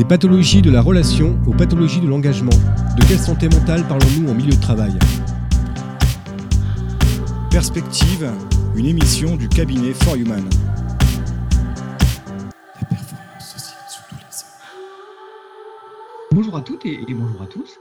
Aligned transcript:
Des 0.00 0.06
pathologies 0.06 0.62
de 0.62 0.70
la 0.70 0.80
relation 0.80 1.38
aux 1.46 1.52
pathologies 1.52 2.00
de 2.00 2.06
l'engagement. 2.06 2.48
De 2.48 3.04
quelle 3.06 3.18
santé 3.18 3.50
mentale 3.50 3.86
parlons-nous 3.86 4.30
en 4.30 4.34
milieu 4.34 4.52
de 4.52 4.60
travail? 4.62 4.98
Perspective, 7.50 8.32
une 8.76 8.86
émission 8.86 9.36
du 9.36 9.46
cabinet 9.46 9.92
For 9.92 10.16
Human. 10.16 10.48
La 12.80 12.86
performance 12.88 13.52
sociale 13.52 13.84
sous 13.90 14.02
tous 14.08 14.16
les 14.16 14.24
Bonjour 16.34 16.56
à 16.56 16.62
toutes 16.62 16.86
et 16.86 17.04
bonjour 17.10 17.42
à 17.42 17.46
tous. 17.46 17.78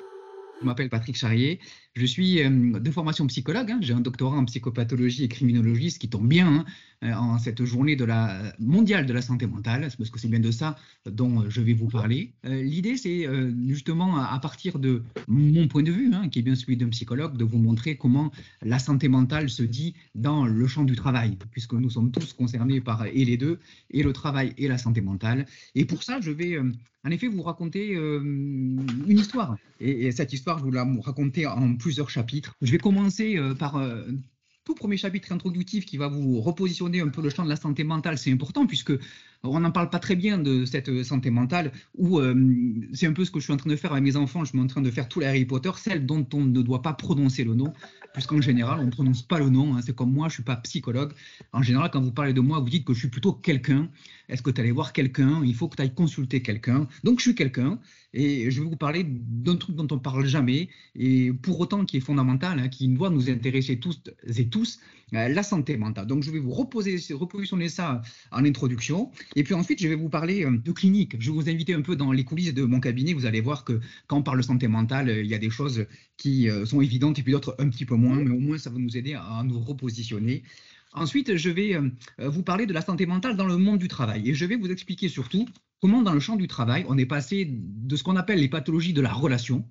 Je 0.59 0.65
m'appelle 0.65 0.89
Patrick 0.89 1.15
Charrier. 1.15 1.61
Je 1.95 2.05
suis 2.05 2.43
euh, 2.43 2.49
de 2.49 2.91
formation 2.91 3.25
psychologue. 3.27 3.71
Hein. 3.71 3.79
J'ai 3.81 3.93
un 3.93 4.01
doctorat 4.01 4.35
en 4.35 4.45
psychopathologie 4.45 5.23
et 5.23 5.29
criminologie, 5.29 5.91
ce 5.91 5.99
qui 5.99 6.09
tombe 6.09 6.27
bien 6.27 6.47
hein, 6.47 6.65
en 7.01 7.37
cette 7.39 7.63
journée 7.63 7.95
de 7.95 8.05
la, 8.05 8.53
mondiale 8.59 9.05
de 9.05 9.13
la 9.13 9.21
santé 9.21 9.47
mentale, 9.47 9.89
parce 9.97 10.09
que 10.09 10.19
c'est 10.19 10.27
bien 10.27 10.39
de 10.39 10.51
ça 10.51 10.75
dont 11.05 11.41
euh, 11.41 11.49
je 11.49 11.61
vais 11.61 11.73
vous 11.73 11.87
parler. 11.87 12.33
L'idée, 12.43 12.97
c'est 12.97 13.27
justement, 13.67 14.17
à 14.17 14.37
partir 14.39 14.79
de 14.79 15.03
mon 15.27 15.67
point 15.67 15.83
de 15.83 15.91
vue, 15.91 16.13
hein, 16.13 16.29
qui 16.29 16.39
est 16.39 16.41
bien 16.41 16.55
celui 16.55 16.77
d'un 16.77 16.89
psychologue, 16.89 17.37
de 17.37 17.43
vous 17.43 17.57
montrer 17.57 17.95
comment 17.95 18.31
la 18.61 18.79
santé 18.79 19.07
mentale 19.07 19.49
se 19.49 19.63
dit 19.63 19.93
dans 20.15 20.45
le 20.45 20.67
champ 20.67 20.83
du 20.83 20.95
travail, 20.95 21.37
puisque 21.51 21.73
nous 21.73 21.89
sommes 21.89 22.11
tous 22.11 22.33
concernés 22.33 22.81
par 22.81 23.05
et 23.05 23.25
les 23.25 23.37
deux, 23.37 23.59
et 23.91 24.03
le 24.03 24.13
travail 24.13 24.53
et 24.57 24.67
la 24.67 24.77
santé 24.77 25.01
mentale. 25.01 25.45
Et 25.75 25.85
pour 25.85 26.03
ça, 26.03 26.19
je 26.21 26.31
vais 26.31 26.57
en 26.57 27.11
effet 27.11 27.27
vous 27.27 27.41
raconter 27.41 27.93
une 27.93 29.07
histoire. 29.07 29.57
Et, 29.79 30.07
et, 30.07 30.11
cette 30.11 30.33
histoire, 30.33 30.59
je 30.59 30.63
vous 30.63 30.71
la 30.71 30.85
raconter 31.01 31.45
en 31.45 31.75
plusieurs 31.75 32.09
chapitres. 32.09 32.55
Je 32.61 32.71
vais 32.71 32.77
commencer 32.77 33.37
euh, 33.37 33.53
par 33.53 33.77
euh, 33.77 34.03
premier 34.73 34.97
chapitre 34.97 35.31
introductif 35.31 35.85
qui 35.85 35.97
va 35.97 36.07
vous 36.07 36.41
repositionner 36.41 37.01
un 37.01 37.09
peu 37.09 37.21
le 37.21 37.29
champ 37.29 37.43
de 37.43 37.49
la 37.49 37.55
santé 37.55 37.83
mentale. 37.83 38.17
C'est 38.17 38.31
important 38.31 38.65
puisque 38.65 38.93
on 39.43 39.59
n'en 39.59 39.71
parle 39.71 39.89
pas 39.89 39.99
très 39.99 40.15
bien 40.15 40.37
de 40.37 40.65
cette 40.65 41.03
santé 41.03 41.29
mentale, 41.29 41.71
ou 41.95 42.19
euh, 42.19 42.35
c'est 42.93 43.07
un 43.07 43.13
peu 43.13 43.23
ce 43.23 43.31
que 43.31 43.39
je 43.39 43.45
suis 43.45 43.53
en 43.53 43.57
train 43.57 43.69
de 43.69 43.75
faire 43.75 43.91
avec 43.91 44.03
mes 44.03 44.15
enfants, 44.15 44.43
je 44.43 44.49
suis 44.49 44.59
en 44.59 44.67
train 44.67 44.81
de 44.81 44.91
faire 44.91 45.07
tout 45.07 45.21
les 45.21 45.27
Harry 45.27 45.45
Potter, 45.45 45.71
celle 45.77 46.05
dont 46.05 46.27
on 46.33 46.43
ne 46.43 46.61
doit 46.61 46.81
pas 46.81 46.93
prononcer 46.93 47.43
le 47.43 47.55
nom, 47.55 47.73
puisqu'en 48.13 48.41
général, 48.41 48.79
on 48.79 48.85
ne 48.85 48.91
prononce 48.91 49.21
pas 49.21 49.39
le 49.39 49.49
nom, 49.49 49.75
hein. 49.75 49.81
c'est 49.85 49.95
comme 49.95 50.11
moi, 50.11 50.27
je 50.27 50.33
ne 50.33 50.35
suis 50.35 50.43
pas 50.43 50.57
psychologue. 50.57 51.13
En 51.53 51.61
général, 51.61 51.89
quand 51.91 52.01
vous 52.01 52.11
parlez 52.11 52.33
de 52.33 52.41
moi, 52.41 52.59
vous 52.59 52.69
dites 52.69 52.85
que 52.85 52.93
je 52.93 52.99
suis 52.99 53.09
plutôt 53.09 53.33
quelqu'un. 53.33 53.89
Est-ce 54.27 54.41
que 54.41 54.51
tu 54.51 54.59
allais 54.59 54.71
voir 54.71 54.93
quelqu'un? 54.93 55.41
Il 55.45 55.55
faut 55.55 55.69
que 55.69 55.77
tu 55.77 55.81
ailles 55.81 55.93
consulter 55.93 56.41
quelqu'un. 56.41 56.87
Donc, 57.03 57.19
je 57.19 57.23
suis 57.23 57.35
quelqu'un, 57.35 57.79
et 58.13 58.49
je 58.49 58.61
vais 58.61 58.67
vous 58.67 58.75
parler 58.75 59.05
d'un 59.07 59.55
truc 59.55 59.75
dont 59.75 59.87
on 59.91 59.95
ne 59.95 59.99
parle 59.99 60.25
jamais, 60.25 60.69
et 60.95 61.31
pour 61.31 61.59
autant 61.59 61.85
qui 61.85 61.97
est 61.97 62.01
fondamental, 62.01 62.59
hein, 62.59 62.67
qui 62.67 62.87
doit 62.87 63.09
nous 63.09 63.29
intéresser 63.29 63.79
tous 63.79 64.01
et 64.35 64.47
tous, 64.47 64.79
euh, 65.13 65.27
la 65.27 65.43
santé 65.43 65.77
mentale. 65.77 66.05
Donc, 66.05 66.23
je 66.23 66.31
vais 66.31 66.39
vous 66.39 66.51
reposer, 66.51 66.97
repositionner 67.13 67.69
ça 67.69 68.01
en 68.31 68.45
introduction. 68.45 69.11
Et 69.35 69.43
puis 69.43 69.53
ensuite, 69.53 69.81
je 69.81 69.87
vais 69.87 69.95
vous 69.95 70.09
parler 70.09 70.45
euh, 70.45 70.57
de 70.57 70.71
clinique. 70.71 71.15
Je 71.19 71.31
vais 71.31 71.35
vous 71.35 71.49
inviter 71.49 71.73
un 71.73 71.81
peu 71.81 71.95
dans 71.95 72.11
les 72.11 72.23
coulisses 72.23 72.53
de 72.53 72.63
mon 72.63 72.79
cabinet. 72.79 73.13
Vous 73.13 73.25
allez 73.25 73.41
voir 73.41 73.63
que 73.63 73.79
quand 74.07 74.17
on 74.17 74.23
parle 74.23 74.43
santé 74.43 74.67
mentale, 74.67 75.09
euh, 75.09 75.23
il 75.23 75.27
y 75.27 75.33
a 75.33 75.39
des 75.39 75.49
choses 75.49 75.85
qui 76.17 76.49
sont 76.65 76.81
évidentes 76.81 77.17
et 77.17 77.23
puis 77.23 77.31
d'autres 77.31 77.55
un 77.59 77.69
petit 77.69 77.85
peu 77.85 77.95
moins, 77.95 78.21
mais 78.21 78.31
au 78.31 78.39
moins 78.39 78.57
ça 78.57 78.69
va 78.69 78.77
nous 78.77 78.97
aider 78.97 79.13
à 79.13 79.41
nous 79.45 79.57
repositionner. 79.57 80.43
Ensuite, 80.93 81.35
je 81.35 81.49
vais 81.49 81.77
vous 82.17 82.43
parler 82.43 82.65
de 82.65 82.73
la 82.73 82.81
santé 82.81 83.05
mentale 83.05 83.35
dans 83.35 83.45
le 83.45 83.57
monde 83.57 83.77
du 83.77 83.87
travail 83.87 84.29
et 84.29 84.33
je 84.33 84.45
vais 84.45 84.55
vous 84.55 84.71
expliquer 84.71 85.07
surtout 85.07 85.45
comment 85.81 86.01
dans 86.01 86.13
le 86.13 86.19
champ 86.19 86.35
du 86.35 86.47
travail, 86.47 86.85
on 86.87 86.97
est 86.97 87.05
passé 87.05 87.47
de 87.49 87.95
ce 87.95 88.03
qu'on 88.03 88.15
appelle 88.15 88.39
les 88.39 88.49
pathologies 88.49 88.93
de 88.93 89.01
la 89.01 89.13
relation, 89.13 89.65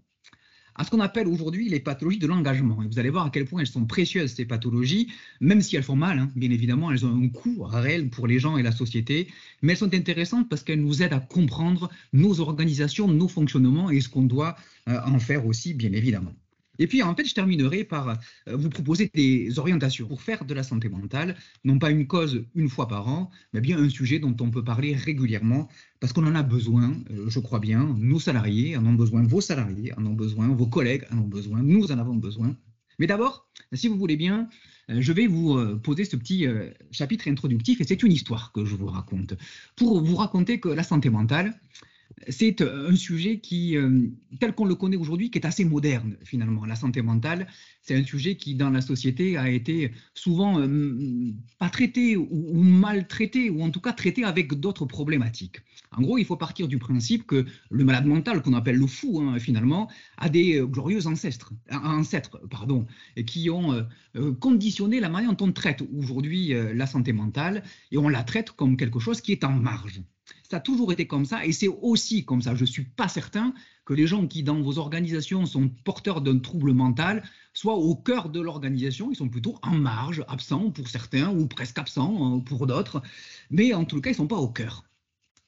à 0.75 0.85
ce 0.85 0.91
qu'on 0.91 1.01
appelle 1.01 1.27
aujourd'hui 1.27 1.69
les 1.69 1.81
pathologies 1.81 2.19
de 2.19 2.27
l'engagement. 2.27 2.83
Et 2.83 2.87
vous 2.87 2.99
allez 2.99 3.11
voir 3.11 3.27
à 3.27 3.31
quel 3.31 3.45
point 3.45 3.61
elles 3.61 3.67
sont 3.67 3.85
précieuses, 3.85 4.33
ces 4.33 4.45
pathologies, 4.45 5.09
même 5.41 5.61
si 5.61 5.77
elles 5.77 5.83
font 5.83 5.97
mal, 5.97 6.19
hein. 6.19 6.31
bien 6.37 6.51
évidemment, 6.51 6.91
elles 6.91 7.05
ont 7.05 7.23
un 7.23 7.29
coût 7.29 7.65
réel 7.65 8.11
pour 8.11 8.27
les 8.27 8.39
gens 8.39 8.57
et 8.57 8.63
la 8.63 8.73
société, 8.73 9.29
mais 9.61 9.73
elles 9.73 9.79
sont 9.79 9.93
intéressantes 9.93 10.49
parce 10.49 10.63
qu'elles 10.63 10.81
nous 10.81 11.03
aident 11.03 11.15
à 11.15 11.21
comprendre 11.21 11.91
nos 12.13 12.41
organisations, 12.41 13.09
nos 13.09 13.29
fonctionnements 13.29 13.91
et 13.91 14.01
ce 14.01 14.09
qu'on 14.09 14.23
doit 14.23 14.57
euh, 14.89 14.99
en 15.05 15.19
faire 15.19 15.47
aussi, 15.47 15.75
bien 15.75 15.93
évidemment. 15.93 16.33
Et 16.79 16.87
puis, 16.87 17.03
en 17.03 17.15
fait, 17.15 17.25
je 17.25 17.35
terminerai 17.35 17.85
par 17.85 18.09
euh, 18.09 18.15
vous 18.57 18.71
proposer 18.71 19.11
des 19.13 19.59
orientations 19.59 20.07
pour 20.07 20.23
faire 20.23 20.45
de 20.45 20.55
la 20.55 20.63
santé 20.63 20.89
mentale, 20.89 21.37
non 21.65 21.79
pas 21.79 21.91
une 21.91 22.07
cause 22.07 22.45
une 22.55 22.69
fois 22.69 22.89
par 22.89 23.09
an, 23.09 23.31
mais 23.53 23.61
bien 23.61 23.79
un 23.79 23.89
sujet 23.89 24.19
dont 24.19 24.37
on 24.41 24.51
peut 24.51 24.65
parler 24.65 24.95
régulièrement, 24.95 25.69
parce 26.01 26.13
qu'on 26.13 26.27
en 26.27 26.35
a 26.35 26.43
besoin, 26.43 26.97
euh, 27.11 27.29
je 27.29 27.41
crois 27.41 27.59
bien, 27.59 27.95
nos 27.99 28.21
salariés 28.21 28.77
en 28.77 28.87
ont 28.87 28.95
besoin, 28.95 29.23
vos 29.23 29.41
salariés 29.41 29.93
en 29.97 30.07
ont 30.07 30.15
besoin, 30.15 30.49
vos 30.49 30.67
collègues 30.67 31.05
en 31.13 31.19
ont 31.19 31.29
besoin, 31.29 31.63
nous 31.63 31.91
en 31.91 31.99
avons 31.99 32.15
besoin. 32.15 32.57
Mais 33.01 33.07
d'abord, 33.07 33.49
si 33.73 33.89
vous 33.89 33.97
voulez 33.97 34.17
bien, 34.17 34.49
euh, 34.91 35.01
je 35.01 35.13
vais 35.13 35.27
vous 35.27 35.79
poser 35.79 36.05
ce 36.05 36.17
petit 36.17 36.47
chapitre 36.93 37.29
introductif, 37.29 37.81
et 37.81 37.85
c'est 37.85 38.03
une 38.03 38.13
histoire 38.13 38.53
que 38.53 38.65
je 38.65 38.77
vous 38.77 38.87
raconte, 38.87 39.35
pour 39.77 40.01
vous 40.01 40.17
raconter 40.17 40.61
que 40.61 40.69
la 40.69 40.83
santé 40.83 41.11
mentale, 41.11 41.61
c'est 42.29 42.61
euh, 42.61 42.91
un 42.91 42.97
sujet 42.97 43.39
qui, 43.39 43.77
euh, 43.77 44.09
tel 44.41 44.55
qu'on 44.55 44.65
le 44.65 44.75
connaît 44.75 44.97
aujourd'hui, 44.97 45.31
qui 45.31 45.39
est 45.39 45.47
assez 45.47 45.65
moderne 45.65 46.17
finalement. 46.25 46.65
La 46.65 46.77
santé 46.77 47.03
mentale, 47.03 47.47
c'est 47.89 47.97
un 47.97 48.05
sujet 48.05 48.37
qui, 48.37 48.55
dans 48.55 48.69
la 48.69 48.83
société, 48.83 49.39
a 49.39 49.49
été 49.49 49.93
souvent 50.13 50.61
euh, 50.61 51.33
pas 51.59 51.71
traité 51.71 52.19
ou, 52.19 52.53
mal 52.63 53.09
traité, 53.09 53.49
ou 53.49 53.63
en 53.63 53.71
tout 53.71 53.81
cas 53.81 53.95
traité 53.95 54.25
avec 54.25 54.53
d'autres 54.53 54.85
problématiques. 54.85 55.63
En 55.97 56.03
gros, 56.03 56.19
il 56.19 56.27
faut 56.27 56.37
partir 56.37 56.69
du 56.69 56.77
principe 56.77 57.27
que 57.27 57.47
le 57.71 57.85
malade 57.85 58.05
mental, 58.05 58.43
qu'on 58.43 58.53
appelle 58.53 58.77
le 58.77 58.87
fou 58.87 59.23
hein, 59.23 59.39
finalement, 59.39 59.89
a 60.19 60.29
des 60.29 60.61
glorieux 60.63 61.07
ancêtres, 61.07 61.55
ancêtres 61.71 62.39
pardon, 62.51 62.87
qui 63.27 63.49
ont 63.49 63.87
conditionné 64.39 65.01
la 65.01 65.09
manière 65.09 65.33
dont 65.35 65.47
on 65.47 65.53
traite 65.53 65.83
aujourd'hui 65.97 66.53
la 66.75 66.87
santé 66.87 67.15
mentale, 67.15 67.63
et 67.91 67.97
on 67.97 68.11
la 68.11 68.23
traite 68.23 68.51
comme 68.51 68.77
quelque 68.77 68.99
chose 68.99 69.23
qui 69.23 69.33
est 69.33 69.45
en 69.45 69.53
marge. 69.53 70.03
Ça 70.51 70.59
a 70.59 70.61
toujours 70.61 70.93
été 70.93 71.07
comme 71.07 71.25
ça 71.25 71.45
et 71.45 71.53
c'est 71.53 71.69
aussi 71.69 72.25
comme 72.25 72.43
ça. 72.43 72.55
Je 72.55 72.63
ne 72.63 72.67
suis 72.67 72.85
pas 72.85 73.09
certain 73.09 73.55
que 73.89 73.95
les 73.95 74.07
gens 74.07 74.27
qui, 74.27 74.43
dans 74.43 74.61
vos 74.61 74.77
organisations, 74.77 75.47
sont 75.47 75.71
porteurs 75.83 76.21
d'un 76.21 76.39
trouble 76.41 76.75
mental 76.75 77.23
soient 77.55 77.77
au 77.77 77.97
cœur 77.97 78.29
de 78.29 78.39
l'organisation. 78.39 79.11
Ils 79.11 79.17
sont 79.17 79.31
plutôt 79.31 79.59
en 79.63 79.79
marge, 79.79 80.23
absents 80.29 80.71
pour 80.71 80.89
certains 80.89 81.31
ou 81.31 81.47
presque 81.47 81.79
absents 81.79 82.15
hein, 82.21 82.41
pour 82.41 82.67
d'autres. 82.67 83.01
Mais 83.51 83.73
en 83.73 83.87
tout 83.87 84.03
cas, 84.03 84.11
ils 84.11 84.13
ne 84.13 84.19
sont 84.19 84.27
pas 84.27 84.37
au 84.37 84.49
cœur. 84.49 84.85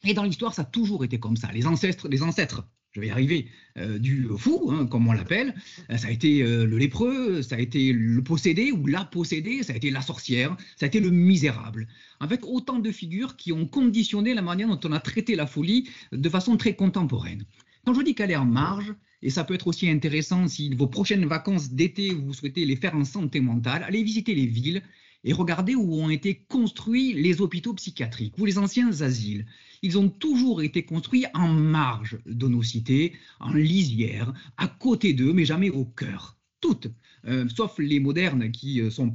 Et 0.05 0.15
dans 0.15 0.23
l'histoire, 0.23 0.55
ça 0.55 0.63
a 0.63 0.65
toujours 0.65 1.05
été 1.05 1.21
comme 1.21 1.37
ça. 1.37 1.53
Les 1.53 1.67
ancêtres, 1.67 2.09
les 2.09 2.23
ancêtres 2.23 2.65
je 2.93 3.01
vais 3.01 3.07
y 3.07 3.11
arriver, 3.11 3.47
euh, 3.79 3.99
du 3.99 4.27
fou, 4.37 4.71
hein, 4.73 4.87
comme 4.87 5.07
on 5.07 5.13
l'appelle. 5.13 5.55
Euh, 5.91 5.97
ça 5.97 6.09
a 6.09 6.11
été 6.11 6.43
euh, 6.43 6.65
le 6.65 6.77
lépreux, 6.77 7.41
ça 7.41 7.55
a 7.55 7.61
été 7.61 7.93
le 7.93 8.21
possédé 8.21 8.73
ou 8.73 8.87
la 8.87 9.05
possédée, 9.05 9.63
ça 9.63 9.75
a 9.75 9.77
été 9.77 9.91
la 9.91 10.03
sorcière, 10.03 10.57
ça 10.77 10.87
a 10.87 10.89
été 10.89 10.99
le 10.99 11.11
misérable. 11.11 11.87
Fait, 12.29 12.41
autant 12.43 12.81
de 12.81 12.91
figures 12.91 13.37
qui 13.37 13.53
ont 13.53 13.67
conditionné 13.67 14.35
la 14.35 14.43
manière 14.43 14.67
dont 14.67 14.81
on 14.83 14.91
a 14.91 14.99
traité 14.99 15.37
la 15.37 15.47
folie 15.47 15.89
de 16.11 16.29
façon 16.29 16.57
très 16.57 16.75
contemporaine. 16.75 17.45
Quand 17.85 17.95
je 17.95 18.03
dis 18.03 18.15
qu'elle 18.15 18.31
est 18.31 18.37
en 18.37 18.45
marge, 18.45 18.95
et 19.23 19.31
ça 19.31 19.45
peut 19.45 19.55
être 19.55 19.67
aussi 19.67 19.89
intéressant 19.89 20.49
si 20.49 20.75
vos 20.75 20.87
prochaines 20.87 21.27
vacances 21.27 21.71
d'été, 21.71 22.11
vous 22.15 22.35
souhaitez 22.35 22.65
les 22.65 22.77
faire 22.77 22.95
en 22.95 23.05
santé 23.05 23.41
mentale, 23.41 23.85
allez 23.85 24.03
visiter 24.03 24.35
les 24.35 24.47
villes 24.47 24.83
et 25.25 25.33
regardez 25.35 25.75
où 25.75 25.95
ont 25.95 26.09
été 26.09 26.47
construits 26.49 27.13
les 27.13 27.43
hôpitaux 27.43 27.75
psychiatriques 27.75 28.39
ou 28.39 28.47
les 28.47 28.57
anciens 28.57 29.03
asiles 29.03 29.45
ils 29.83 29.99
ont 29.99 30.09
toujours 30.09 30.63
été 30.63 30.85
construits 30.85 31.27
en 31.35 31.49
marge 31.49 32.19
de 32.27 32.49
nos 32.49 32.63
cités, 32.63 33.15
en 33.39 33.53
lisière, 33.53 34.33
à 34.57 34.69
côté 34.69 35.13
d'eux, 35.13 35.33
mais 35.33 35.45
jamais 35.45 35.71
au 35.71 35.85
cœur. 35.85 36.37
Toutes, 36.61 36.89
euh, 37.27 37.49
sauf 37.49 37.79
les 37.79 38.01
modernes 38.01 38.51
qui 38.51 38.81
euh, 38.81 38.91
sont 38.91 39.13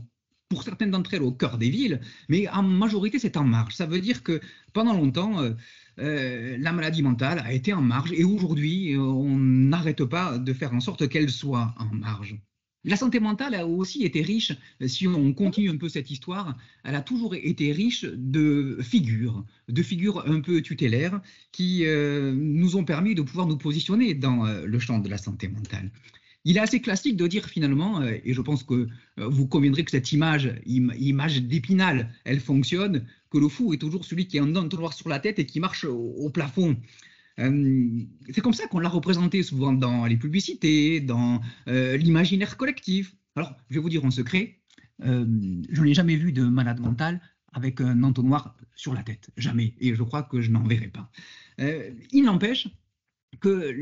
pour 0.49 0.63
certaines 0.63 0.91
d'entre 0.91 1.13
elles 1.13 1.23
au 1.23 1.31
cœur 1.31 1.57
des 1.57 1.69
villes, 1.69 2.01
mais 2.29 2.47
en 2.49 2.63
majorité 2.63 3.19
c'est 3.19 3.37
en 3.37 3.43
marge. 3.43 3.75
Ça 3.75 3.85
veut 3.85 3.99
dire 3.99 4.23
que 4.23 4.41
pendant 4.73 4.93
longtemps, 4.93 5.39
euh, 5.39 5.53
la 5.97 6.71
maladie 6.71 7.01
mentale 7.01 7.39
a 7.39 7.53
été 7.53 7.73
en 7.73 7.81
marge 7.81 8.11
et 8.13 8.23
aujourd'hui 8.23 8.95
on 8.97 9.37
n'arrête 9.37 10.03
pas 10.03 10.37
de 10.37 10.53
faire 10.53 10.73
en 10.73 10.79
sorte 10.79 11.07
qu'elle 11.07 11.29
soit 11.29 11.73
en 11.77 11.93
marge. 11.95 12.37
La 12.85 12.97
santé 12.97 13.19
mentale 13.19 13.55
a 13.55 13.65
aussi 13.65 14.03
été 14.03 14.21
riche, 14.21 14.51
si 14.85 15.07
on 15.07 15.33
continue 15.33 15.71
un 15.71 15.77
peu 15.77 15.89
cette 15.89 16.11
histoire, 16.11 16.55
elle 16.83 16.93
a 16.93 17.01
toujours 17.01 17.33
été 17.33 17.71
riche 17.71 18.05
de 18.05 18.77
figures, 18.79 19.43
de 19.67 19.81
figures 19.81 20.23
un 20.29 20.39
peu 20.39 20.61
tutélaires 20.61 21.19
qui 21.51 21.83
euh, 21.87 22.31
nous 22.37 22.75
ont 22.75 22.83
permis 22.85 23.15
de 23.15 23.23
pouvoir 23.23 23.47
nous 23.47 23.57
positionner 23.57 24.13
dans 24.13 24.45
euh, 24.45 24.67
le 24.67 24.77
champ 24.77 24.99
de 24.99 25.09
la 25.09 25.17
santé 25.17 25.47
mentale. 25.47 25.89
Il 26.45 26.57
est 26.57 26.61
assez 26.61 26.79
classique 26.79 27.17
de 27.17 27.27
dire 27.27 27.45
finalement, 27.45 28.01
euh, 28.01 28.17
et 28.23 28.33
je 28.33 28.41
pense 28.41 28.63
que 28.63 28.87
vous 29.17 29.47
conviendrez 29.47 29.83
que 29.83 29.91
cette 29.91 30.11
image, 30.11 30.53
image 30.65 31.41
d'épinal, 31.43 32.09
elle 32.23 32.39
fonctionne, 32.39 33.05
que 33.29 33.37
le 33.37 33.49
fou 33.49 33.73
est 33.73 33.77
toujours 33.77 34.05
celui 34.05 34.27
qui 34.27 34.39
a 34.39 34.43
un 34.43 34.55
entonnoir 34.55 34.93
sur 34.93 35.09
la 35.09 35.19
tête 35.19 35.39
et 35.39 35.45
qui 35.45 35.59
marche 35.59 35.83
au 35.83 36.29
plafond. 36.29 36.77
Euh, 37.39 38.05
c'est 38.29 38.41
comme 38.41 38.53
ça 38.53 38.67
qu'on 38.67 38.79
l'a 38.79 38.89
représenté 38.89 39.43
souvent 39.43 39.73
dans 39.73 40.05
les 40.05 40.17
publicités, 40.17 40.99
dans 41.01 41.41
euh, 41.67 41.97
l'imaginaire 41.97 42.57
collectif. 42.57 43.15
Alors, 43.35 43.55
je 43.69 43.75
vais 43.75 43.81
vous 43.81 43.89
dire 43.89 44.05
en 44.05 44.11
secret, 44.11 44.59
euh, 45.03 45.25
je 45.69 45.81
n'ai 45.81 45.93
jamais 45.93 46.15
vu 46.15 46.31
de 46.31 46.43
malade 46.43 46.79
mental 46.79 47.21
avec 47.51 47.81
un 47.81 48.03
entonnoir 48.03 48.55
sur 48.75 48.93
la 48.93 49.03
tête, 49.03 49.29
jamais, 49.37 49.73
et 49.79 49.95
je 49.95 50.03
crois 50.03 50.23
que 50.23 50.41
je 50.41 50.51
n'en 50.51 50.63
verrai 50.63 50.89
pas. 50.89 51.09
il 52.11 52.23
n'empêche 52.23 52.67
que 53.39 53.75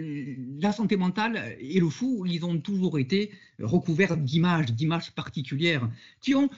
la 0.61 0.71
santé 0.71 0.97
mentale 0.97 1.55
et 1.59 1.79
le 1.79 1.89
fou, 1.89 2.25
ils 2.25 2.45
ont 2.45 2.59
toujours 2.59 2.99
été 2.99 3.31
recouverts 3.59 4.17
d'images, 4.17 4.73
d'images 4.73 5.11
particulières, 5.11 5.89
qui 6.21 6.35
ont 6.35 6.49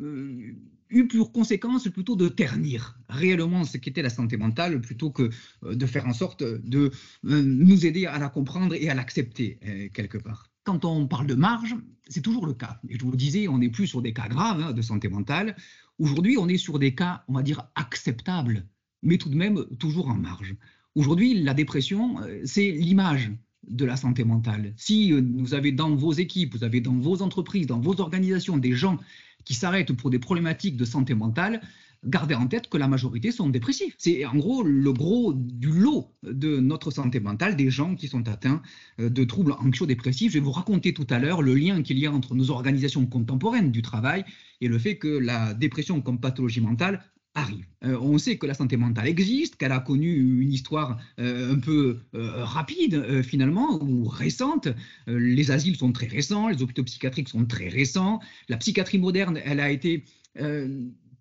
euh, 0.00 0.54
eu 0.90 1.06
pour 1.06 1.32
conséquence 1.32 1.88
plutôt 1.88 2.16
de 2.16 2.28
ternir 2.28 2.98
réellement 3.08 3.64
ce 3.64 3.78
qu'était 3.78 4.02
la 4.02 4.10
santé 4.10 4.36
mentale 4.36 4.80
plutôt 4.80 5.10
que 5.10 5.30
euh, 5.64 5.74
de 5.74 5.86
faire 5.86 6.06
en 6.06 6.12
sorte 6.12 6.42
de 6.42 6.90
euh, 7.24 7.42
nous 7.42 7.86
aider 7.86 8.06
à 8.06 8.18
la 8.18 8.28
comprendre 8.28 8.74
et 8.74 8.88
à 8.88 8.94
l'accepter 8.94 9.58
quelque 9.92 10.18
part. 10.18 10.48
Quand 10.64 10.84
on 10.84 11.08
parle 11.08 11.26
de 11.26 11.34
marge, 11.34 11.74
c'est 12.08 12.20
toujours 12.20 12.46
le 12.46 12.54
cas. 12.54 12.80
Et 12.88 12.98
je 12.98 13.04
vous 13.04 13.10
le 13.10 13.16
disais, 13.16 13.48
on 13.48 13.58
n'est 13.58 13.70
plus 13.70 13.86
sur 13.86 14.00
des 14.00 14.12
cas 14.12 14.28
graves 14.28 14.60
hein, 14.60 14.72
de 14.72 14.82
santé 14.82 15.08
mentale. 15.08 15.56
Aujourd'hui, 15.98 16.36
on 16.38 16.48
est 16.48 16.58
sur 16.58 16.78
des 16.78 16.94
cas, 16.94 17.24
on 17.28 17.34
va 17.34 17.42
dire, 17.42 17.68
acceptables, 17.74 18.66
mais 19.02 19.18
tout 19.18 19.28
de 19.28 19.36
même 19.36 19.64
toujours 19.78 20.08
en 20.08 20.14
marge. 20.14 20.54
Aujourd'hui, 20.94 21.42
la 21.42 21.54
dépression, 21.54 22.16
c'est 22.44 22.70
l'image 22.70 23.32
de 23.68 23.84
la 23.84 23.96
santé 23.96 24.24
mentale. 24.24 24.74
Si 24.76 25.12
vous 25.12 25.54
avez 25.54 25.72
dans 25.72 25.94
vos 25.94 26.12
équipes, 26.12 26.54
vous 26.54 26.64
avez 26.64 26.80
dans 26.80 26.94
vos 26.94 27.22
entreprises, 27.22 27.66
dans 27.66 27.80
vos 27.80 28.00
organisations 28.00 28.58
des 28.58 28.72
gens 28.72 28.98
qui 29.44 29.54
s'arrêtent 29.54 29.92
pour 29.92 30.10
des 30.10 30.18
problématiques 30.18 30.76
de 30.76 30.84
santé 30.84 31.14
mentale, 31.14 31.60
gardez 32.04 32.34
en 32.34 32.46
tête 32.46 32.68
que 32.68 32.76
la 32.76 32.88
majorité 32.88 33.30
sont 33.30 33.48
dépressifs. 33.48 33.94
C'est 33.98 34.24
en 34.24 34.36
gros 34.36 34.62
le 34.62 34.92
gros 34.92 35.32
du 35.34 35.70
lot 35.70 36.12
de 36.22 36.58
notre 36.58 36.90
santé 36.90 37.20
mentale, 37.20 37.56
des 37.56 37.70
gens 37.70 37.94
qui 37.94 38.08
sont 38.08 38.28
atteints 38.28 38.62
euh, 39.00 39.08
de 39.08 39.24
troubles 39.24 39.52
anxio-dépressifs. 39.52 40.32
Je 40.32 40.38
vais 40.38 40.44
vous 40.44 40.52
raconter 40.52 40.92
tout 40.92 41.06
à 41.10 41.18
l'heure 41.18 41.42
le 41.42 41.54
lien 41.54 41.82
qu'il 41.82 41.98
y 41.98 42.06
a 42.06 42.12
entre 42.12 42.34
nos 42.34 42.50
organisations 42.50 43.06
contemporaines 43.06 43.70
du 43.70 43.82
travail 43.82 44.24
et 44.60 44.68
le 44.68 44.78
fait 44.78 44.96
que 44.96 45.08
la 45.08 45.54
dépression 45.54 46.00
comme 46.00 46.20
pathologie 46.20 46.60
mentale 46.60 47.02
arrive. 47.34 47.64
Euh, 47.84 47.98
on 48.00 48.18
sait 48.18 48.36
que 48.36 48.46
la 48.46 48.54
santé 48.54 48.76
mentale 48.76 49.08
existe, 49.08 49.56
qu'elle 49.56 49.72
a 49.72 49.80
connu 49.80 50.14
une 50.42 50.52
histoire 50.52 50.98
euh, 51.18 51.54
un 51.54 51.58
peu 51.58 52.00
rapide 52.12 53.22
finalement 53.22 53.82
ou 53.82 54.04
récente. 54.04 54.68
les 55.06 55.50
asiles 55.50 55.76
sont 55.76 55.92
très 55.92 56.06
récents, 56.06 56.48
les 56.48 56.62
hôpitaux 56.62 56.84
psychiatriques 56.84 57.28
sont 57.28 57.46
très 57.46 57.68
récents. 57.68 58.20
La 58.48 58.56
psychiatrie 58.56 58.98
moderne, 58.98 59.40
elle 59.44 59.60
a 59.60 59.70
été 59.70 60.04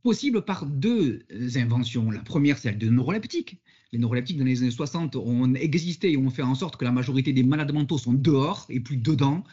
possible 0.03 0.43
par 0.43 0.65
deux 0.65 1.23
inventions. 1.55 2.11
La 2.11 2.21
première, 2.21 2.57
celle 2.57 2.77
de 2.77 2.89
neuroleptiques. 2.89 3.61
Les 3.91 3.99
neuroleptiques 3.99 4.37
dans 4.37 4.45
les 4.45 4.61
années 4.61 4.71
60 4.71 5.15
ont 5.17 5.53
existé 5.53 6.11
et 6.11 6.17
ont 6.17 6.29
fait 6.29 6.41
en 6.41 6.55
sorte 6.55 6.77
que 6.77 6.85
la 6.85 6.91
majorité 6.91 7.33
des 7.33 7.43
malades 7.43 7.73
mentaux 7.73 7.97
sont 7.97 8.13
dehors 8.13 8.65
et 8.69 8.79
plus 8.79 8.97
dedans. 8.97 9.43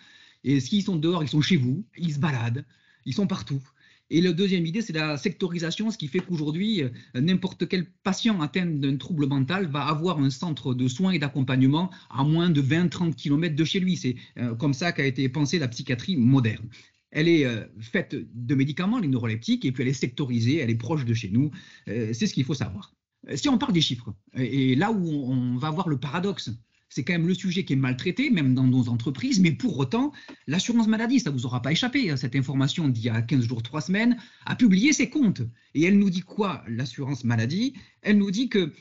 Et 0.45 0.61
s'ils 0.61 0.85
sont 0.85 0.97
dehors, 0.97 1.23
ils 1.23 1.29
sont 1.29 1.41
chez 1.41 1.57
vous, 1.57 1.85
ils 1.97 2.15
se 2.15 2.19
baladent, 2.19 2.65
ils 3.05 3.15
sont 3.15 3.27
partout. 3.27 3.61
Et 4.11 4.23
la 4.23 4.33
deuxième 4.33 4.65
idée, 4.65 4.81
c'est 4.81 4.95
la 4.95 5.19
sectorisation, 5.19 5.91
ce 5.91 5.99
qui 5.99 6.09
fait 6.09 6.21
qu'aujourd'hui, 6.21 6.83
euh, 6.83 6.89
n'importe 7.15 7.69
quel 7.69 7.85
patient 8.03 8.41
atteint 8.41 8.65
d'un 8.65 8.97
trouble 8.97 9.27
mental 9.27 9.67
va 9.67 9.83
avoir 9.83 10.19
un 10.19 10.31
centre 10.31 10.73
de 10.73 10.89
soins 10.89 11.11
et 11.13 11.19
d'accompagnement 11.19 11.91
à 12.09 12.25
moins 12.25 12.49
de 12.49 12.63
20-30 12.63 13.15
km 13.15 13.55
de 13.55 13.65
chez 13.65 13.81
lui. 13.81 13.97
C'est 13.97 14.17
euh, 14.39 14.55
comme 14.55 14.73
ça 14.73 14.93
qu'a 14.93 15.05
été 15.05 15.29
pensée 15.29 15.59
la 15.59 15.69
psychiatrie 15.69 16.17
moderne. 16.17 16.69
Elle 17.11 17.29
est 17.29 17.45
euh, 17.45 17.65
faite 17.81 18.17
de 18.35 18.55
médicaments, 18.55 18.99
les 18.99 19.09
neuroleptiques, 19.09 19.67
et 19.67 19.73
puis 19.73 19.83
elle 19.83 19.91
est 19.91 19.95
sectorisée, 19.95 20.57
elle 20.57 20.71
est 20.71 20.75
proche 20.75 21.05
de 21.05 21.15
chez 21.15 21.29
nous. 21.29 21.51
C'est 21.87 22.27
ce 22.27 22.33
qu'il 22.33 22.45
faut 22.45 22.55
savoir. 22.55 22.95
Si 23.35 23.49
on 23.49 23.59
parle 23.59 23.73
des 23.73 23.81
chiffres, 23.81 24.15
et 24.37 24.75
là 24.75 24.93
où 24.93 25.07
on 25.07 25.57
va 25.57 25.71
voir 25.71 25.89
le 25.89 25.99
paradoxe, 25.99 26.51
c'est 26.89 27.05
quand 27.05 27.13
même 27.13 27.27
le 27.27 27.35
sujet 27.35 27.65
qui 27.65 27.75
est 27.75 27.77
maltraité, 27.77 28.31
même 28.31 28.55
dans 28.55 28.67
nos 28.67 28.89
entreprises, 28.89 29.41
mais 29.41 29.53
pour 29.53 29.79
autant, 29.79 30.13
l'assurance 30.47 30.87
maladie, 30.87 31.21
ça 31.21 31.31
ne 31.31 31.35
vous 31.35 31.47
aura 31.47 31.63
pas 31.63 31.73
échappé, 31.73 32.11
hein, 32.11 32.17
cette 32.17 32.37
information 32.37 32.89
d'il 32.89 33.05
y 33.05 33.09
a 33.09 33.21
15 33.23 33.47
jours, 33.47 33.63
3 33.63 33.83
semaines, 33.83 34.17
a 34.47 34.57
publié 34.57 34.93
ses 34.93 35.11
comptes. 35.11 35.43
Et 35.75 35.85
elle 35.85 35.99
nous 35.99 36.11
dit 36.11 36.23
quoi, 36.23 36.65
l'assurance 36.69 37.25
maladie? 37.25 37.75
Elle 38.03 38.19
nous 38.19 38.31
dit 38.31 38.49
que 38.49 38.73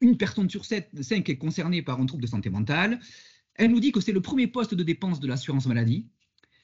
une 0.00 0.16
personne 0.16 0.50
sur 0.50 0.64
7, 0.64 0.90
5 1.00 1.28
est 1.28 1.38
concernée 1.38 1.82
par 1.82 2.00
un 2.00 2.06
trouble 2.06 2.22
de 2.22 2.28
santé 2.28 2.50
mentale. 2.50 2.98
Elle 3.54 3.70
nous 3.70 3.80
dit 3.80 3.92
que 3.92 4.00
c'est 4.00 4.12
le 4.12 4.20
premier 4.20 4.48
poste 4.48 4.74
de 4.74 4.82
dépense 4.82 5.20
de 5.20 5.28
l'assurance 5.28 5.66
maladie 5.66 6.06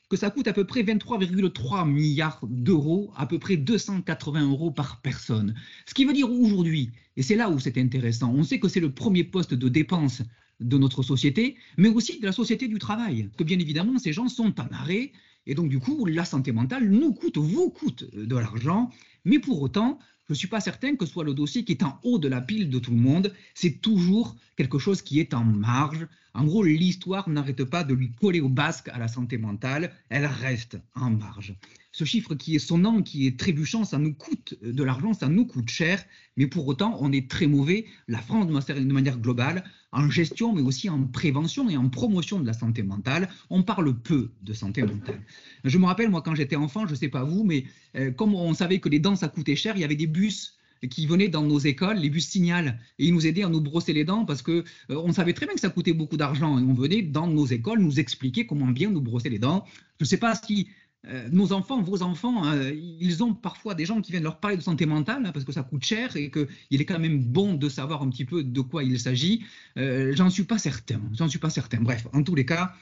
que 0.09 0.17
ça 0.17 0.31
coûte 0.31 0.49
à 0.49 0.53
peu 0.53 0.65
près 0.65 0.83
23,3 0.83 1.87
milliards 1.87 2.41
d'euros, 2.49 3.12
à 3.17 3.27
peu 3.27 3.39
près 3.39 3.56
280 3.56 4.50
euros 4.50 4.71
par 4.71 5.03
personne. 5.03 5.55
Ce 5.87 5.95
qui 5.95 6.05
veut 6.05 6.15
dire 6.15 6.31
aujourd'hui, 6.31 6.93
et 7.17 7.23
c'est 7.23 7.37
là 7.37 7.50
où 7.50 7.59
c'est 7.59 7.77
intéressant, 7.77 8.33
on 8.33 8.43
sait 8.43 8.59
que 8.59 8.69
c'est 8.69 8.81
le 8.81 8.93
premier 8.93 9.25
poste 9.25 9.55
de 9.55 9.69
dépense 9.69 10.23
de 10.60 10.78
notre 10.78 11.02
société, 11.02 11.56
mais 11.76 11.88
aussi 11.88 12.20
de 12.20 12.26
la 12.26 12.32
société 12.32 12.69
du 12.69 12.78
travail, 12.78 13.31
que 13.37 13.44
bien 13.44 13.58
évidemment 13.58 13.99
ces 13.99 14.12
gens 14.12 14.28
sont 14.28 14.60
en 14.60 14.69
arrêt, 14.72 15.12
et 15.46 15.55
donc 15.55 15.69
du 15.69 15.78
coup 15.78 16.05
la 16.06 16.25
santé 16.25 16.52
mentale 16.52 16.88
nous 16.88 17.12
coûte, 17.12 17.38
vous 17.38 17.70
coûte 17.70 18.05
de 18.14 18.37
l'argent, 18.37 18.90
mais 19.25 19.38
pour 19.38 19.60
autant, 19.60 19.99
je 20.28 20.34
ne 20.34 20.37
suis 20.37 20.49
pas 20.49 20.60
certain 20.60 20.94
que 20.94 21.06
ce 21.06 21.12
soit 21.12 21.25
le 21.25 21.32
dossier 21.32 21.64
qui 21.64 21.72
est 21.72 21.82
en 21.82 21.99
haut 22.02 22.19
de 22.19 22.28
la 22.28 22.43
pile 22.43 22.69
de 22.69 22.78
tout 22.78 22.90
le 22.90 22.99
monde. 22.99 23.32
C'est 23.55 23.81
toujours 23.81 24.37
quelque 24.56 24.78
chose 24.78 25.00
qui 25.00 25.20
est 25.20 25.32
en 25.32 25.43
marge. 25.43 26.06
En 26.34 26.44
gros, 26.44 26.64
l'histoire 26.64 27.31
n'arrête 27.31 27.64
pas 27.64 27.82
de 27.82 27.94
lui 27.94 28.12
coller 28.12 28.40
au 28.40 28.50
basque 28.50 28.88
à 28.88 28.99
la 28.99 29.08
santé 29.08 29.38
mentale. 29.38 29.90
Elle 30.11 30.26
reste 30.26 30.78
en 30.94 31.08
marge. 31.08 31.56
Ce 31.93 32.04
chiffre 32.04 32.34
qui 32.34 32.54
est 32.54 32.58
sonnant, 32.58 33.02
qui 33.02 33.26
est 33.26 33.38
trébuchant, 33.38 33.84
ça 33.84 33.96
nous 33.96 34.12
coûte 34.12 34.54
de 34.62 34.84
l'argent, 34.84 35.14
ça 35.14 35.28
nous 35.28 35.46
coûte 35.46 35.70
cher, 35.70 36.04
mais 36.37 36.46
pour 36.46 36.69
autant, 36.69 36.99
on 37.00 37.11
est 37.11 37.31
très 37.31 37.46
mauvais, 37.46 37.87
la 38.06 38.19
France 38.19 38.46
de 38.46 38.93
manière 38.93 39.19
globale, 39.19 39.64
en 39.93 40.11
gestion, 40.11 40.55
mais 40.55 40.62
aussi 40.62 40.88
en 40.88 41.05
prévention 41.05 41.69
et 41.70 41.76
en 41.76 41.88
promotion 41.88 42.40
de 42.40 42.46
la 42.46 42.52
santé 42.52 42.82
mentale. 42.82 43.29
On 43.50 43.62
parle 43.62 43.94
peu 43.94 44.31
de 44.43 44.52
santé 44.52 44.82
mentale. 44.82 45.20
Je 45.64 45.79
me 45.79 45.87
rappelle, 45.87 46.11
moi, 46.11 46.23
quand 46.23 46.35
j'étais 46.35 46.56
enfant, 46.56 46.87
je 46.87 46.93
ne 46.93 46.96
sais 46.96 47.08
pas 47.08 47.25
vous, 47.25 47.44
mais 47.44 47.64
euh, 47.96 48.11
comme 48.11 48.35
on 48.35 48.52
savait 48.55 48.81
que 48.81 48.88
les 48.88 48.99
dents, 48.99 49.17
ça 49.17 49.29
coûtait 49.29 49.56
cher, 49.56 49.76
il 49.76 49.81
y 49.81 49.85
avait 49.85 49.96
des 49.96 50.06
bus 50.06 50.58
qui 50.90 51.06
venaient 51.06 51.29
dans 51.29 51.43
nos 51.43 51.58
écoles, 51.58 51.96
les 51.96 52.11
bus 52.11 52.29
signal, 52.29 52.79
et 52.99 53.06
ils 53.06 53.14
nous 53.14 53.26
aidaient 53.26 53.43
à 53.43 53.49
nous 53.49 53.61
brosser 53.61 53.93
les 53.93 54.05
dents 54.05 54.25
parce 54.25 54.43
que 54.43 54.64
euh, 54.90 54.96
on 54.96 55.12
savait 55.12 55.32
très 55.32 55.46
bien 55.46 55.55
que 55.55 55.61
ça 55.61 55.70
coûtait 55.70 55.93
beaucoup 55.93 56.17
d'argent 56.17 56.58
et 56.58 56.62
on 56.62 56.75
venait 56.75 57.02
dans 57.02 57.26
nos 57.26 57.46
écoles 57.46 57.81
nous 57.81 57.99
expliquer 57.99 58.46
comment 58.46 58.69
bien 58.69 58.90
nous 58.90 59.00
brosser 59.00 59.29
les 59.29 59.40
dents. 59.40 59.64
Je 59.99 60.05
ne 60.05 60.08
sais 60.08 60.19
pas 60.19 60.35
si 60.37 60.69
euh, 61.06 61.29
nos 61.31 61.53
enfants, 61.53 61.81
vos 61.81 62.03
enfants, 62.03 62.45
euh, 62.45 62.73
ils 62.75 63.23
ont 63.23 63.33
parfois 63.33 63.77
des 63.77 63.85
gens 63.85 64.00
qui 64.00 64.11
viennent 64.11 64.25
leur 64.25 64.41
parler 64.41 64.56
de 64.56 64.62
santé 64.62 64.85
mentale 64.85 65.25
hein, 65.25 65.31
parce 65.33 65.45
que 65.45 65.53
ça 65.53 65.62
coûte 65.62 65.85
cher 65.85 66.17
et 66.17 66.29
qu'il 66.31 66.81
est 66.81 66.85
quand 66.85 66.99
même 66.99 67.23
bon 67.23 67.55
de 67.55 67.69
savoir 67.69 68.03
un 68.03 68.11
petit 68.11 68.25
peu 68.25 68.43
de 68.43 68.61
quoi 68.61 68.83
il 68.83 68.99
s'agit. 68.99 69.45
Euh, 69.79 70.12
j'en 70.17 70.29
suis 70.29 70.43
pas 70.43 70.59
certain. 70.59 71.00
J'en 71.12 71.29
suis 71.29 71.39
pas 71.39 71.50
certain. 71.50 71.79
Bref, 71.81 72.09
en 72.12 72.23
tous 72.25 72.35
les 72.35 72.45
cas, 72.45 72.75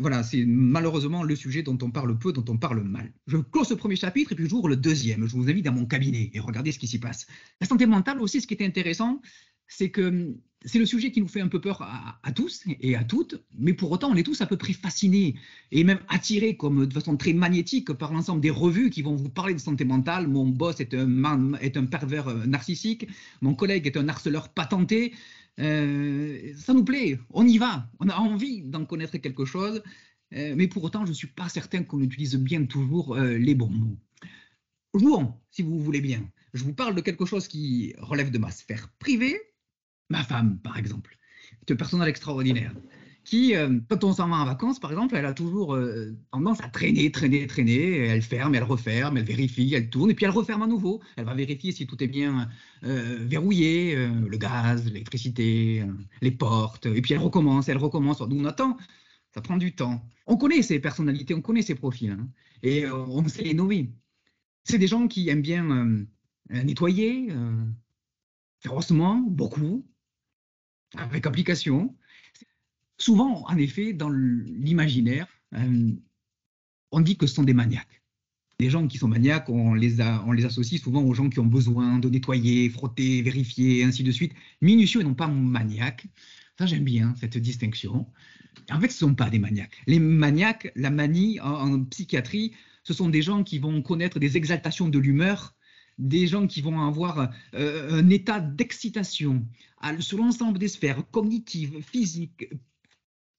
voilà, 0.00 0.22
c'est 0.22 0.44
malheureusement 0.46 1.22
le 1.22 1.36
sujet 1.36 1.62
dont 1.62 1.76
on 1.82 1.90
parle 1.90 2.18
peu, 2.18 2.32
dont 2.32 2.44
on 2.48 2.56
parle 2.56 2.82
mal. 2.82 3.12
Je 3.26 3.36
close 3.36 3.68
ce 3.68 3.74
premier 3.74 3.96
chapitre 3.96 4.32
et 4.32 4.34
puis 4.34 4.48
j'ouvre 4.48 4.68
le 4.68 4.76
deuxième. 4.76 5.26
Je 5.26 5.36
vous 5.36 5.50
invite 5.50 5.66
dans 5.66 5.72
mon 5.72 5.84
cabinet 5.84 6.30
et 6.32 6.40
regardez 6.40 6.72
ce 6.72 6.78
qui 6.78 6.86
s'y 6.86 6.98
passe. 6.98 7.26
La 7.60 7.66
santé 7.66 7.84
mentale 7.84 8.20
aussi, 8.20 8.40
ce 8.40 8.46
qui 8.46 8.54
est 8.54 8.64
intéressant, 8.64 9.20
c'est 9.70 9.90
que 9.90 10.34
c'est 10.66 10.78
le 10.78 10.84
sujet 10.84 11.10
qui 11.10 11.20
nous 11.22 11.28
fait 11.28 11.40
un 11.40 11.48
peu 11.48 11.60
peur 11.60 11.80
à, 11.80 12.32
tous 12.32 12.64
et 12.66 12.94
à 12.94 13.02
toutes, 13.02 13.42
mais 13.58 13.72
pour 13.72 13.90
autant, 13.90 14.10
on 14.10 14.16
est 14.16 14.22
tous 14.22 14.42
à 14.42 14.46
peu 14.46 14.58
près 14.58 14.74
fascinés 14.74 15.36
et 15.72 15.84
même 15.84 16.00
attirés 16.08 16.56
comme 16.56 16.84
de 16.84 16.92
façon 16.92 17.16
très 17.16 17.32
magnétique 17.32 17.92
par 17.94 18.12
l'ensemble 18.12 18.42
des 18.42 18.50
revues 18.50 18.90
qui 18.90 19.00
vont 19.00 19.16
vous 19.16 19.30
parler 19.30 19.54
de 19.54 19.60
santé 19.60 19.84
mentale. 19.86 20.28
Mon 20.28 20.46
boss 20.46 20.80
est 20.80 20.92
un, 20.92 21.54
est 21.54 21.78
un 21.78 21.86
pervers 21.86 22.28
euh, 22.28 22.44
narcissique, 22.44 23.08
mon 23.40 23.54
collègue 23.54 23.86
est 23.86 23.96
un 23.96 24.08
harceleur 24.08 24.50
patenté. 24.50 25.14
Euh, 25.60 26.52
ça 26.56 26.74
nous 26.74 26.84
plaît, 26.84 27.18
on 27.30 27.46
y 27.46 27.56
va, 27.56 27.88
on 27.98 28.08
a 28.10 28.16
envie 28.16 28.60
d'en 28.62 28.84
connaître 28.84 29.16
quelque 29.16 29.46
chose, 29.46 29.82
euh, 30.34 30.54
mais 30.56 30.68
pour 30.68 30.84
autant, 30.84 31.06
je 31.06 31.10
ne 31.10 31.16
suis 31.16 31.28
pas 31.28 31.48
certain 31.48 31.84
qu'on 31.84 32.00
utilise 32.02 32.36
bien 32.36 32.66
toujours 32.66 33.16
les 33.16 33.54
bons 33.54 33.70
mots. 33.70 33.96
Jouons, 34.94 35.34
si 35.50 35.62
vous 35.62 35.78
voulez 35.78 36.00
bien. 36.00 36.22
Je 36.52 36.64
vous 36.64 36.74
parle 36.74 36.96
de 36.96 37.00
quelque 37.00 37.24
chose 37.24 37.46
qui 37.46 37.94
relève 37.98 38.30
de 38.30 38.38
ma 38.38 38.50
sphère 38.50 38.88
privée, 38.98 39.40
ma 40.10 40.22
femme, 40.22 40.58
par 40.58 40.76
exemple, 40.76 41.16
est 41.66 41.72
un 41.72 41.76
personnage 41.76 42.08
extraordinaire, 42.08 42.74
qui, 43.24 43.54
euh, 43.54 43.78
quand 43.88 44.02
on 44.04 44.12
s'en 44.12 44.28
va 44.28 44.36
en 44.36 44.44
vacances, 44.44 44.80
par 44.80 44.90
exemple, 44.90 45.14
elle 45.14 45.26
a 45.26 45.34
toujours 45.34 45.74
euh, 45.74 46.16
tendance 46.32 46.60
à 46.62 46.68
traîner, 46.68 47.10
traîner, 47.12 47.46
traîner. 47.46 47.98
Elle 48.06 48.22
ferme, 48.22 48.54
elle 48.54 48.64
referme, 48.64 49.18
elle 49.18 49.24
vérifie, 49.24 49.72
elle 49.74 49.90
tourne, 49.90 50.10
et 50.10 50.14
puis 50.14 50.24
elle 50.24 50.30
referme 50.30 50.62
à 50.62 50.66
nouveau. 50.66 51.00
Elle 51.16 51.26
va 51.26 51.34
vérifier 51.34 51.72
si 51.72 51.86
tout 51.86 52.02
est 52.02 52.08
bien 52.08 52.48
euh, 52.84 53.18
verrouillé, 53.20 53.94
le 53.94 54.36
gaz, 54.36 54.84
l'électricité, 54.86 55.84
les 56.22 56.30
portes, 56.30 56.86
et 56.86 57.00
puis 57.02 57.14
elle 57.14 57.20
recommence, 57.20 57.68
elle 57.68 57.78
recommence. 57.78 58.20
Nous, 58.20 58.40
on 58.40 58.44
attend. 58.44 58.76
Ça 59.32 59.40
prend 59.40 59.58
du 59.58 59.76
temps. 59.76 60.04
On 60.26 60.36
connaît 60.36 60.62
ces 60.62 60.80
personnalités, 60.80 61.34
on 61.34 61.40
connaît 61.40 61.62
ces 61.62 61.76
profils, 61.76 62.10
hein, 62.10 62.28
et 62.64 62.90
on 62.90 63.26
sait 63.28 63.44
les 63.44 63.54
nommer. 63.54 63.92
C'est 64.64 64.78
des 64.78 64.88
gens 64.88 65.06
qui 65.06 65.28
aiment 65.28 65.42
bien 65.42 66.04
nettoyer, 66.48 67.28
férocement, 68.60 69.16
beaucoup, 69.28 69.86
avec 70.96 71.26
application. 71.26 71.96
Souvent, 72.98 73.44
en 73.48 73.56
effet, 73.56 73.92
dans 73.92 74.10
l'imaginaire, 74.10 75.26
euh, 75.54 75.92
on 76.92 77.00
dit 77.00 77.16
que 77.16 77.26
ce 77.26 77.34
sont 77.34 77.44
des 77.44 77.54
maniaques. 77.54 78.02
Les 78.58 78.68
gens 78.68 78.86
qui 78.86 78.98
sont 78.98 79.08
maniaques, 79.08 79.48
on 79.48 79.72
les, 79.72 80.00
associe 80.00 80.80
souvent 80.80 81.02
aux 81.02 81.14
gens 81.14 81.30
qui 81.30 81.40
ont 81.40 81.46
besoin 81.46 81.98
de 81.98 82.10
nettoyer, 82.10 82.68
frotter, 82.68 83.22
vérifier, 83.22 83.84
ainsi 83.84 84.02
de 84.02 84.10
suite. 84.10 84.34
Minutieux 84.60 85.00
et 85.00 85.04
non 85.04 85.14
pas 85.14 85.28
maniaques. 85.28 86.06
Ça, 86.58 86.66
j'aime 86.66 86.84
bien 86.84 87.14
cette 87.18 87.38
distinction. 87.38 88.06
En 88.70 88.78
fait, 88.78 88.90
ce 88.90 89.02
ne 89.04 89.10
sont 89.10 89.14
pas 89.14 89.30
des 89.30 89.38
maniaques. 89.38 89.80
Les 89.86 89.98
maniaques, 89.98 90.72
la 90.76 90.90
manie 90.90 91.40
en 91.40 91.82
psychiatrie, 91.84 92.52
ce 92.84 92.92
sont 92.92 93.08
des 93.08 93.22
gens 93.22 93.44
qui 93.44 93.58
vont 93.58 93.80
connaître 93.80 94.18
des 94.18 94.36
exaltations 94.36 94.88
de 94.88 94.98
l'humeur 94.98 95.54
des 96.00 96.26
gens 96.26 96.46
qui 96.46 96.62
vont 96.62 96.80
avoir 96.80 97.30
euh, 97.54 97.92
un 97.92 98.08
état 98.08 98.40
d'excitation 98.40 99.46
sur 100.00 100.18
l'ensemble 100.18 100.58
des 100.58 100.68
sphères 100.68 101.02
cognitives, 101.10 101.80
physiques, 101.82 102.48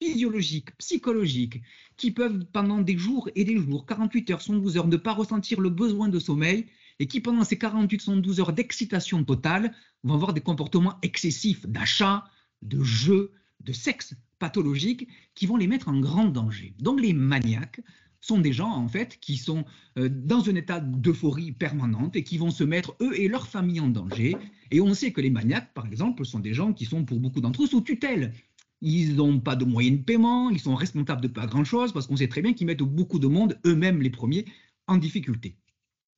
physiologiques, 0.01 0.75
psychologiques, 0.77 1.61
qui 1.97 2.11
peuvent 2.11 2.45
pendant 2.51 2.79
des 2.79 2.97
jours 2.97 3.29
et 3.35 3.43
des 3.43 3.57
jours, 3.57 3.85
48 3.85 4.31
heures, 4.31 4.41
112 4.41 4.77
heures, 4.77 4.87
ne 4.87 4.97
pas 4.97 5.13
ressentir 5.13 5.59
le 5.59 5.69
besoin 5.69 6.09
de 6.09 6.19
sommeil 6.19 6.67
et 6.99 7.07
qui 7.07 7.19
pendant 7.19 7.43
ces 7.43 7.57
48, 7.57 8.01
112 8.01 8.39
heures 8.39 8.53
d'excitation 8.53 9.23
totale 9.23 9.75
vont 10.03 10.15
avoir 10.15 10.33
des 10.33 10.41
comportements 10.41 10.97
excessifs 11.01 11.65
d'achat, 11.67 12.25
de 12.61 12.83
jeu, 12.83 13.31
de 13.59 13.73
sexe 13.73 14.15
pathologique 14.39 15.07
qui 15.35 15.45
vont 15.45 15.57
les 15.57 15.67
mettre 15.67 15.89
en 15.89 15.99
grand 15.99 16.25
danger. 16.25 16.73
Donc 16.79 16.99
les 16.99 17.13
maniaques 17.13 17.81
sont 18.21 18.39
des 18.39 18.53
gens 18.53 18.69
en 18.69 18.87
fait 18.87 19.17
qui 19.19 19.35
sont 19.35 19.65
euh, 19.97 20.07
dans 20.09 20.47
un 20.47 20.55
état 20.55 20.79
d'euphorie 20.79 21.51
permanente 21.51 22.15
et 22.15 22.23
qui 22.23 22.37
vont 22.37 22.51
se 22.51 22.63
mettre 22.63 22.95
eux 23.01 23.19
et 23.19 23.27
leur 23.27 23.47
famille 23.47 23.79
en 23.79 23.89
danger. 23.89 24.37
Et 24.69 24.79
on 24.79 24.93
sait 24.93 25.11
que 25.11 25.19
les 25.19 25.31
maniaques, 25.31 25.73
par 25.73 25.87
exemple, 25.87 26.23
sont 26.25 26.39
des 26.39 26.53
gens 26.53 26.71
qui 26.71 26.85
sont 26.85 27.03
pour 27.03 27.19
beaucoup 27.19 27.41
d'entre 27.41 27.63
eux 27.63 27.67
sous 27.67 27.81
tutelle. 27.81 28.33
Ils 28.81 29.15
n'ont 29.15 29.39
pas 29.39 29.55
de 29.55 29.65
moyens 29.65 29.99
de 29.99 30.03
paiement, 30.03 30.49
ils 30.49 30.59
sont 30.59 30.75
responsables 30.75 31.21
de 31.21 31.27
pas 31.27 31.45
grand-chose 31.45 31.91
parce 31.91 32.07
qu'on 32.07 32.15
sait 32.15 32.27
très 32.27 32.41
bien 32.41 32.53
qu'ils 32.53 32.67
mettent 32.67 32.79
beaucoup 32.79 33.19
de 33.19 33.27
monde, 33.27 33.59
eux-mêmes 33.65 34.01
les 34.01 34.09
premiers, 34.09 34.45
en 34.87 34.97
difficulté. 34.97 35.55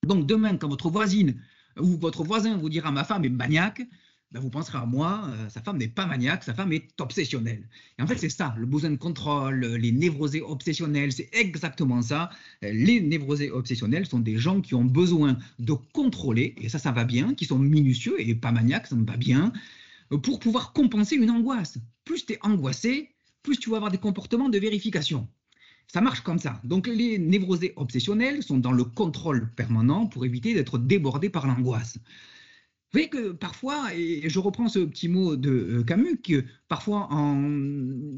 Donc 0.05 0.27
demain, 0.27 0.55
quand 0.57 0.69
votre 0.69 0.89
voisine 0.89 1.41
ou 1.79 1.97
votre 1.97 2.23
voisin 2.23 2.57
vous 2.57 2.69
dira 2.69 2.91
ma 2.91 3.03
femme 3.03 3.25
est 3.25 3.29
maniaque, 3.29 3.81
ben, 4.33 4.39
vous 4.39 4.49
penserez 4.49 4.79
à 4.79 4.85
moi, 4.87 5.25
euh, 5.27 5.47
sa 5.49 5.61
femme 5.61 5.77
n'est 5.77 5.87
pas 5.87 6.07
maniaque, 6.07 6.43
sa 6.43 6.55
femme 6.55 6.73
est 6.73 6.89
obsessionnelle. 6.99 7.69
Et 7.99 8.01
en 8.01 8.07
fait, 8.07 8.17
c'est 8.17 8.29
ça, 8.29 8.55
le 8.57 8.65
besoin 8.65 8.89
de 8.89 8.95
contrôle, 8.95 9.63
les 9.63 9.91
névrosés 9.91 10.41
obsessionnels, 10.41 11.11
c'est 11.11 11.29
exactement 11.33 12.01
ça. 12.01 12.31
Les 12.63 12.99
névrosés 12.99 13.51
obsessionnels 13.51 14.07
sont 14.07 14.19
des 14.19 14.37
gens 14.37 14.59
qui 14.59 14.73
ont 14.73 14.85
besoin 14.85 15.37
de 15.59 15.73
contrôler, 15.93 16.55
et 16.57 16.67
ça, 16.67 16.79
ça 16.79 16.91
va 16.91 17.03
bien, 17.03 17.35
qui 17.35 17.45
sont 17.45 17.59
minutieux 17.59 18.15
et 18.19 18.33
pas 18.33 18.51
maniaques, 18.51 18.87
ça 18.87 18.95
me 18.95 19.05
va 19.05 19.17
bien, 19.17 19.53
pour 20.23 20.39
pouvoir 20.39 20.73
compenser 20.73 21.15
une 21.15 21.29
angoisse. 21.29 21.77
Plus 22.03 22.25
tu 22.25 22.33
es 22.33 22.39
angoissé, 22.41 23.11
plus 23.43 23.57
tu 23.57 23.69
vas 23.69 23.77
avoir 23.77 23.91
des 23.91 23.99
comportements 23.99 24.49
de 24.49 24.57
vérification. 24.57 25.27
Ça 25.87 26.01
marche 26.01 26.21
comme 26.21 26.39
ça. 26.39 26.59
Donc 26.63 26.87
les 26.87 27.19
névrosés 27.19 27.73
obsessionnels 27.75 28.41
sont 28.41 28.57
dans 28.57 28.71
le 28.71 28.83
contrôle 28.83 29.51
permanent 29.55 30.07
pour 30.07 30.25
éviter 30.25 30.55
d'être 30.55 30.79
débordés 30.79 31.29
par 31.29 31.45
l'angoisse. 31.45 31.99
Vous 32.93 32.99
voyez 32.99 33.09
que 33.09 33.31
parfois, 33.31 33.91
et 33.95 34.29
je 34.29 34.37
reprends 34.37 34.67
ce 34.67 34.77
petit 34.77 35.07
mot 35.07 35.35
de 35.35 35.49
euh, 35.49 35.83
Camus, 35.83 36.21
parfois 36.67 37.09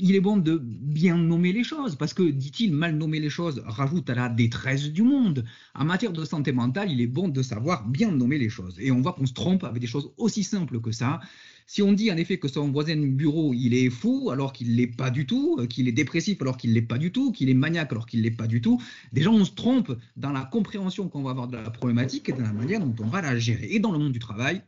il 0.02 0.16
est 0.18 0.20
bon 0.20 0.36
de 0.36 0.60
bien 0.62 1.18
nommer 1.18 1.54
les 1.54 1.64
choses, 1.64 1.96
parce 1.96 2.14
que, 2.14 2.24
dit-il, 2.24 2.74
mal 2.74 2.98
nommer 2.98 3.22
les 3.22 3.30
choses 3.30 3.64
rajoute 3.66 4.10
à 4.10 4.16
la 4.16 4.28
détresse 4.28 4.92
du 4.92 5.04
monde. 5.04 5.46
En 5.76 5.86
matière 5.86 6.12
de 6.12 6.26
santé 6.26 6.52
mentale, 6.52 6.92
il 6.92 7.00
est 7.00 7.08
bon 7.08 7.30
de 7.30 7.42
savoir 7.42 7.88
bien 7.88 8.12
nommer 8.12 8.38
les 8.38 8.50
choses. 8.50 8.76
Et 8.82 8.92
on 8.92 9.00
voit 9.00 9.14
qu'on 9.14 9.26
se 9.26 9.32
trompe 9.34 9.64
avec 9.64 9.80
des 9.80 9.88
choses 9.88 10.12
aussi 10.18 10.44
simples 10.44 10.82
que 10.82 10.92
ça. 10.92 11.22
Si 11.68 11.82
on 11.82 11.94
dit 11.94 12.12
en 12.12 12.18
effet 12.18 12.38
que 12.38 12.48
son 12.48 12.72
voisin 12.72 12.96
de 12.96 13.08
bureau, 13.08 13.54
il 13.54 13.74
est 13.74 13.90
fou 13.90 14.30
alors 14.30 14.54
qu'il 14.54 14.76
l'est 14.76 14.86
pas 14.86 15.10
du 15.10 15.26
tout, 15.26 15.58
euh, 15.60 15.66
qu'il 15.66 15.88
est 15.88 15.92
dépressif 15.92 16.40
alors 16.42 16.58
qu'il 16.58 16.74
l'est 16.74 16.82
pas 16.82 17.00
du 17.00 17.12
tout, 17.12 17.32
qu'il 17.32 17.50
est 17.50 17.56
maniaque 17.56 17.92
alors 17.92 18.06
qu'il 18.06 18.22
l'est 18.22 18.30
pas 18.30 18.46
du 18.46 18.62
tout, 18.62 18.80
déjà 19.14 19.32
on 19.32 19.44
se 19.44 19.52
trompe 19.52 19.92
dans 20.16 20.32
la 20.32 20.46
compréhension 20.46 21.10
qu'on 21.10 21.24
va 21.24 21.32
avoir 21.32 21.48
de 21.48 21.58
la 21.58 21.72
problématique 21.72 22.30
et 22.30 22.34
dans 22.34 22.44
la 22.44 22.54
manière 22.54 22.80
dont 22.80 22.96
on 23.00 23.08
va 23.08 23.22
la 23.22 23.38
gérer. 23.38 23.68
Et 23.72 23.80
dans 23.80 23.92
le 23.92 23.98
monde 23.98 24.12
du 24.12 24.20
travail, 24.20 24.62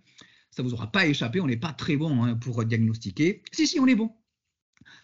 ça 0.50 0.63
ne 0.63 0.68
vous 0.68 0.74
aura 0.74 0.92
pas 0.92 1.06
échappé, 1.06 1.39
on 1.39 1.46
n'est 1.46 1.56
pas 1.56 1.72
très 1.74 1.98
bon 1.98 2.24
hein, 2.24 2.36
pour 2.36 2.66
diagnostiquer. 2.66 3.44
Si, 3.51 3.68
si, 3.68 3.80
on 3.80 3.86
est 3.86 3.96
bon. 3.96 4.12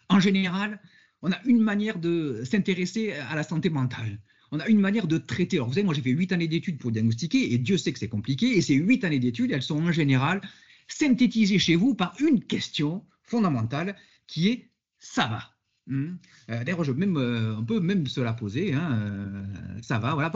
En 0.09 0.19
général, 0.19 0.79
on 1.21 1.31
a 1.31 1.37
une 1.45 1.59
manière 1.59 1.99
de 1.99 2.41
s'intéresser 2.43 3.13
à 3.13 3.35
la 3.35 3.43
santé 3.43 3.69
mentale. 3.69 4.19
On 4.51 4.59
a 4.59 4.67
une 4.67 4.79
manière 4.79 5.07
de 5.07 5.19
traiter. 5.19 5.57
Alors, 5.57 5.67
vous 5.67 5.73
savez, 5.75 5.85
moi, 5.85 5.93
j'ai 5.93 6.01
fait 6.01 6.09
huit 6.09 6.31
années 6.31 6.47
d'études 6.47 6.79
pour 6.79 6.91
diagnostiquer, 6.91 7.53
et 7.53 7.57
Dieu 7.59 7.77
sait 7.77 7.93
que 7.93 7.99
c'est 7.99 8.07
compliqué. 8.07 8.57
Et 8.57 8.61
ces 8.61 8.75
huit 8.75 9.03
années 9.03 9.19
d'études, 9.19 9.51
elles 9.51 9.63
sont 9.63 9.77
en 9.77 9.91
général 9.91 10.41
synthétisé 10.87 11.59
chez 11.59 11.75
vous 11.75 11.95
par 11.95 12.15
une 12.19 12.43
question 12.43 13.05
fondamentale 13.23 13.95
qui 14.27 14.49
est 14.49 14.69
ça 14.99 15.27
va. 15.27 15.53
Hmm. 15.87 16.15
Euh, 16.49 16.63
d'ailleurs, 16.63 16.81
euh, 16.81 17.55
on 17.57 17.65
peut 17.65 17.79
même 17.81 18.07
se 18.07 18.21
la 18.21 18.33
poser. 18.33 18.73
Hein, 18.73 18.93
euh, 18.93 19.81
ça 19.81 19.99
va, 19.99 20.13
voilà, 20.13 20.31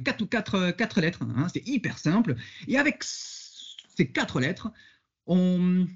quatre 0.00 1.00
lettres. 1.00 1.22
Hein, 1.36 1.46
c'est 1.52 1.66
hyper 1.66 1.98
simple. 1.98 2.34
Et 2.66 2.76
avec 2.76 3.04
ces 3.04 4.10
quatre 4.10 4.40
lettres, 4.40 4.72
on 5.26 5.86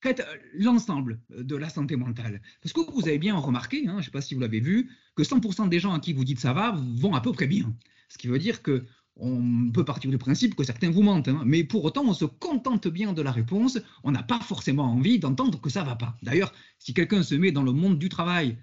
traite 0.00 0.26
l'ensemble 0.54 1.20
de 1.30 1.54
la 1.54 1.68
santé 1.68 1.94
mentale. 1.94 2.42
Parce 2.60 2.72
que 2.72 2.80
vous 2.80 3.06
avez 3.06 3.18
bien 3.18 3.36
remarqué, 3.36 3.86
hein, 3.86 3.94
je 3.94 3.98
ne 3.98 4.02
sais 4.02 4.10
pas 4.10 4.20
si 4.20 4.34
vous 4.34 4.40
l'avez 4.40 4.58
vu, 4.58 4.90
que 5.14 5.22
100% 5.22 5.68
des 5.68 5.78
gens 5.78 5.94
à 5.94 6.00
qui 6.00 6.12
vous 6.12 6.24
dites 6.24 6.40
ça 6.40 6.52
va 6.52 6.74
vont 6.96 7.14
à 7.14 7.20
peu 7.20 7.32
près 7.32 7.46
bien. 7.46 7.72
Ce 8.08 8.18
qui 8.18 8.26
veut 8.26 8.40
dire 8.40 8.62
que 8.62 8.84
on 9.16 9.70
peut 9.70 9.84
partir 9.84 10.10
du 10.10 10.18
principe 10.18 10.54
que 10.54 10.64
certains 10.64 10.90
vous 10.90 11.02
mentent, 11.02 11.28
hein. 11.28 11.42
mais 11.44 11.64
pour 11.64 11.84
autant, 11.84 12.04
on 12.04 12.14
se 12.14 12.24
contente 12.24 12.88
bien 12.88 13.12
de 13.12 13.22
la 13.22 13.30
réponse. 13.30 13.78
On 14.04 14.10
n'a 14.10 14.22
pas 14.22 14.40
forcément 14.40 14.84
envie 14.84 15.18
d'entendre 15.18 15.60
que 15.60 15.70
ça 15.70 15.84
va 15.84 15.96
pas. 15.96 16.16
D'ailleurs, 16.22 16.52
si 16.78 16.94
quelqu'un 16.94 17.22
se 17.22 17.34
met 17.34 17.52
dans 17.52 17.62
le 17.62 17.72
monde 17.72 17.98
du 17.98 18.08
travail 18.08 18.58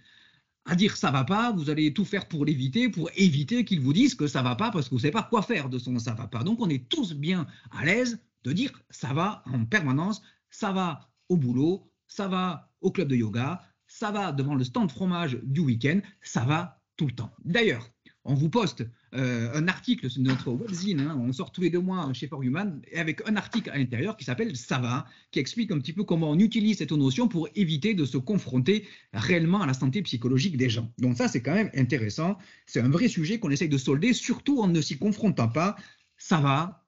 à 0.65 0.75
dire 0.75 0.98
ça 0.98 1.12
va 1.12 1.24
pas, 1.24 1.51
vous 1.51 1.70
allez 1.70 1.94
tout 1.94 2.06
faire 2.06 2.27
pour 2.27 2.46
l'éviter, 2.46 2.89
pour 2.89 3.10
éviter 3.15 3.63
qu'il 3.63 3.79
vous 3.79 3.94
dise 3.94 4.15
que 4.15 4.27
ça 4.27 4.41
va 4.41 4.56
pas, 4.56 4.72
parce 4.72 4.86
que 4.86 4.91
vous 4.91 4.98
ne 4.98 5.01
savez 5.01 5.12
pas 5.12 5.24
quoi 5.24 5.41
faire 5.41 5.70
de 5.70 5.79
son 5.79 5.98
ça 6.00 6.13
va 6.13 6.27
pas. 6.27 6.44
Donc, 6.44 6.60
on 6.62 6.70
est 6.70 6.89
tous 6.89 7.13
bien 7.13 7.48
à 7.72 7.86
l'aise 7.86 8.20
de 8.44 8.51
dire 8.51 8.72
ça 8.89 9.13
va 9.13 9.44
en 9.46 9.65
permanence, 9.65 10.22
ça 10.50 10.72
va 10.72 11.10
au 11.27 11.38
boulot, 11.38 11.91
ça 12.08 12.27
va 12.27 12.72
au 12.82 12.91
club 12.91 13.08
de 13.08 13.15
yoga, 13.15 13.62
ça 13.88 14.12
va 14.12 14.32
devant 14.32 14.56
le 14.56 14.63
stand 14.63 14.91
fromage 14.91 15.39
du 15.44 15.62
week-end, 15.62 16.00
ça 16.22 16.46
va 16.46 16.82
tout 16.98 17.08
le 17.08 17.13
temps. 17.13 17.32
D'ailleurs, 17.46 17.89
on 18.26 18.34
vous 18.34 18.50
poste 18.50 18.86
euh, 19.16 19.50
un 19.54 19.68
article 19.68 20.10
sur 20.10 20.22
notre 20.22 20.52
webzine, 20.52 21.00
hein, 21.00 21.18
on 21.20 21.32
sort 21.32 21.52
tous 21.52 21.62
les 21.62 21.70
deux 21.70 21.80
mois 21.80 22.12
chez 22.14 22.28
For 22.28 22.42
Human, 22.44 22.82
avec 22.96 23.28
un 23.28 23.36
article 23.36 23.70
à 23.70 23.78
l'intérieur 23.78 24.18
qui 24.18 24.26
s'appelle 24.26 24.56
Ça 24.56 24.78
va, 24.78 25.06
qui 25.32 25.40
explique 25.40 25.72
un 25.72 25.80
petit 25.80 25.94
peu 25.94 26.04
comment 26.04 26.30
on 26.30 26.40
utilise 26.40 26.78
cette 26.78 26.92
notion 26.92 27.28
pour 27.28 27.48
éviter 27.56 27.94
de 27.94 28.06
se 28.06 28.18
confronter 28.18 28.88
réellement 29.14 29.62
à 29.62 29.66
la 29.66 29.74
santé 29.74 30.02
psychologique 30.02 30.58
des 30.58 30.70
gens. 30.70 30.92
Donc 30.98 31.18
ça, 31.18 31.28
c'est 31.28 31.42
quand 31.42 31.54
même 31.54 31.72
intéressant. 31.76 32.38
C'est 32.66 32.82
un 32.82 32.90
vrai 32.90 33.08
sujet 33.08 33.40
qu'on 33.40 33.50
essaye 33.50 33.70
de 33.70 33.78
solder, 33.78 34.14
surtout 34.14 34.62
en 34.62 34.68
ne 34.68 34.82
s'y 34.82 34.98
confrontant 34.98 35.48
pas. 35.48 35.76
Ça 36.18 36.40
va, 36.40 36.86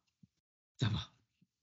ça 0.79 0.89
va. 0.89 1.11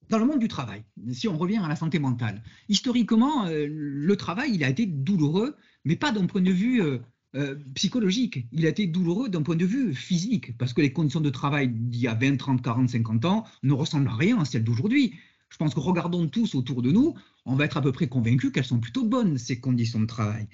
Dans 0.09 0.19
le 0.19 0.25
monde 0.25 0.39
du 0.39 0.49
travail, 0.49 0.85
si 1.13 1.29
on 1.29 1.37
revient 1.37 1.59
à 1.59 1.69
la 1.69 1.77
santé 1.77 1.99
mentale, 1.99 2.43
historiquement, 2.71 3.47
euh, 3.47 3.67
le 3.69 4.17
travail, 4.17 4.53
il 4.55 4.65
a 4.65 4.71
été 4.71 4.87
douloureux, 4.87 5.55
mais 5.85 5.97
pas 5.97 6.11
d'un 6.11 6.27
point 6.27 6.41
de 6.41 6.53
vue... 6.53 6.83
Euh, 6.83 6.99
euh, 7.35 7.57
psychologique. 7.75 8.47
Il 8.53 8.65
a 8.65 8.71
été 8.71 8.87
douloureux 8.87 9.29
d'un 9.29 9.43
point 9.43 9.57
de 9.57 9.67
vue 9.67 9.95
physique, 9.95 10.57
parce 10.57 10.73
que 10.73 10.81
les 10.81 10.93
conditions 10.93 11.21
de 11.21 11.31
travail 11.31 11.69
d'il 11.69 12.01
y 12.01 12.09
a 12.09 12.15
20, 12.15 12.37
30, 12.37 12.63
40, 12.63 12.89
50 12.91 13.25
ans 13.27 13.45
ne 13.63 13.73
ressemblent 13.73 14.09
à 14.09 14.15
rien 14.15 14.39
à 14.39 14.45
celles 14.45 14.65
d'aujourd'hui. 14.65 15.15
Je 15.51 15.57
pense 15.57 15.75
que 15.75 15.81
regardons 15.81 16.27
tous 16.29 16.55
autour 16.55 16.83
de 16.83 16.91
nous, 16.91 17.15
on 17.45 17.55
va 17.55 17.65
être 17.65 17.77
à 17.77 17.83
peu 17.83 17.93
près 17.93 18.09
convaincus 18.09 18.51
qu'elles 18.53 18.65
sont 18.65 18.81
plutôt 18.81 19.05
bonnes, 19.05 19.39
ces 19.39 19.61
conditions 19.61 20.01
de 20.01 20.07
travail. 20.07 20.49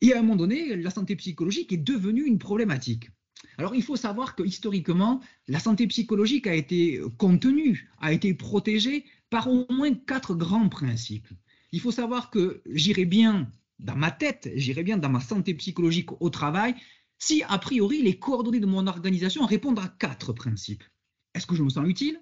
Et 0.00 0.12
à 0.12 0.18
un 0.18 0.22
moment 0.22 0.36
donné, 0.36 0.74
la 0.76 0.90
santé 0.90 1.14
psychologique 1.16 1.72
est 1.72 1.76
devenue 1.76 2.26
une 2.26 2.38
problématique. 2.38 3.10
Alors 3.58 3.74
il 3.74 3.82
faut 3.82 3.96
savoir 3.96 4.34
que 4.34 4.42
historiquement, 4.42 5.20
la 5.46 5.58
santé 5.58 5.86
psychologique 5.86 6.46
a 6.46 6.54
été 6.54 7.00
contenue, 7.18 7.90
a 8.00 8.12
été 8.12 8.34
protégée 8.34 9.04
par 9.30 9.48
au 9.48 9.66
moins 9.70 9.94
quatre 9.94 10.34
grands 10.34 10.68
principes. 10.68 11.28
Il 11.72 11.80
faut 11.80 11.92
savoir 11.92 12.30
que 12.30 12.62
j'irai 12.66 13.04
bien 13.04 13.48
dans 13.78 13.96
ma 13.96 14.10
tête, 14.10 14.50
j'irais 14.54 14.82
bien 14.82 14.96
dans 14.96 15.08
ma 15.08 15.20
santé 15.20 15.54
psychologique 15.54 16.10
au 16.20 16.30
travail, 16.30 16.74
si 17.18 17.42
a 17.44 17.58
priori 17.58 18.02
les 18.02 18.18
coordonnées 18.18 18.60
de 18.60 18.66
mon 18.66 18.86
organisation 18.86 19.46
répondent 19.46 19.78
à 19.78 19.88
quatre 19.98 20.32
principes. 20.32 20.84
Est-ce 21.34 21.46
que 21.46 21.54
je 21.54 21.62
me 21.62 21.70
sens 21.70 21.86
utile? 21.88 22.20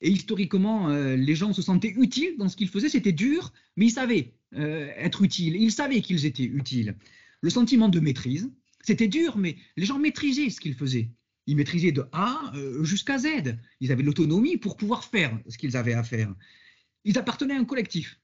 Et 0.00 0.10
historiquement, 0.10 0.88
euh, 0.88 1.14
les 1.14 1.34
gens 1.34 1.52
se 1.52 1.62
sentaient 1.62 1.94
utiles 1.96 2.36
dans 2.38 2.48
ce 2.48 2.56
qu'ils 2.56 2.68
faisaient, 2.68 2.88
c'était 2.88 3.12
dur, 3.12 3.52
mais 3.76 3.86
ils 3.86 3.90
savaient 3.90 4.34
euh, 4.54 4.90
être 4.96 5.22
utiles, 5.22 5.56
ils 5.56 5.72
savaient 5.72 6.00
qu'ils 6.00 6.24
étaient 6.24 6.44
utiles. 6.44 6.96
Le 7.42 7.50
sentiment 7.50 7.88
de 7.88 8.00
maîtrise, 8.00 8.50
c'était 8.82 9.08
dur, 9.08 9.36
mais 9.36 9.56
les 9.76 9.84
gens 9.84 9.98
maîtrisaient 9.98 10.50
ce 10.50 10.60
qu'ils 10.60 10.74
faisaient. 10.74 11.10
Ils 11.46 11.56
maîtrisaient 11.56 11.92
de 11.92 12.06
A 12.12 12.52
euh, 12.54 12.82
jusqu'à 12.84 13.18
Z. 13.18 13.56
Ils 13.80 13.92
avaient 13.92 14.02
l'autonomie 14.02 14.56
pour 14.56 14.76
pouvoir 14.76 15.04
faire 15.04 15.38
ce 15.48 15.58
qu'ils 15.58 15.76
avaient 15.76 15.94
à 15.94 16.02
faire. 16.02 16.34
Ils 17.04 17.18
appartenaient 17.18 17.54
à 17.54 17.58
un 17.58 17.64
collectif. 17.64 18.20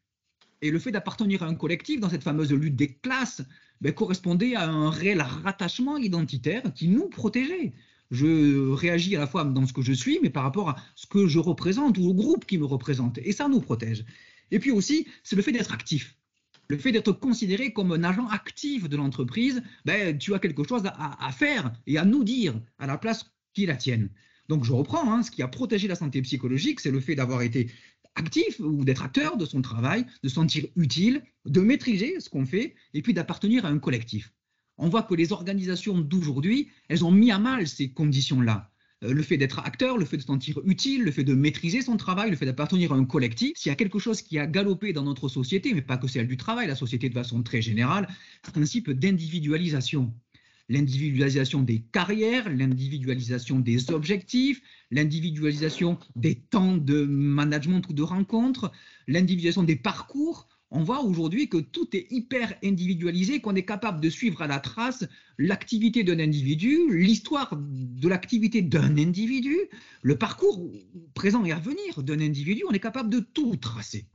Et 0.67 0.71
le 0.73 0.81
fait 0.81 0.91
d'appartenir 0.91 1.45
à 1.45 1.47
un 1.47 1.55
collectif 1.55 2.01
dans 2.01 2.11
cette 2.11 2.25
fameuse 2.25 2.53
lutte 2.53 2.75
des 2.75 2.89
classes 2.89 3.41
ben, 3.81 3.93
correspondait 3.93 4.57
à 4.57 4.69
un 4.69 4.91
réel 4.91 5.23
rattachement 5.23 5.97
identitaire 5.97 6.75
qui 6.75 6.89
nous 6.89 7.09
protégeait. 7.09 7.73
Je 8.11 8.71
réagis 8.73 9.15
à 9.15 9.21
la 9.21 9.29
fois 9.29 9.45
dans 9.45 9.65
ce 9.65 9.73
que 9.73 9.83
je 9.83 9.93
suis, 9.93 10.19
mais 10.25 10.31
par 10.31 10.43
rapport 10.43 10.71
à 10.71 10.77
ce 10.97 11.07
que 11.07 11.29
je 11.29 11.39
représente 11.39 11.99
ou 11.99 12.09
au 12.09 12.15
groupe 12.15 12.47
qui 12.47 12.59
me 12.59 12.65
représente. 12.65 13.19
Et 13.19 13.31
ça 13.31 13.47
nous 13.47 13.61
protège. 13.61 14.05
Et 14.51 14.59
puis 14.59 14.73
aussi, 14.73 15.07
c'est 15.23 15.37
le 15.37 15.43
fait 15.43 15.53
d'être 15.53 15.73
actif. 15.73 16.17
Le 16.69 16.79
fait 16.79 16.91
d'être 16.91 17.13
considéré 17.13 17.73
comme 17.73 17.93
un 17.93 18.03
agent 18.03 18.27
actif 18.27 18.89
de 18.89 18.97
l'entreprise, 18.97 19.63
ben, 19.85 20.19
tu 20.19 20.35
as 20.35 20.41
quelque 20.41 20.67
chose 20.67 20.83
à, 20.85 21.31
faire 21.31 21.73
et 21.87 21.97
à 21.97 22.05
nous 22.05 22.25
dire 22.25 22.61
à 22.81 22.89
la 22.89 22.99
place 22.99 23.31
qui 23.55 23.67
la 23.67 23.77
tienne. 23.77 24.11
Donc 24.49 24.65
je 24.65 24.73
reprends, 24.73 25.13
hein, 25.13 25.23
ce 25.23 25.31
qui 25.31 25.43
a 25.43 25.49
protégé 25.49 25.87
la 25.87 25.95
santé 25.95 26.23
psychologique, 26.23 26.81
c'est 26.81 26.91
le 26.91 27.01
fait 27.01 27.15
d'avoir 27.15 27.43
été 27.43 27.71
actif 28.17 28.61
ou 28.61 28.85
d'être 28.85 29.03
acteur 29.03 29.37
de 29.37 29.45
son 29.45 29.63
travail, 29.63 30.05
de 30.23 30.29
se 30.29 30.35
sentir 30.35 30.67
utile, 30.75 31.23
de 31.45 31.61
maîtriser 31.61 32.19
ce 32.19 32.29
qu'on 32.29 32.47
fait 32.47 32.75
et 32.95 33.03
puis 33.03 33.15
d'appartenir 33.15 33.65
à 33.65 33.69
un 33.69 33.79
collectif. 33.79 34.33
On 34.79 34.89
voit 34.89 35.03
que 35.05 35.15
les 35.15 35.33
organisations 35.33 35.99
d'aujourd'hui, 35.99 36.69
elles 36.89 37.05
ont 37.05 37.13
mis 37.13 37.31
à 37.31 37.39
mal 37.39 37.67
ces 37.67 37.93
conditions-là. 37.93 38.71
euh, 39.05 39.13
le 39.13 39.23
fait 39.23 39.37
d'être 39.37 39.59
acteur, 39.61 39.99
le 39.99 40.05
fait 40.05 40.17
de 40.17 40.23
se 40.23 40.27
sentir 40.27 40.61
utile, 40.65 41.03
le 41.03 41.11
fait 41.11 41.25
de 41.25 41.35
maîtriser 41.35 41.83
son 41.83 41.97
travail, 41.97 42.31
le 42.31 42.37
fait 42.37 42.47
d'appartenir 42.47 42.93
à 42.93 42.97
un 42.97 43.05
collectif. 43.05 43.53
S'il 43.57 43.71
y 43.71 43.73
a 43.73 43.77
quelque 43.77 43.99
chose 43.99 44.23
qui 44.23 44.39
a 44.39 44.47
galopé 44.47 44.93
dans 44.93 45.03
notre 45.05 45.29
société, 45.29 45.75
mais 45.75 45.83
pas 45.83 45.99
que 45.99 46.09
celle 46.09 46.27
du 46.27 46.37
travail, 46.37 46.67
la 46.67 46.75
société 46.75 47.09
de 47.09 47.15
façon 47.15 47.43
très 47.43 47.63
générale, 47.63 48.09
c'est 48.43 48.51
un 48.51 48.53
principe 48.53 48.91
d'individualisation 48.91 50.15
l'individualisation 50.69 51.63
des 51.63 51.81
carrières, 51.81 52.49
l'individualisation 52.49 53.59
des 53.59 53.91
objectifs, 53.91 54.61
l'individualisation 54.91 55.99
des 56.17 56.35
temps 56.35 56.77
de 56.77 57.05
management 57.05 57.83
ou 57.89 57.93
de 57.93 58.03
rencontres, 58.03 58.73
l'individualisation 59.07 59.63
des 59.63 59.77
parcours. 59.77 60.49
On 60.73 60.83
voit 60.83 61.03
aujourd'hui 61.03 61.49
que 61.49 61.59
tout 61.59 61.89
est 61.97 62.11
hyper 62.11 62.55
individualisé, 62.65 63.41
qu'on 63.41 63.55
est 63.55 63.65
capable 63.65 64.01
de 64.01 64.11
suivre 64.11 64.43
à 64.43 64.49
la 64.49 64.59
trace 64.59 65.07
l'activité 65.39 66.03
d'un 66.03 66.19
individu, 66.19 66.77
l'histoire 66.91 67.57
de 67.57 68.09
l'activité 68.09 68.63
d'un 68.63 68.99
individu, 68.99 69.57
le 70.03 70.19
parcours 70.19 70.69
présent 71.15 71.45
et 71.45 71.53
à 71.53 71.61
venir 71.61 72.03
d'un 72.03 72.21
individu, 72.21 72.65
on 72.69 72.73
est 72.73 72.81
capable 72.81 73.11
de 73.11 73.21
tout 73.21 73.55
tracer. 73.57 74.07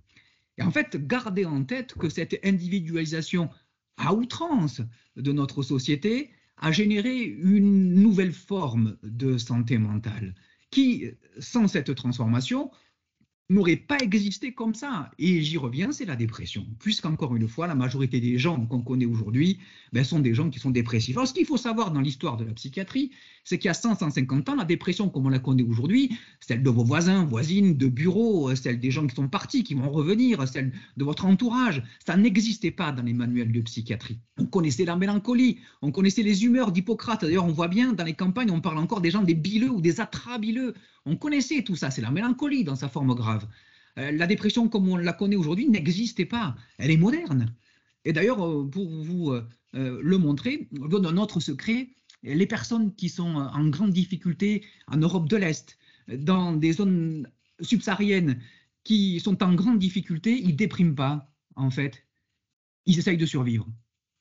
Et 0.57 0.63
en 0.63 0.71
fait, 0.71 1.07
gardez 1.07 1.45
en 1.45 1.63
tête 1.63 1.93
que 1.93 2.09
cette 2.09 2.37
individualisation 2.43 3.49
à 3.97 4.13
outrance 4.13 4.81
de 5.15 5.31
notre 5.31 5.63
société, 5.63 6.31
a 6.61 6.71
généré 6.71 7.23
une 7.23 7.93
nouvelle 7.95 8.31
forme 8.33 8.97
de 9.03 9.37
santé 9.37 9.77
mentale 9.77 10.35
qui, 10.69 11.05
sans 11.39 11.67
cette 11.67 11.93
transformation, 11.95 12.71
n'aurait 13.51 13.75
pas 13.75 13.97
existé 13.99 14.53
comme 14.53 14.73
ça. 14.73 15.11
Et 15.19 15.41
j'y 15.41 15.57
reviens, 15.57 15.91
c'est 15.91 16.05
la 16.05 16.15
dépression. 16.15 16.65
Puisqu'encore 16.79 17.35
une 17.35 17.47
fois, 17.47 17.67
la 17.67 17.75
majorité 17.75 18.19
des 18.19 18.37
gens 18.37 18.65
qu'on 18.65 18.81
connaît 18.81 19.05
aujourd'hui 19.05 19.59
ben, 19.91 20.03
sont 20.03 20.19
des 20.19 20.33
gens 20.33 20.49
qui 20.49 20.59
sont 20.59 20.71
dépressifs. 20.71 21.17
Alors, 21.17 21.27
ce 21.27 21.33
qu'il 21.33 21.45
faut 21.45 21.57
savoir 21.57 21.91
dans 21.91 21.99
l'histoire 21.99 22.37
de 22.37 22.45
la 22.45 22.53
psychiatrie, 22.53 23.11
c'est 23.43 23.57
qu'il 23.57 23.67
y 23.67 23.71
a 23.71 23.73
100, 23.73 23.95
150 23.95 24.49
ans, 24.49 24.55
la 24.55 24.65
dépression 24.65 25.09
comme 25.09 25.25
on 25.25 25.29
la 25.29 25.39
connaît 25.39 25.63
aujourd'hui, 25.63 26.17
celle 26.39 26.63
de 26.63 26.69
vos 26.69 26.83
voisins, 26.83 27.25
voisines, 27.25 27.75
de 27.75 27.87
bureaux, 27.87 28.55
celle 28.55 28.79
des 28.79 28.91
gens 28.91 29.05
qui 29.05 29.15
sont 29.15 29.27
partis, 29.27 29.63
qui 29.63 29.73
vont 29.73 29.89
revenir, 29.89 30.47
celle 30.47 30.71
de 30.97 31.03
votre 31.03 31.25
entourage, 31.25 31.83
ça 32.05 32.15
n'existait 32.15 32.71
pas 32.71 32.91
dans 32.91 33.03
les 33.03 33.13
manuels 33.13 33.51
de 33.51 33.61
psychiatrie. 33.61 34.19
On 34.37 34.45
connaissait 34.45 34.85
la 34.85 34.95
mélancolie, 34.95 35.59
on 35.81 35.91
connaissait 35.91 36.23
les 36.23 36.45
humeurs 36.45 36.71
d'Hippocrate. 36.71 37.21
D'ailleurs, 37.21 37.45
on 37.45 37.51
voit 37.51 37.67
bien 37.67 37.93
dans 37.93 38.03
les 38.03 38.13
campagnes, 38.13 38.51
on 38.51 38.61
parle 38.61 38.77
encore 38.77 39.01
des 39.01 39.11
gens 39.11 39.23
des 39.23 39.33
bileux 39.33 39.69
ou 39.69 39.81
des 39.81 39.99
atrabileux. 39.99 40.73
On 41.05 41.15
connaissait 41.15 41.63
tout 41.63 41.75
ça, 41.75 41.91
c'est 41.91 42.01
la 42.01 42.11
mélancolie 42.11 42.63
dans 42.63 42.75
sa 42.75 42.89
forme 42.89 43.13
grave. 43.15 43.47
Euh, 43.97 44.11
la 44.11 44.27
dépression 44.27 44.69
comme 44.69 44.87
on 44.87 44.97
la 44.97 45.13
connaît 45.13 45.35
aujourd'hui 45.35 45.67
n'existait 45.67 46.25
pas, 46.25 46.55
elle 46.77 46.91
est 46.91 46.97
moderne. 46.97 47.53
Et 48.05 48.13
d'ailleurs, 48.13 48.45
euh, 48.45 48.69
pour 48.69 48.89
vous 49.03 49.31
euh, 49.31 49.41
le 49.73 50.17
montrer, 50.17 50.69
on 50.79 50.87
donne 50.87 51.05
un 51.05 51.17
autre 51.17 51.39
secret, 51.39 51.89
les 52.23 52.45
personnes 52.45 52.93
qui 52.95 53.09
sont 53.09 53.35
en 53.35 53.67
grande 53.67 53.93
difficulté 53.93 54.63
en 54.87 54.97
Europe 54.97 55.27
de 55.27 55.37
l'Est, 55.37 55.77
dans 56.07 56.53
des 56.53 56.73
zones 56.73 57.27
subsahariennes 57.61 58.39
qui 58.83 59.19
sont 59.19 59.41
en 59.43 59.53
grande 59.53 59.79
difficulté, 59.79 60.39
ils 60.39 60.55
dépriment 60.55 60.95
pas, 60.95 61.33
en 61.55 61.71
fait. 61.71 62.05
Ils 62.85 62.99
essayent 62.99 63.17
de 63.17 63.25
survivre. 63.25 63.67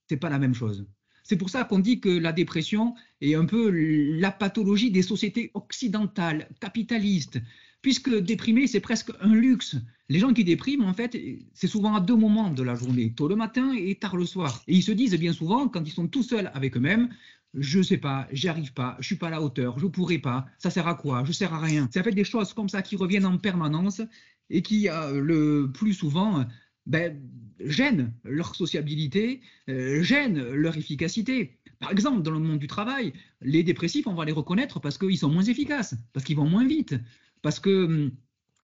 Ce 0.08 0.14
n'est 0.14 0.18
pas 0.18 0.30
la 0.30 0.38
même 0.38 0.54
chose. 0.54 0.86
C'est 1.30 1.36
pour 1.36 1.48
ça 1.48 1.62
qu'on 1.62 1.78
dit 1.78 2.00
que 2.00 2.08
la 2.08 2.32
dépression 2.32 2.96
est 3.20 3.36
un 3.36 3.44
peu 3.44 3.70
la 3.70 4.32
pathologie 4.32 4.90
des 4.90 5.02
sociétés 5.02 5.52
occidentales, 5.54 6.48
capitalistes, 6.58 7.38
puisque 7.82 8.12
déprimer, 8.12 8.66
c'est 8.66 8.80
presque 8.80 9.12
un 9.20 9.32
luxe. 9.32 9.76
Les 10.08 10.18
gens 10.18 10.32
qui 10.32 10.42
dépriment, 10.42 10.82
en 10.82 10.92
fait, 10.92 11.16
c'est 11.54 11.68
souvent 11.68 11.94
à 11.94 12.00
deux 12.00 12.16
moments 12.16 12.50
de 12.50 12.64
la 12.64 12.74
journée, 12.74 13.12
tôt 13.12 13.28
le 13.28 13.36
matin 13.36 13.72
et 13.78 13.94
tard 13.94 14.16
le 14.16 14.26
soir. 14.26 14.60
Et 14.66 14.74
ils 14.74 14.82
se 14.82 14.90
disent 14.90 15.14
bien 15.14 15.32
souvent, 15.32 15.68
quand 15.68 15.86
ils 15.86 15.92
sont 15.92 16.08
tout 16.08 16.24
seuls 16.24 16.50
avec 16.52 16.76
eux-mêmes, 16.76 17.10
je 17.54 17.78
ne 17.78 17.84
sais 17.84 17.98
pas, 17.98 18.26
j'y 18.32 18.48
arrive 18.48 18.72
pas, 18.72 18.96
je 18.98 19.06
suis 19.06 19.14
pas 19.14 19.28
à 19.28 19.30
la 19.30 19.40
hauteur, 19.40 19.78
je 19.78 19.86
pourrai 19.86 20.18
pas, 20.18 20.46
ça 20.58 20.68
sert 20.68 20.88
à 20.88 20.96
quoi, 20.96 21.22
je 21.24 21.30
sers 21.30 21.54
à 21.54 21.60
rien. 21.60 21.88
Ça 21.94 22.02
fait 22.02 22.10
des 22.10 22.24
choses 22.24 22.52
comme 22.54 22.68
ça 22.68 22.82
qui 22.82 22.96
reviennent 22.96 23.24
en 23.24 23.38
permanence 23.38 24.02
et 24.50 24.62
qui, 24.62 24.88
euh, 24.88 25.20
le 25.20 25.70
plus 25.72 25.94
souvent, 25.94 26.44
ben, 26.90 27.22
gênent 27.64 28.12
leur 28.24 28.56
sociabilité, 28.56 29.40
euh, 29.68 30.02
gênent 30.02 30.42
leur 30.42 30.76
efficacité. 30.76 31.56
Par 31.78 31.92
exemple, 31.92 32.22
dans 32.22 32.32
le 32.32 32.40
monde 32.40 32.58
du 32.58 32.66
travail, 32.66 33.12
les 33.40 33.62
dépressifs, 33.62 34.08
on 34.08 34.14
va 34.14 34.24
les 34.24 34.32
reconnaître 34.32 34.80
parce 34.80 34.98
qu'ils 34.98 35.16
sont 35.16 35.30
moins 35.30 35.44
efficaces, 35.44 35.94
parce 36.12 36.26
qu'ils 36.26 36.36
vont 36.36 36.48
moins 36.48 36.66
vite, 36.66 36.96
parce 37.42 37.60
qu'ils 37.60 37.72
hum, 37.72 38.10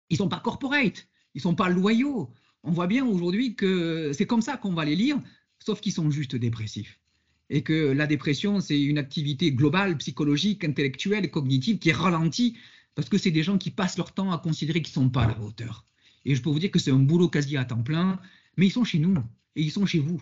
ne 0.09 0.15
sont 0.15 0.29
pas 0.29 0.39
corporate, 0.39 1.05
ils 1.35 1.39
ne 1.39 1.41
sont 1.41 1.55
pas 1.55 1.67
loyaux. 1.67 2.31
On 2.63 2.71
voit 2.71 2.87
bien 2.87 3.05
aujourd'hui 3.05 3.55
que 3.55 4.11
c'est 4.13 4.25
comme 4.25 4.41
ça 4.41 4.55
qu'on 4.55 4.73
va 4.73 4.85
les 4.85 4.95
lire, 4.95 5.19
sauf 5.59 5.81
qu'ils 5.81 5.91
sont 5.91 6.09
juste 6.09 6.37
dépressifs. 6.37 6.99
Et 7.49 7.61
que 7.61 7.91
la 7.91 8.07
dépression, 8.07 8.61
c'est 8.61 8.81
une 8.81 8.97
activité 8.97 9.51
globale, 9.51 9.97
psychologique, 9.97 10.63
intellectuelle, 10.63 11.29
cognitive 11.29 11.77
qui 11.77 11.89
est 11.89 11.93
ralentie 12.07 12.57
parce 12.95 13.09
que 13.09 13.17
c'est 13.17 13.31
des 13.31 13.43
gens 13.43 13.57
qui 13.57 13.69
passent 13.69 13.97
leur 13.97 14.13
temps 14.13 14.31
à 14.31 14.37
considérer 14.37 14.81
qu'ils 14.81 14.97
ne 14.97 15.05
sont 15.05 15.09
pas 15.09 15.23
à 15.23 15.27
la 15.27 15.41
hauteur. 15.41 15.85
Et 16.25 16.35
je 16.35 16.41
peux 16.41 16.49
vous 16.49 16.59
dire 16.59 16.71
que 16.71 16.79
c'est 16.79 16.91
un 16.91 16.99
boulot 16.99 17.29
quasi 17.29 17.57
à 17.57 17.65
temps 17.65 17.83
plein, 17.83 18.19
mais 18.57 18.67
ils 18.67 18.71
sont 18.71 18.83
chez 18.83 18.99
nous 18.99 19.15
et 19.55 19.61
ils 19.63 19.71
sont 19.71 19.85
chez 19.85 19.99
vous. 19.99 20.21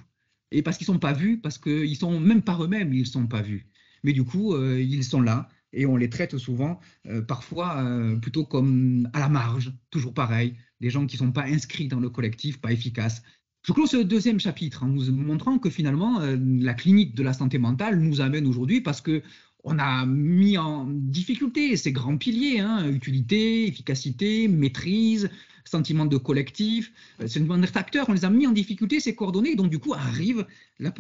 Et 0.51 0.61
parce 0.61 0.77
qu'ils 0.77 0.85
ne 0.85 0.93
sont 0.93 0.99
pas 0.99 1.13
vus, 1.13 1.39
parce 1.39 1.57
qu'ils 1.57 1.95
sont 1.95 2.19
même 2.19 2.41
par 2.41 2.63
eux-mêmes, 2.63 2.93
ils 2.93 3.01
ne 3.01 3.05
sont 3.05 3.27
pas 3.27 3.41
vus. 3.41 3.67
Mais 4.03 4.13
du 4.13 4.23
coup, 4.23 4.53
euh, 4.53 4.81
ils 4.81 5.03
sont 5.03 5.21
là 5.21 5.47
et 5.73 5.85
on 5.85 5.95
les 5.95 6.09
traite 6.09 6.37
souvent, 6.37 6.81
euh, 7.07 7.21
parfois 7.21 7.81
euh, 7.81 8.17
plutôt 8.17 8.43
comme 8.45 9.09
à 9.13 9.19
la 9.19 9.29
marge, 9.29 9.71
toujours 9.89 10.13
pareil, 10.13 10.55
des 10.81 10.89
gens 10.89 11.05
qui 11.05 11.15
ne 11.15 11.19
sont 11.19 11.31
pas 11.31 11.45
inscrits 11.45 11.87
dans 11.87 11.99
le 11.99 12.09
collectif, 12.09 12.59
pas 12.59 12.73
efficaces. 12.73 13.21
Je 13.65 13.71
clôt 13.71 13.85
ce 13.85 13.97
deuxième 13.97 14.39
chapitre 14.39 14.83
en 14.83 14.89
vous 14.89 15.11
montrant 15.11 15.59
que 15.59 15.69
finalement, 15.69 16.19
la 16.19 16.73
clinique 16.73 17.13
de 17.13 17.21
la 17.21 17.31
santé 17.31 17.59
mentale 17.59 17.99
nous 17.99 18.19
amène 18.19 18.47
aujourd'hui 18.47 18.81
parce 18.81 19.01
que 19.01 19.21
on 19.63 19.79
a 19.79 20.05
mis 20.05 20.57
en 20.57 20.85
difficulté 20.87 21.75
ces 21.77 21.91
grands 21.91 22.17
piliers, 22.17 22.59
hein, 22.59 22.89
utilité, 22.89 23.67
efficacité, 23.67 24.47
maîtrise, 24.47 25.29
sentiment 25.65 26.05
de 26.05 26.17
collectif, 26.17 26.91
euh, 27.21 27.27
c'est 27.27 27.39
une 27.39 27.67
acteur, 27.75 28.09
on 28.09 28.13
les 28.13 28.25
a 28.25 28.29
mis 28.29 28.47
en 28.47 28.51
difficulté, 28.51 28.99
ces 28.99 29.15
coordonnées, 29.15 29.55
donc 29.55 29.69
du 29.69 29.79
coup 29.79 29.93
arrive 29.93 30.45
la, 30.79 30.93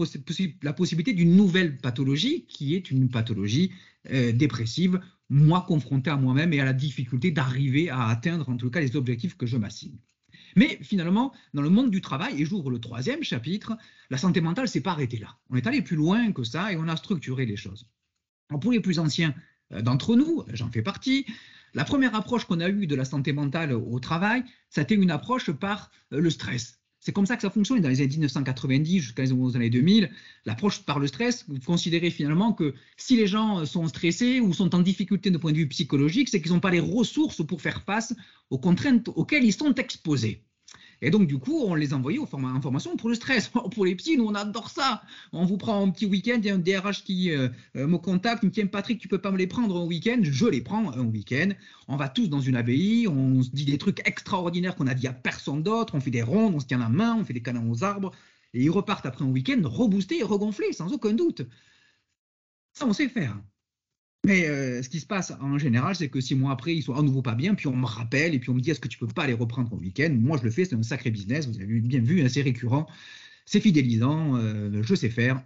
la 0.61 0.73
possibilité 0.73 1.13
d'une 1.13 1.35
nouvelle 1.35 1.77
pathologie 1.77 2.45
qui 2.47 2.75
est 2.75 2.91
une 2.91 3.09
pathologie 3.09 3.71
euh, 4.11 4.31
dépressive, 4.31 4.99
moi 5.29 5.65
confronté 5.67 6.09
à 6.09 6.17
moi-même 6.17 6.53
et 6.53 6.59
à 6.59 6.65
la 6.65 6.73
difficulté 6.73 7.31
d'arriver 7.31 7.89
à 7.89 8.07
atteindre 8.07 8.49
en 8.49 8.57
tout 8.57 8.69
cas 8.69 8.79
les 8.79 8.95
objectifs 8.95 9.35
que 9.35 9.45
je 9.45 9.57
m'assigne. 9.57 9.97
Mais 10.55 10.79
finalement, 10.81 11.33
dans 11.53 11.61
le 11.61 11.69
monde 11.69 11.91
du 11.91 12.01
travail, 12.01 12.41
et 12.41 12.45
j'ouvre 12.45 12.69
le 12.69 12.79
troisième 12.79 13.23
chapitre, 13.23 13.77
la 14.09 14.17
santé 14.17 14.41
mentale 14.41 14.67
s'est 14.67 14.81
pas 14.81 14.91
arrêtée 14.91 15.17
là. 15.17 15.37
On 15.49 15.55
est 15.55 15.67
allé 15.67 15.81
plus 15.81 15.95
loin 15.95 16.31
que 16.33 16.43
ça 16.43 16.73
et 16.73 16.77
on 16.77 16.87
a 16.87 16.95
structuré 16.97 17.45
les 17.45 17.55
choses. 17.55 17.87
Pour 18.59 18.71
les 18.71 18.79
plus 18.79 18.99
anciens 18.99 19.33
euh, 19.73 19.81
d'entre 19.81 20.15
nous, 20.15 20.43
j'en 20.53 20.69
fais 20.69 20.81
partie, 20.81 21.25
la 21.73 21.85
première 21.85 22.15
approche 22.15 22.45
qu'on 22.45 22.59
a 22.59 22.69
eue 22.69 22.87
de 22.87 22.95
la 22.95 23.05
santé 23.05 23.31
mentale 23.31 23.73
au 23.73 23.99
travail, 23.99 24.43
c'était 24.69 24.95
une 24.95 25.11
approche 25.11 25.51
par 25.51 25.91
euh, 26.13 26.19
le 26.19 26.29
stress. 26.29 26.79
C'est 26.99 27.13
comme 27.13 27.25
ça 27.25 27.35
que 27.35 27.41
ça 27.41 27.49
fonctionne 27.49 27.81
dans 27.81 27.89
les 27.89 27.99
années 28.01 28.09
1990 28.09 28.99
jusqu'à 28.99 29.23
les 29.23 29.31
années 29.31 29.71
2000. 29.71 30.11
L'approche 30.45 30.83
par 30.83 30.99
le 30.99 31.07
stress, 31.07 31.45
vous 31.47 31.59
considérez 31.59 32.11
finalement 32.11 32.53
que 32.53 32.75
si 32.95 33.17
les 33.17 33.25
gens 33.25 33.65
sont 33.65 33.87
stressés 33.87 34.39
ou 34.39 34.53
sont 34.53 34.75
en 34.75 34.81
difficulté 34.81 35.31
de 35.31 35.37
point 35.39 35.51
de 35.51 35.57
vue 35.57 35.67
psychologique, 35.67 36.29
c'est 36.29 36.41
qu'ils 36.41 36.51
n'ont 36.51 36.59
pas 36.59 36.69
les 36.69 36.79
ressources 36.79 37.43
pour 37.43 37.59
faire 37.59 37.81
face 37.81 38.13
aux 38.51 38.59
contraintes 38.59 39.07
auxquelles 39.07 39.43
ils 39.43 39.53
sont 39.53 39.73
exposés. 39.73 40.43
Et 41.01 41.09
donc, 41.09 41.27
du 41.27 41.39
coup, 41.39 41.63
on 41.65 41.73
les 41.73 41.93
envoyait 41.93 42.19
aux 42.19 42.27
en 42.31 42.61
formation 42.61 42.95
pour 42.95 43.09
le 43.09 43.15
stress. 43.15 43.47
pour 43.73 43.85
les 43.85 43.95
psys, 43.95 44.17
nous, 44.17 44.25
on 44.25 44.35
adore 44.35 44.69
ça. 44.69 45.01
On 45.33 45.45
vous 45.45 45.57
prend 45.57 45.83
un 45.85 45.89
petit 45.89 46.05
week-end, 46.05 46.37
il 46.37 46.45
y 46.45 46.49
a 46.49 46.55
un 46.55 46.59
DRH 46.59 47.03
qui 47.03 47.31
euh, 47.31 47.49
euh, 47.75 47.87
me 47.87 47.97
contacte, 47.97 48.43
il 48.43 48.47
me 48.47 48.51
dit 48.51 48.63
Patrick, 48.65 48.99
tu 48.99 49.07
peux 49.07 49.17
pas 49.17 49.31
me 49.31 49.37
les 49.37 49.47
prendre 49.47 49.75
un 49.77 49.85
week-end? 49.85 50.19
Je 50.21 50.45
les 50.45 50.61
prends 50.61 50.91
un 50.91 51.05
week-end. 51.05 51.49
On 51.87 51.97
va 51.97 52.07
tous 52.07 52.27
dans 52.27 52.39
une 52.39 52.55
abbaye, 52.55 53.07
on 53.07 53.41
se 53.41 53.49
dit 53.49 53.65
des 53.65 53.77
trucs 53.77 54.07
extraordinaires 54.07 54.75
qu'on 54.75 54.87
a 54.87 54.93
dit 54.93 55.07
à 55.07 55.13
personne 55.13 55.63
d'autre, 55.63 55.95
on 55.95 55.99
fait 55.99 56.11
des 56.11 56.21
rondes, 56.21 56.53
on 56.55 56.59
se 56.59 56.67
tient 56.67 56.77
la 56.77 56.89
main, 56.89 57.15
on 57.19 57.25
fait 57.25 57.33
des 57.33 57.41
câlins 57.41 57.67
aux 57.67 57.83
arbres, 57.83 58.11
et 58.53 58.63
ils 58.63 58.69
repartent 58.69 59.05
après 59.05 59.25
un 59.25 59.29
week-end 59.29 59.59
reboostés 59.63 60.19
et 60.19 60.23
regonflés, 60.23 60.73
sans 60.73 60.91
aucun 60.93 61.13
doute. 61.13 61.41
Ça, 62.73 62.85
on 62.85 62.93
sait 62.93 63.09
faire. 63.09 63.37
Mais 64.25 64.47
euh, 64.47 64.83
ce 64.83 64.89
qui 64.89 64.99
se 64.99 65.05
passe 65.07 65.33
en 65.41 65.57
général, 65.57 65.95
c'est 65.95 66.09
que 66.09 66.21
six 66.21 66.35
mois 66.35 66.51
après, 66.51 66.75
ils 66.75 66.83
sont 66.83 66.93
à 66.93 67.01
nouveau 67.01 67.23
pas 67.23 67.33
bien, 67.33 67.55
puis 67.55 67.67
on 67.67 67.75
me 67.75 67.87
rappelle, 67.87 68.35
et 68.35 68.39
puis 68.39 68.51
on 68.51 68.53
me 68.53 68.61
dit 68.61 68.69
est-ce 68.69 68.79
que 68.79 68.87
tu 68.87 68.99
peux 68.99 69.07
pas 69.07 69.25
les 69.25 69.33
reprendre 69.33 69.73
au 69.73 69.77
week-end? 69.77 70.15
Moi, 70.19 70.37
je 70.37 70.43
le 70.43 70.51
fais, 70.51 70.65
c'est 70.65 70.75
un 70.75 70.83
sacré 70.83 71.09
business, 71.09 71.47
vous 71.47 71.59
avez 71.59 71.79
bien 71.79 72.01
vu, 72.01 72.27
c'est 72.29 72.43
récurrent, 72.43 72.85
c'est 73.45 73.59
fidélisant, 73.59 74.35
euh, 74.37 74.83
je 74.83 74.93
sais 74.93 75.09
faire, 75.09 75.43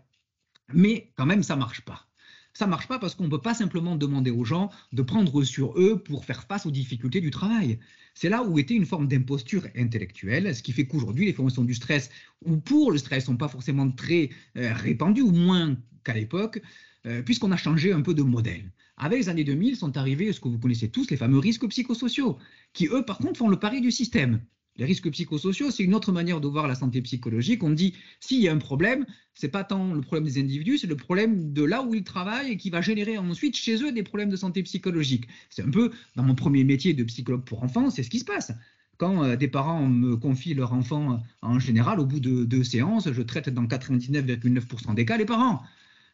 mais 0.73 1.11
quand 1.15 1.25
même, 1.25 1.41
ça 1.41 1.55
marche 1.55 1.81
pas. 1.81 2.07
Ça 2.53 2.67
marche 2.67 2.87
pas 2.87 2.99
parce 2.99 3.15
qu'on 3.15 3.25
ne 3.25 3.29
peut 3.29 3.41
pas 3.41 3.53
simplement 3.53 3.95
demander 3.97 4.31
aux 4.31 4.45
gens 4.45 4.71
de 4.93 5.01
prendre 5.01 5.43
sur 5.43 5.77
eux 5.77 6.01
pour 6.01 6.23
faire 6.23 6.43
face 6.43 6.65
aux 6.65 6.71
difficultés 6.71 7.19
du 7.19 7.29
travail. 7.29 7.79
C'est 8.13 8.29
là 8.29 8.43
où 8.43 8.57
était 8.59 8.75
une 8.75 8.85
forme 8.85 9.09
d'imposture 9.09 9.67
intellectuelle, 9.75 10.55
ce 10.55 10.63
qui 10.63 10.71
fait 10.71 10.87
qu'aujourd'hui, 10.87 11.25
les 11.25 11.33
formations 11.33 11.65
du 11.65 11.73
stress, 11.73 12.09
ou 12.45 12.57
pour 12.57 12.91
le 12.91 12.97
stress, 12.97 13.25
sont 13.25 13.35
pas 13.35 13.49
forcément 13.49 13.89
très 13.91 14.29
euh, 14.57 14.73
répandues, 14.73 15.21
ou 15.21 15.31
moins 15.31 15.77
qu'à 16.05 16.13
l'époque. 16.13 16.61
Euh, 17.05 17.21
puisqu'on 17.21 17.51
a 17.51 17.57
changé 17.57 17.91
un 17.91 18.01
peu 18.01 18.15
de 18.15 18.23
modèle. 18.23 18.71
Avec 18.97 19.19
les 19.19 19.29
années 19.29 19.43
2000 19.43 19.75
sont 19.75 19.95
arrivés 19.95 20.33
ce 20.33 20.39
que 20.39 20.47
vous 20.47 20.57
connaissez 20.57 20.89
tous, 20.89 21.09
les 21.11 21.17
fameux 21.17 21.37
risques 21.37 21.67
psychosociaux, 21.67 22.37
qui 22.73 22.87
eux, 22.87 23.03
par 23.03 23.19
contre, 23.19 23.37
font 23.37 23.47
le 23.47 23.59
pari 23.59 23.79
du 23.79 23.91
système. 23.91 24.41
Les 24.77 24.85
risques 24.85 25.09
psychosociaux, 25.11 25.69
c'est 25.71 25.83
une 25.83 25.93
autre 25.93 26.11
manière 26.11 26.41
de 26.41 26.47
voir 26.47 26.67
la 26.67 26.75
santé 26.75 27.01
psychologique. 27.01 27.63
On 27.63 27.69
dit, 27.69 27.93
s'il 28.19 28.41
y 28.41 28.47
a 28.47 28.53
un 28.53 28.57
problème, 28.57 29.05
c'est 29.33 29.49
pas 29.49 29.63
tant 29.63 29.93
le 29.93 30.01
problème 30.01 30.25
des 30.25 30.39
individus, 30.39 30.79
c'est 30.79 30.87
le 30.87 30.97
problème 30.97 31.53
de 31.53 31.63
là 31.63 31.83
où 31.83 31.93
ils 31.93 32.03
travaillent 32.03 32.51
et 32.51 32.57
qui 32.57 32.71
va 32.71 32.81
générer 32.81 33.17
ensuite 33.17 33.55
chez 33.55 33.81
eux 33.83 33.91
des 33.91 34.03
problèmes 34.03 34.29
de 34.29 34.35
santé 34.35 34.63
psychologique. 34.63 35.27
C'est 35.49 35.61
un 35.61 35.69
peu, 35.69 35.91
dans 36.15 36.23
mon 36.23 36.35
premier 36.35 36.63
métier 36.63 36.93
de 36.93 37.03
psychologue 37.03 37.45
pour 37.45 37.63
enfants, 37.63 37.89
c'est 37.89 38.03
ce 38.03 38.09
qui 38.09 38.19
se 38.19 38.25
passe. 38.25 38.51
Quand 38.97 39.23
euh, 39.23 39.35
des 39.35 39.47
parents 39.47 39.87
me 39.87 40.17
confient 40.17 40.55
leur 40.55 40.73
enfant, 40.73 41.21
en 41.41 41.59
général, 41.59 41.99
au 41.99 42.05
bout 42.05 42.19
de 42.19 42.45
deux 42.45 42.63
séances, 42.63 43.11
je 43.11 43.21
traite 43.21 43.49
dans 43.49 43.65
99,9% 43.65 44.95
des 44.95 45.05
cas 45.05 45.17
les 45.17 45.25
parents. 45.25 45.61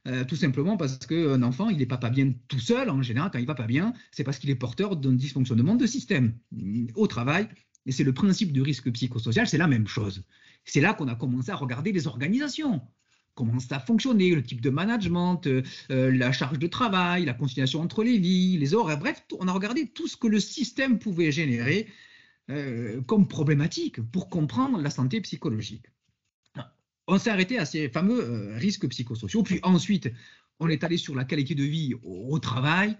Euh, 0.08 0.26
tout 0.26 0.36
simplement 0.36 0.78
parce 0.78 0.98
qu'un 1.06 1.44
enfant, 1.44 1.70
il 1.70 1.78
n'est 1.78 1.86
pas, 1.86 1.98
pas 1.98 2.10
bien 2.10 2.34
tout 2.48 2.60
seul, 2.60 2.90
en 2.90 3.02
général, 3.04 3.30
quand 3.32 3.40
il 3.40 3.46
va 3.46 3.54
pas 3.54 3.68
bien, 3.68 3.94
c'est 4.12 4.24
parce 4.24 4.40
qu'il 4.40 4.50
est 4.50 4.56
porteur 4.56 4.96
d'un 4.96 5.14
dysfonctionnement 5.14 5.76
de 5.76 5.86
système. 5.86 6.34
Au 6.96 7.06
travail, 7.06 7.48
et 7.86 7.92
c'est 7.92 8.04
le 8.04 8.14
principe 8.14 8.52
du 8.52 8.62
risque 8.62 8.92
psychosocial, 8.92 9.48
c'est 9.48 9.58
la 9.58 9.68
même 9.68 9.88
chose. 9.88 10.24
C'est 10.66 10.82
là 10.82 10.94
qu'on 10.94 11.08
a 11.08 11.16
commencé 11.16 11.52
à 11.52 11.56
regarder 11.56 11.92
les 11.92 12.08
organisations. 12.08 12.82
Comment 13.34 13.60
ça 13.60 13.80
fonctionnait, 13.80 14.32
le 14.32 14.44
type 14.44 14.62
de 14.62 14.70
management, 14.70 15.48
euh, 15.48 15.64
euh, 15.90 16.12
la 16.12 16.32
charge 16.32 16.60
de 16.60 16.68
travail, 16.68 17.26
la 17.26 17.34
conciliation 17.34 17.82
entre 17.82 18.04
les 18.04 18.18
vies, 18.18 18.58
les 18.58 18.74
horaires, 18.74 19.00
bref, 19.00 19.24
on 19.40 19.48
a 19.48 19.54
regardé 19.54 19.88
tout 19.88 20.08
ce 20.08 20.18
que 20.18 20.28
le 20.28 20.40
système 20.40 21.00
pouvait 21.00 21.32
générer 21.32 21.88
euh, 22.50 23.02
comme 23.04 23.28
problématique 23.28 24.02
pour 24.02 24.30
comprendre 24.30 24.82
la 24.82 24.90
santé 24.90 25.22
psychologique. 25.22 25.86
On 27.08 27.18
s'est 27.18 27.30
arrêté 27.30 27.58
à 27.58 27.66
ces 27.66 27.90
fameux 27.90 28.54
risques 28.56 28.88
psychosociaux, 28.88 29.44
puis 29.44 29.60
ensuite 29.64 30.12
on 30.60 30.70
est 30.70 30.84
allé 30.84 30.98
sur 30.98 31.16
la 31.16 31.26
qualité 31.26 31.56
de 31.56 31.64
vie 31.64 31.94
au 32.04 32.38
travail, 32.40 32.96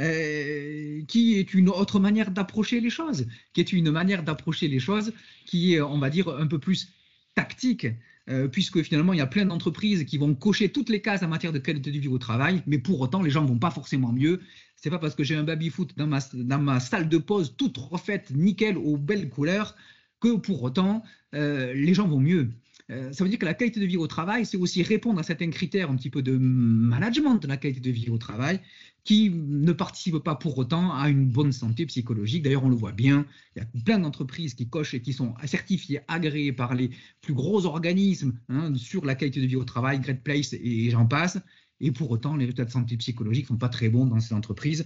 euh, 0.00 1.02
qui 1.06 1.38
est 1.38 1.52
une 1.52 1.68
autre 1.68 2.00
manière 2.00 2.30
d'approcher 2.30 2.80
les 2.80 2.88
choses, 2.88 3.26
qui 3.52 3.60
est 3.60 3.72
une 3.74 3.90
manière 3.90 4.22
d'approcher 4.22 4.66
les 4.66 4.78
choses 4.78 5.12
qui 5.44 5.74
est, 5.74 5.82
on 5.82 5.98
va 5.98 6.08
dire, 6.08 6.28
un 6.28 6.46
peu 6.46 6.58
plus 6.58 6.88
tactique, 7.34 7.86
euh, 8.30 8.48
puisque 8.48 8.82
finalement, 8.82 9.12
il 9.12 9.18
y 9.18 9.22
a 9.22 9.26
plein 9.26 9.44
d'entreprises 9.44 10.04
qui 10.04 10.16
vont 10.16 10.34
cocher 10.34 10.70
toutes 10.70 10.88
les 10.88 11.02
cases 11.02 11.22
en 11.22 11.28
matière 11.28 11.52
de 11.52 11.58
qualité 11.58 11.90
de 11.90 11.98
vie 11.98 12.08
au 12.08 12.16
travail, 12.16 12.62
mais 12.66 12.78
pour 12.78 13.02
autant, 13.02 13.20
les 13.20 13.28
gens 13.28 13.44
vont 13.44 13.58
pas 13.58 13.70
forcément 13.70 14.12
mieux. 14.12 14.40
C'est 14.76 14.88
pas 14.88 14.98
parce 14.98 15.14
que 15.14 15.24
j'ai 15.24 15.36
un 15.36 15.44
baby-foot 15.44 15.92
dans 15.98 16.06
ma, 16.06 16.20
dans 16.32 16.58
ma 16.58 16.80
salle 16.80 17.10
de 17.10 17.18
pause, 17.18 17.54
toute 17.58 17.76
refaite, 17.76 18.30
nickel, 18.30 18.78
aux 18.78 18.96
belles 18.96 19.28
couleurs, 19.28 19.76
que 20.20 20.36
pour 20.36 20.62
autant, 20.62 21.02
euh, 21.34 21.74
les 21.74 21.92
gens 21.92 22.08
vont 22.08 22.20
mieux. 22.20 22.48
Euh, 22.90 23.12
ça 23.12 23.24
veut 23.24 23.30
dire 23.30 23.38
que 23.38 23.44
la 23.44 23.54
qualité 23.54 23.80
de 23.80 23.86
vie 23.86 23.96
au 23.96 24.06
travail, 24.06 24.44
c'est 24.44 24.56
aussi 24.56 24.82
répondre 24.82 25.20
à 25.20 25.22
certains 25.22 25.50
critères 25.50 25.90
un 25.90 25.96
petit 25.96 26.10
peu 26.10 26.22
de 26.22 26.36
management 26.36 27.36
de 27.36 27.46
la 27.46 27.56
qualité 27.56 27.80
de 27.80 27.90
vie 27.90 28.10
au 28.10 28.18
travail 28.18 28.60
qui 29.04 29.30
ne 29.30 29.72
participent 29.72 30.18
pas 30.18 30.36
pour 30.36 30.56
autant 30.58 30.92
à 30.94 31.08
une 31.08 31.26
bonne 31.26 31.52
santé 31.52 31.86
psychologique. 31.86 32.42
D'ailleurs, 32.42 32.64
on 32.64 32.68
le 32.68 32.76
voit 32.76 32.92
bien, 32.92 33.26
il 33.56 33.60
y 33.60 33.62
a 33.62 33.68
plein 33.84 33.98
d'entreprises 33.98 34.54
qui 34.54 34.68
cochent 34.68 34.94
et 34.94 35.02
qui 35.02 35.12
sont 35.12 35.34
certifiées, 35.44 36.00
agréées 36.08 36.52
par 36.52 36.74
les 36.74 36.90
plus 37.20 37.34
gros 37.34 37.66
organismes 37.66 38.38
hein, 38.48 38.74
sur 38.76 39.04
la 39.04 39.14
qualité 39.14 39.40
de 39.40 39.46
vie 39.46 39.56
au 39.56 39.64
travail, 39.64 40.00
Great 40.00 40.22
Place 40.22 40.52
et 40.52 40.90
j'en 40.90 41.06
passe. 41.06 41.38
Et 41.80 41.90
pour 41.90 42.10
autant, 42.12 42.36
les 42.36 42.44
résultats 42.44 42.64
de 42.64 42.70
santé 42.70 42.96
psychologique 42.96 43.44
ne 43.46 43.48
sont 43.48 43.58
pas 43.58 43.68
très 43.68 43.88
bons 43.88 44.06
dans 44.06 44.20
ces 44.20 44.34
entreprises, 44.34 44.84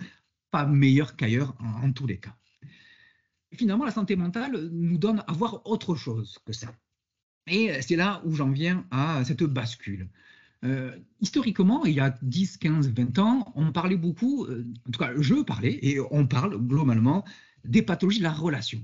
pas 0.51 0.65
meilleurs 0.67 1.17
qu'ailleurs 1.17 1.55
en, 1.61 1.89
en 1.89 1.93
tous 1.93 2.07
les 2.07 2.19
cas. 2.19 2.35
finalement, 3.53 3.85
la 3.85 3.91
santé 3.91 4.17
mentale 4.17 4.71
nous 4.73 4.97
donne 4.97 5.23
à 5.27 5.33
voir 5.33 5.61
autre 5.67 5.95
chose 5.95 6.39
que 6.47 6.55
ça. 6.55 6.75
Et 7.49 7.71
c'est 7.81 7.97
là 7.97 8.23
où 8.25 8.35
j'en 8.35 8.51
viens 8.51 8.85
à 8.91 9.25
cette 9.25 9.43
bascule. 9.45 10.09
Euh, 10.65 10.97
historiquement, 11.21 11.85
il 11.85 11.95
y 11.95 12.01
a 12.01 12.17
10, 12.23 12.57
15, 12.57 12.91
20 12.91 13.19
ans, 13.19 13.53
on 13.55 13.73
parlait 13.73 13.97
beaucoup, 13.97 14.47
euh, 14.47 14.67
en 14.89 14.91
tout 14.91 14.99
cas 14.99 15.13
je 15.17 15.35
parlais, 15.43 15.79
et 15.83 15.99
on 16.11 16.27
parle 16.27 16.59
globalement 16.59 17.25
des 17.65 17.83
pathologies 17.83 18.19
de 18.19 18.25
la 18.25 18.33
relation. 18.33 18.83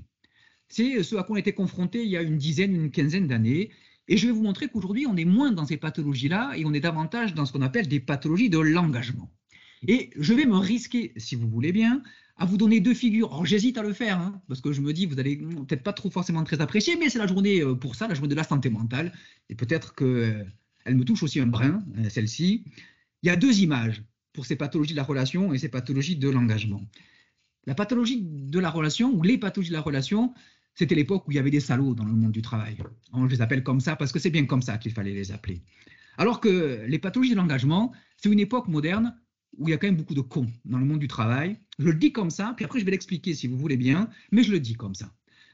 C'est 0.69 1.03
ce 1.03 1.15
à 1.15 1.23
quoi 1.23 1.35
on 1.35 1.39
était 1.39 1.53
confronté 1.53 2.03
il 2.03 2.09
y 2.09 2.17
a 2.17 2.21
une 2.21 2.37
dizaine, 2.37 2.73
une 2.75 2.91
quinzaine 2.91 3.27
d'années. 3.27 3.69
Et 4.07 4.17
je 4.17 4.27
vais 4.27 4.33
vous 4.33 4.43
montrer 4.43 4.67
qu'aujourd'hui, 4.67 5.05
on 5.07 5.15
est 5.15 5.25
moins 5.25 5.51
dans 5.51 5.65
ces 5.65 5.77
pathologies-là 5.77 6.53
et 6.55 6.65
on 6.65 6.73
est 6.73 6.79
davantage 6.79 7.33
dans 7.33 7.45
ce 7.45 7.53
qu'on 7.53 7.61
appelle 7.61 7.87
des 7.87 7.99
pathologies 7.99 8.49
de 8.49 8.59
l'engagement. 8.59 9.29
Et 9.87 10.09
je 10.17 10.33
vais 10.33 10.45
me 10.45 10.57
risquer, 10.57 11.13
si 11.17 11.35
vous 11.35 11.47
voulez 11.47 11.71
bien, 11.71 12.01
à 12.35 12.45
vous 12.45 12.57
donner 12.57 12.79
deux 12.79 12.93
figures. 12.93 13.31
Alors 13.31 13.45
j'hésite 13.45 13.77
à 13.77 13.83
le 13.83 13.93
faire, 13.93 14.19
hein, 14.19 14.41
parce 14.47 14.61
que 14.61 14.71
je 14.71 14.81
me 14.81 14.93
dis, 14.93 15.05
vous 15.05 15.19
allez 15.19 15.37
peut-être 15.37 15.83
pas 15.83 15.93
trop 15.93 16.09
forcément 16.09 16.43
très 16.43 16.61
apprécier, 16.61 16.95
mais 16.97 17.09
c'est 17.09 17.19
la 17.19 17.27
journée 17.27 17.61
euh, 17.61 17.75
pour 17.75 17.95
ça, 17.95 18.07
la 18.07 18.15
journée 18.15 18.29
de 18.29 18.35
la 18.35 18.43
santé 18.43 18.69
mentale. 18.69 19.13
Et 19.49 19.55
peut-être 19.55 19.93
que 19.93 20.45
elle 20.85 20.95
me 20.95 21.05
touche 21.05 21.23
aussi 21.23 21.39
un 21.39 21.47
brin, 21.47 21.83
euh, 21.97 22.09
celle-ci. 22.09 22.65
Il 23.21 23.27
y 23.27 23.29
a 23.29 23.35
deux 23.35 23.59
images 23.59 24.03
pour 24.33 24.45
ces 24.45 24.55
pathologies 24.55 24.93
de 24.93 24.97
la 24.97 25.03
relation 25.03 25.53
et 25.53 25.57
ces 25.57 25.69
pathologies 25.69 26.15
de 26.15 26.29
l'engagement. 26.29 26.81
La 27.65 27.75
pathologie 27.75 28.21
de 28.21 28.59
la 28.59 28.69
relation, 28.69 29.13
ou 29.13 29.21
les 29.21 29.37
pathologies 29.37 29.69
de 29.69 29.75
la 29.75 29.81
relation, 29.81 30.33
c'était 30.75 30.95
l'époque 30.95 31.27
où 31.27 31.31
il 31.31 31.35
y 31.35 31.39
avait 31.39 31.51
des 31.51 31.59
salauds 31.59 31.93
dans 31.93 32.03
le 32.03 32.11
monde 32.11 32.31
du 32.31 32.41
travail. 32.41 32.77
On 33.13 33.25
les 33.25 33.41
appelle 33.41 33.63
comme 33.63 33.79
ça 33.79 33.95
parce 33.95 34.11
que 34.11 34.19
c'est 34.19 34.31
bien 34.31 34.45
comme 34.45 34.61
ça 34.61 34.77
qu'il 34.77 34.91
fallait 34.91 35.13
les 35.13 35.31
appeler. 35.31 35.61
Alors 36.17 36.41
que 36.41 36.83
les 36.87 36.99
pathologies 36.99 37.31
de 37.31 37.37
l'engagement, 37.37 37.93
c'est 38.17 38.29
une 38.29 38.39
époque 38.39 38.67
moderne 38.67 39.15
où 39.57 39.67
il 39.67 39.71
y 39.71 39.73
a 39.73 39.77
quand 39.77 39.87
même 39.87 39.95
beaucoup 39.95 40.15
de 40.15 40.21
cons 40.21 40.51
dans 40.65 40.79
le 40.79 40.85
monde 40.85 40.99
du 40.99 41.07
travail. 41.07 41.57
Je 41.79 41.85
le 41.85 41.93
dis 41.93 42.11
comme 42.11 42.29
ça, 42.29 42.53
puis 42.55 42.65
après 42.65 42.79
je 42.79 42.85
vais 42.85 42.91
l'expliquer 42.91 43.33
si 43.33 43.47
vous 43.47 43.57
voulez 43.57 43.77
bien, 43.77 44.09
mais 44.31 44.43
je 44.43 44.51
le 44.51 44.59
dis 44.59 44.75
comme 44.75 44.95
ça. 44.95 45.11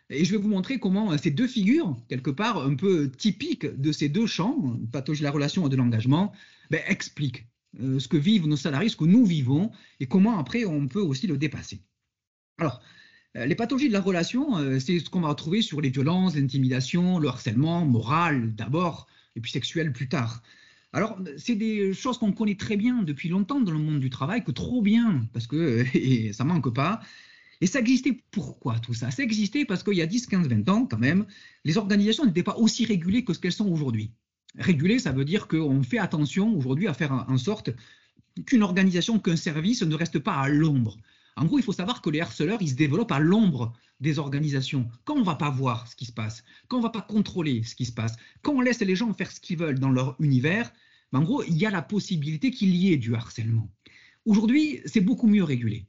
Et 0.09 0.25
je 0.25 0.31
vais 0.31 0.37
vous 0.37 0.49
montrer 0.49 0.79
comment 0.79 1.11
euh, 1.11 1.17
ces 1.17 1.31
deux 1.31 1.47
figures, 1.47 1.95
quelque 2.09 2.31
part 2.31 2.63
un 2.63 2.75
peu 2.75 3.11
typiques 3.11 3.65
de 3.65 3.91
ces 3.91 4.09
deux 4.09 4.25
champs, 4.25 4.79
pathologie 4.91 5.21
de 5.21 5.25
la 5.25 5.31
relation 5.31 5.67
et 5.67 5.69
de 5.69 5.75
l'engagement, 5.75 6.33
ben, 6.71 6.81
expliquent 6.87 7.47
euh, 7.79 7.99
ce 7.99 8.07
que 8.07 8.17
vivent 8.17 8.47
nos 8.47 8.57
salariés, 8.57 8.89
ce 8.89 8.95
que 8.95 9.05
nous 9.05 9.25
vivons, 9.25 9.71
et 9.99 10.07
comment 10.07 10.39
après 10.39 10.65
on 10.65 10.87
peut 10.87 11.01
aussi 11.01 11.27
le 11.27 11.37
dépasser. 11.37 11.83
Alors, 12.57 12.81
euh, 13.37 13.45
les 13.45 13.55
pathologies 13.55 13.87
de 13.87 13.93
la 13.93 14.01
relation, 14.01 14.79
c'est 14.79 14.99
ce 14.99 15.09
qu'on 15.09 15.21
va 15.21 15.29
retrouver 15.29 15.61
sur 15.61 15.79
les 15.79 15.91
violences, 15.91 16.35
l'intimidation, 16.35 17.19
le 17.19 17.27
harcèlement 17.27 17.85
moral 17.85 18.55
d'abord, 18.55 19.07
et 19.35 19.41
puis 19.41 19.51
sexuel 19.51 19.93
plus 19.93 20.09
tard. 20.09 20.41
Alors, 20.91 21.19
c'est 21.37 21.55
des 21.55 21.93
choses 21.93 22.17
qu'on 22.17 22.31
connaît 22.31 22.55
très 22.55 22.75
bien 22.75 23.03
depuis 23.03 23.29
longtemps 23.29 23.61
dans 23.61 23.71
le 23.71 23.79
monde 23.79 23.99
du 23.99 24.09
travail, 24.09 24.43
que 24.43 24.51
trop 24.51 24.81
bien, 24.81 25.27
parce 25.33 25.45
que 25.47 25.85
et 25.95 26.33
ça 26.33 26.43
manque 26.43 26.73
pas. 26.73 27.01
Et 27.61 27.67
ça 27.67 27.79
existait 27.79 28.23
pourquoi 28.31 28.79
tout 28.79 28.93
ça? 28.93 29.11
Ça 29.11 29.21
existait 29.23 29.65
parce 29.65 29.83
qu'il 29.83 29.95
y 29.95 30.01
a 30.01 30.07
10, 30.07 30.27
15, 30.27 30.47
20 30.47 30.69
ans, 30.69 30.85
quand 30.85 30.97
même, 30.97 31.25
les 31.65 31.77
organisations 31.77 32.25
n'étaient 32.25 32.43
pas 32.43 32.55
aussi 32.55 32.85
régulées 32.85 33.23
que 33.23 33.33
ce 33.33 33.39
qu'elles 33.39 33.51
sont 33.51 33.67
aujourd'hui. 33.69 34.11
Régulées, 34.57 34.99
ça 34.99 35.11
veut 35.11 35.25
dire 35.25 35.47
qu'on 35.47 35.83
fait 35.83 35.99
attention 35.99 36.55
aujourd'hui 36.55 36.87
à 36.87 36.93
faire 36.93 37.11
en 37.27 37.37
sorte 37.37 37.69
qu'une 38.45 38.63
organisation, 38.63 39.19
qu'un 39.19 39.35
service 39.35 39.83
ne 39.83 39.95
reste 39.95 40.19
pas 40.19 40.35
à 40.35 40.49
l'ombre. 40.49 40.97
En 41.39 41.45
gros, 41.45 41.57
il 41.57 41.63
faut 41.63 41.71
savoir 41.71 42.01
que 42.01 42.09
les 42.09 42.19
harceleurs, 42.19 42.61
ils 42.61 42.69
se 42.69 42.75
développent 42.75 43.13
à 43.13 43.19
l'ombre 43.19 43.71
des 44.01 44.19
organisations. 44.19 44.89
Quand 45.05 45.15
on 45.15 45.19
ne 45.19 45.25
va 45.25 45.35
pas 45.35 45.49
voir 45.49 45.87
ce 45.87 45.95
qui 45.95 46.05
se 46.05 46.11
passe, 46.11 46.43
quand 46.67 46.77
on 46.77 46.79
ne 46.81 46.85
va 46.85 46.89
pas 46.89 47.01
contrôler 47.01 47.63
ce 47.63 47.75
qui 47.75 47.85
se 47.85 47.93
passe, 47.93 48.17
quand 48.41 48.53
on 48.53 48.61
laisse 48.61 48.81
les 48.81 48.95
gens 48.95 49.13
faire 49.13 49.31
ce 49.31 49.39
qu'ils 49.39 49.57
veulent 49.57 49.79
dans 49.79 49.89
leur 49.89 50.17
univers, 50.19 50.71
ben, 51.13 51.19
en 51.19 51.23
gros, 51.23 51.41
il 51.43 51.57
y 51.57 51.65
a 51.65 51.71
la 51.71 51.81
possibilité 51.81 52.51
qu'il 52.51 52.75
y 52.75 52.91
ait 52.91 52.97
du 52.97 53.15
harcèlement. 53.15 53.71
Aujourd'hui, 54.25 54.81
c'est 54.85 55.01
beaucoup 55.01 55.27
mieux 55.27 55.43
régulé 55.43 55.87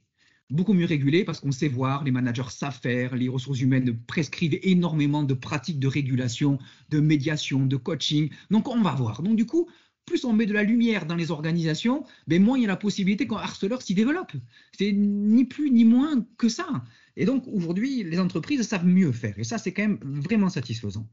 beaucoup 0.51 0.73
mieux 0.73 0.85
régulé 0.85 1.23
parce 1.23 1.39
qu'on 1.39 1.51
sait 1.51 1.67
voir, 1.67 2.03
les 2.03 2.11
managers 2.11 2.49
savent 2.49 2.77
faire, 2.79 3.15
les 3.15 3.29
ressources 3.29 3.61
humaines 3.61 3.97
prescrivent 4.05 4.59
énormément 4.63 5.23
de 5.23 5.33
pratiques 5.33 5.79
de 5.79 5.87
régulation, 5.87 6.59
de 6.89 6.99
médiation, 6.99 7.65
de 7.65 7.77
coaching. 7.77 8.29
Donc 8.49 8.67
on 8.67 8.81
va 8.81 8.93
voir. 8.93 9.23
Donc 9.23 9.37
du 9.37 9.45
coup, 9.45 9.69
plus 10.05 10.25
on 10.25 10.33
met 10.33 10.45
de 10.45 10.53
la 10.53 10.63
lumière 10.63 11.05
dans 11.05 11.15
les 11.15 11.31
organisations, 11.31 12.03
ben 12.27 12.43
moins 12.43 12.57
il 12.57 12.61
y 12.61 12.65
a 12.65 12.67
la 12.67 12.75
possibilité 12.75 13.27
qu'un 13.27 13.37
harceleur 13.37 13.81
s'y 13.81 13.93
développe. 13.93 14.33
C'est 14.77 14.91
ni 14.91 15.45
plus 15.45 15.71
ni 15.71 15.85
moins 15.85 16.25
que 16.37 16.49
ça. 16.49 16.83
Et 17.15 17.25
donc 17.25 17.45
aujourd'hui, 17.47 18.03
les 18.03 18.19
entreprises 18.19 18.61
savent 18.67 18.85
mieux 18.85 19.11
faire. 19.11 19.37
Et 19.37 19.43
ça, 19.43 19.57
c'est 19.57 19.73
quand 19.73 19.83
même 19.83 19.99
vraiment 20.03 20.49
satisfaisant. 20.49 21.07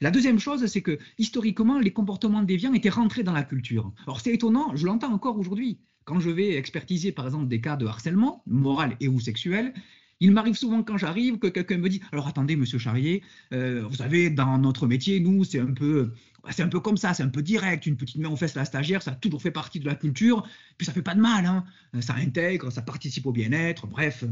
La 0.00 0.10
deuxième 0.10 0.38
chose, 0.38 0.66
c'est 0.66 0.82
que 0.82 0.98
historiquement, 1.18 1.78
les 1.78 1.92
comportements 1.92 2.42
déviants 2.42 2.74
étaient 2.74 2.90
rentrés 2.90 3.22
dans 3.22 3.32
la 3.32 3.44
culture. 3.44 3.92
Alors 4.06 4.20
c'est 4.20 4.34
étonnant, 4.34 4.76
je 4.76 4.84
l'entends 4.84 5.12
encore 5.12 5.38
aujourd'hui. 5.38 5.78
Quand 6.04 6.20
je 6.20 6.30
vais 6.30 6.56
expertiser, 6.56 7.12
par 7.12 7.24
exemple, 7.24 7.48
des 7.48 7.60
cas 7.60 7.76
de 7.76 7.86
harcèlement, 7.86 8.42
moral 8.46 8.96
et 9.00 9.08
ou 9.08 9.18
sexuel, 9.18 9.72
il 10.20 10.32
m'arrive 10.32 10.54
souvent 10.54 10.82
quand 10.82 10.96
j'arrive 10.96 11.38
que 11.38 11.46
quelqu'un 11.46 11.78
me 11.78 11.88
dit 11.88 12.00
alors 12.12 12.26
attendez 12.26 12.56
monsieur 12.56 12.78
Charrier, 12.78 13.22
euh, 13.52 13.84
vous 13.86 13.96
savez 13.96 14.30
dans 14.30 14.56
notre 14.58 14.86
métier 14.86 15.20
nous 15.20 15.44
c'est 15.44 15.58
un 15.58 15.72
peu 15.72 16.12
c'est 16.50 16.62
un 16.62 16.68
peu 16.68 16.80
comme 16.80 16.96
ça, 16.96 17.14
c'est 17.14 17.22
un 17.22 17.28
peu 17.28 17.42
direct, 17.42 17.86
une 17.86 17.96
petite 17.96 18.16
main 18.16 18.28
aux 18.28 18.36
fesses 18.36 18.54
la 18.54 18.64
stagiaire, 18.64 19.02
ça 19.02 19.12
a 19.12 19.14
toujours 19.14 19.42
fait 19.42 19.50
partie 19.50 19.80
de 19.80 19.86
la 19.86 19.94
culture, 19.94 20.46
puis 20.76 20.86
ça 20.86 20.92
fait 20.92 21.02
pas 21.02 21.14
de 21.14 21.20
mal, 21.20 21.46
hein, 21.46 21.64
ça 22.00 22.14
intègre, 22.14 22.70
ça 22.70 22.82
participe 22.82 23.26
au 23.26 23.32
bien-être, 23.32 23.86
bref, 23.86 24.24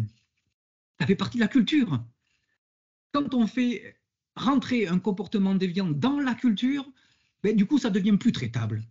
ça 1.00 1.06
fait 1.06 1.16
partie 1.16 1.38
de 1.38 1.42
la 1.42 1.48
culture. 1.48 2.04
Quand 3.12 3.34
on 3.34 3.46
fait 3.46 3.96
rentrer 4.36 4.88
un 4.88 4.98
comportement 4.98 5.54
déviant 5.54 5.88
dans 5.88 6.18
la 6.20 6.34
culture, 6.34 6.84
ben, 7.42 7.54
du 7.56 7.66
coup 7.66 7.78
ça 7.78 7.90
devient 7.90 8.16
plus 8.16 8.32
traitable 8.32 8.82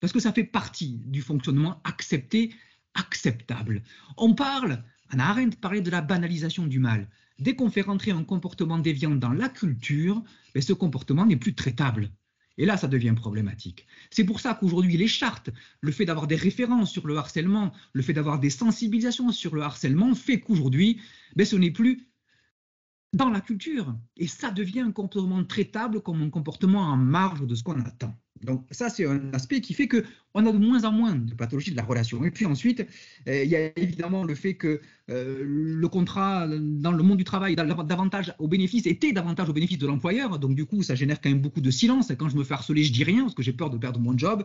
parce 0.00 0.12
que 0.12 0.20
ça 0.20 0.32
fait 0.32 0.44
partie 0.44 1.00
du 1.04 1.22
fonctionnement 1.22 1.80
accepté, 1.84 2.54
acceptable. 2.94 3.82
On 4.16 4.34
parle, 4.34 4.82
Anna 5.10 5.30
Arendt 5.30 5.56
parlait 5.56 5.80
de 5.80 5.90
la 5.90 6.00
banalisation 6.00 6.66
du 6.66 6.78
mal. 6.78 7.08
Dès 7.38 7.54
qu'on 7.54 7.70
fait 7.70 7.82
rentrer 7.82 8.10
un 8.10 8.24
comportement 8.24 8.78
déviant 8.78 9.14
dans 9.14 9.32
la 9.32 9.48
culture, 9.48 10.22
ben, 10.54 10.62
ce 10.62 10.72
comportement 10.72 11.26
n'est 11.26 11.36
plus 11.36 11.54
traitable. 11.54 12.10
Et 12.58 12.66
là, 12.66 12.76
ça 12.76 12.88
devient 12.88 13.14
problématique. 13.16 13.86
C'est 14.10 14.24
pour 14.24 14.40
ça 14.40 14.54
qu'aujourd'hui, 14.54 14.96
les 14.96 15.08
chartes, 15.08 15.50
le 15.80 15.92
fait 15.92 16.04
d'avoir 16.04 16.26
des 16.26 16.36
références 16.36 16.90
sur 16.90 17.06
le 17.06 17.16
harcèlement, 17.16 17.72
le 17.92 18.02
fait 18.02 18.12
d'avoir 18.12 18.40
des 18.40 18.50
sensibilisations 18.50 19.30
sur 19.32 19.54
le 19.54 19.62
harcèlement, 19.62 20.14
fait 20.14 20.40
qu'aujourd'hui, 20.40 21.00
ben, 21.36 21.46
ce 21.46 21.56
n'est 21.56 21.70
plus 21.70 22.08
dans 23.12 23.30
la 23.30 23.40
culture. 23.40 23.94
Et 24.16 24.26
ça 24.26 24.50
devient 24.50 24.80
un 24.80 24.92
comportement 24.92 25.42
traitable 25.44 26.00
comme 26.00 26.22
un 26.22 26.30
comportement 26.30 26.82
en 26.82 26.96
marge 26.96 27.46
de 27.46 27.54
ce 27.54 27.62
qu'on 27.62 27.80
attend. 27.80 28.14
Donc 28.44 28.66
ça, 28.70 28.88
c'est 28.88 29.06
un 29.06 29.32
aspect 29.32 29.60
qui 29.60 29.74
fait 29.74 29.88
qu'on 29.88 30.46
a 30.46 30.52
de 30.52 30.58
moins 30.58 30.84
en 30.84 30.92
moins 30.92 31.16
de 31.16 31.34
pathologies 31.34 31.72
de 31.72 31.76
la 31.76 31.82
relation. 31.82 32.24
Et 32.24 32.30
puis 32.30 32.46
ensuite, 32.46 32.86
euh, 33.26 33.42
il 33.42 33.50
y 33.50 33.56
a 33.56 33.76
évidemment 33.76 34.24
le 34.24 34.34
fait 34.34 34.54
que 34.54 34.80
euh, 35.10 35.42
le 35.44 35.88
contrat 35.88 36.46
dans 36.46 36.92
le 36.92 37.02
monde 37.02 37.18
du 37.18 37.24
travail 37.24 37.56
davantage 37.56 38.34
au 38.38 38.46
bénéfice 38.46 38.86
était 38.86 39.12
davantage 39.12 39.48
au 39.48 39.52
bénéfice 39.52 39.78
de 39.78 39.86
l'employeur. 39.86 40.38
Donc 40.38 40.54
du 40.54 40.66
coup, 40.66 40.82
ça 40.82 40.94
génère 40.94 41.20
quand 41.20 41.30
même 41.30 41.40
beaucoup 41.40 41.60
de 41.60 41.70
silence. 41.70 42.12
Quand 42.16 42.28
je 42.28 42.36
me 42.36 42.44
fais 42.44 42.54
harceler, 42.54 42.84
je 42.84 42.92
dis 42.92 43.04
rien 43.04 43.22
parce 43.22 43.34
que 43.34 43.42
j'ai 43.42 43.52
peur 43.52 43.70
de 43.70 43.78
perdre 43.78 43.98
mon 43.98 44.16
job. 44.16 44.44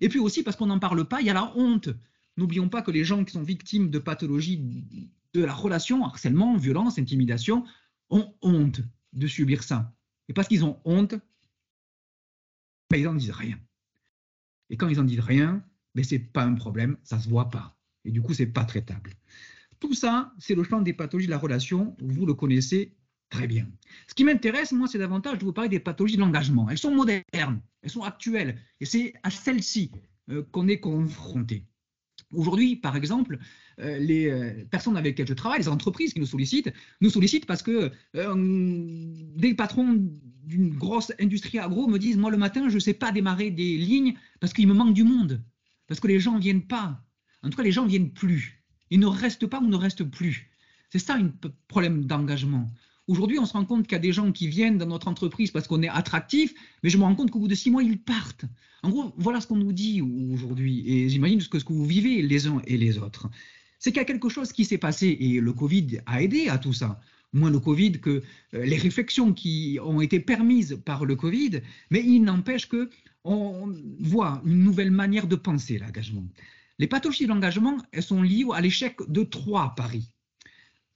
Et 0.00 0.08
puis 0.08 0.18
aussi 0.18 0.42
parce 0.42 0.56
qu'on 0.56 0.66
n'en 0.66 0.78
parle 0.78 1.06
pas, 1.06 1.20
il 1.20 1.26
y 1.26 1.30
a 1.30 1.34
la 1.34 1.52
honte. 1.56 1.90
N'oublions 2.36 2.68
pas 2.68 2.82
que 2.82 2.90
les 2.90 3.04
gens 3.04 3.24
qui 3.24 3.32
sont 3.32 3.42
victimes 3.42 3.90
de 3.90 3.98
pathologies 3.98 4.60
de 5.34 5.44
la 5.44 5.52
relation, 5.52 6.04
harcèlement, 6.04 6.56
violence, 6.56 6.98
intimidation, 6.98 7.64
ont 8.10 8.34
honte 8.42 8.80
de 9.12 9.26
subir 9.26 9.62
ça. 9.62 9.92
Et 10.28 10.32
parce 10.32 10.48
qu'ils 10.48 10.64
ont 10.64 10.80
honte, 10.84 11.14
ben, 12.90 12.98
ils 12.98 13.04
n'en 13.04 13.14
disent 13.14 13.30
rien. 13.30 13.58
Et 14.70 14.76
quand 14.76 14.88
ils 14.88 14.96
n'en 14.96 15.04
disent 15.04 15.20
rien, 15.20 15.64
ben, 15.94 16.04
ce 16.04 16.14
n'est 16.14 16.20
pas 16.20 16.44
un 16.44 16.54
problème, 16.54 16.96
ça 17.02 17.16
ne 17.16 17.22
se 17.22 17.28
voit 17.28 17.50
pas. 17.50 17.76
Et 18.04 18.10
du 18.10 18.20
coup, 18.22 18.34
ce 18.34 18.42
n'est 18.42 18.50
pas 18.50 18.64
traitable. 18.64 19.10
Tout 19.80 19.94
ça, 19.94 20.32
c'est 20.38 20.54
le 20.54 20.64
champ 20.64 20.80
des 20.80 20.92
pathologies 20.92 21.26
de 21.26 21.30
la 21.30 21.38
relation, 21.38 21.96
vous 22.00 22.26
le 22.26 22.34
connaissez 22.34 22.96
très 23.30 23.46
bien. 23.46 23.68
Ce 24.08 24.14
qui 24.14 24.24
m'intéresse, 24.24 24.72
moi, 24.72 24.86
c'est 24.86 24.98
davantage 24.98 25.38
de 25.38 25.44
vous 25.44 25.52
parler 25.52 25.68
des 25.68 25.80
pathologies 25.80 26.16
de 26.16 26.20
l'engagement. 26.20 26.68
Elles 26.70 26.78
sont 26.78 26.94
modernes, 26.94 27.60
elles 27.82 27.90
sont 27.90 28.02
actuelles, 28.02 28.60
et 28.80 28.86
c'est 28.86 29.14
à 29.22 29.30
celles-ci 29.30 29.90
euh, 30.30 30.42
qu'on 30.52 30.68
est 30.68 30.80
confronté. 30.80 31.66
Aujourd'hui, 32.32 32.76
par 32.76 32.96
exemple, 32.96 33.38
les 33.78 34.28
euh, 34.28 34.64
personnes 34.70 34.96
avec 34.96 35.12
lesquelles 35.12 35.28
je 35.28 35.34
travaille, 35.34 35.58
les 35.58 35.68
entreprises 35.68 36.12
qui 36.12 36.20
nous 36.20 36.26
sollicitent, 36.26 36.72
nous 37.00 37.10
sollicitent 37.10 37.46
parce 37.46 37.62
que 37.62 37.90
euh, 38.16 38.34
des 39.36 39.54
patrons 39.54 39.98
d'une 40.44 40.70
grosse 40.74 41.12
industrie 41.20 41.58
agro 41.58 41.86
me 41.88 41.98
disent, 41.98 42.16
moi 42.16 42.30
le 42.30 42.36
matin, 42.36 42.68
je 42.68 42.74
ne 42.74 42.80
sais 42.80 42.94
pas 42.94 43.12
démarrer 43.12 43.50
des 43.50 43.76
lignes 43.76 44.14
parce 44.40 44.52
qu'il 44.52 44.68
me 44.68 44.74
manque 44.74 44.94
du 44.94 45.04
monde, 45.04 45.42
parce 45.88 46.00
que 46.00 46.06
les 46.06 46.20
gens 46.20 46.36
ne 46.36 46.40
viennent 46.40 46.66
pas. 46.66 47.00
En 47.42 47.50
tout 47.50 47.56
cas, 47.56 47.62
les 47.62 47.72
gens 47.72 47.84
ne 47.84 47.90
viennent 47.90 48.10
plus. 48.10 48.62
Ils 48.90 49.00
ne 49.00 49.06
restent 49.06 49.46
pas 49.46 49.60
ou 49.60 49.66
ne 49.66 49.76
restent 49.76 50.04
plus. 50.04 50.50
C'est 50.90 50.98
ça 50.98 51.14
un 51.14 51.32
problème 51.68 52.04
d'engagement. 52.04 52.70
Aujourd'hui, 53.06 53.38
on 53.38 53.44
se 53.44 53.52
rend 53.52 53.66
compte 53.66 53.86
qu'il 53.86 53.92
y 53.92 53.96
a 53.96 54.00
des 54.00 54.12
gens 54.12 54.32
qui 54.32 54.48
viennent 54.48 54.78
dans 54.78 54.86
notre 54.86 55.08
entreprise 55.08 55.50
parce 55.50 55.68
qu'on 55.68 55.82
est 55.82 55.88
attractif, 55.88 56.54
mais 56.82 56.88
je 56.88 56.96
me 56.96 57.02
rends 57.02 57.14
compte 57.14 57.30
qu'au 57.30 57.38
bout 57.38 57.48
de 57.48 57.54
six 57.54 57.70
mois, 57.70 57.82
ils 57.82 57.98
partent. 57.98 58.46
En 58.82 58.88
gros, 58.88 59.12
voilà 59.18 59.40
ce 59.40 59.46
qu'on 59.46 59.56
nous 59.56 59.72
dit 59.72 60.00
aujourd'hui. 60.00 60.84
Et 60.86 61.08
j'imagine 61.10 61.40
ce 61.40 61.48
que, 61.48 61.58
ce 61.58 61.64
que 61.64 61.72
vous 61.72 61.84
vivez 61.84 62.22
les 62.22 62.46
uns 62.46 62.62
et 62.66 62.78
les 62.78 62.96
autres. 62.98 63.28
C'est 63.84 63.90
qu'il 63.90 63.98
y 63.98 64.00
a 64.00 64.06
quelque 64.06 64.30
chose 64.30 64.50
qui 64.50 64.64
s'est 64.64 64.78
passé 64.78 65.14
et 65.20 65.40
le 65.40 65.52
Covid 65.52 65.98
a 66.06 66.22
aidé 66.22 66.48
à 66.48 66.56
tout 66.56 66.72
ça. 66.72 66.98
Moins 67.34 67.50
le 67.50 67.60
Covid 67.60 68.00
que 68.00 68.22
euh, 68.54 68.64
les 68.64 68.78
réflexions 68.78 69.34
qui 69.34 69.78
ont 69.84 70.00
été 70.00 70.20
permises 70.20 70.80
par 70.86 71.04
le 71.04 71.16
Covid, 71.16 71.60
mais 71.90 72.02
il 72.02 72.22
n'empêche 72.22 72.66
que 72.66 72.88
on 73.24 73.74
voit 74.00 74.40
une 74.46 74.64
nouvelle 74.64 74.90
manière 74.90 75.26
de 75.26 75.36
penser 75.36 75.76
l'engagement. 75.76 76.24
Les 76.78 76.86
pathologies 76.86 77.24
de 77.24 77.28
l'engagement, 77.28 77.76
elles 77.92 78.02
sont 78.02 78.22
liées 78.22 78.46
à 78.54 78.62
l'échec 78.62 78.96
de 79.06 79.22
trois 79.22 79.74
paris. 79.74 80.14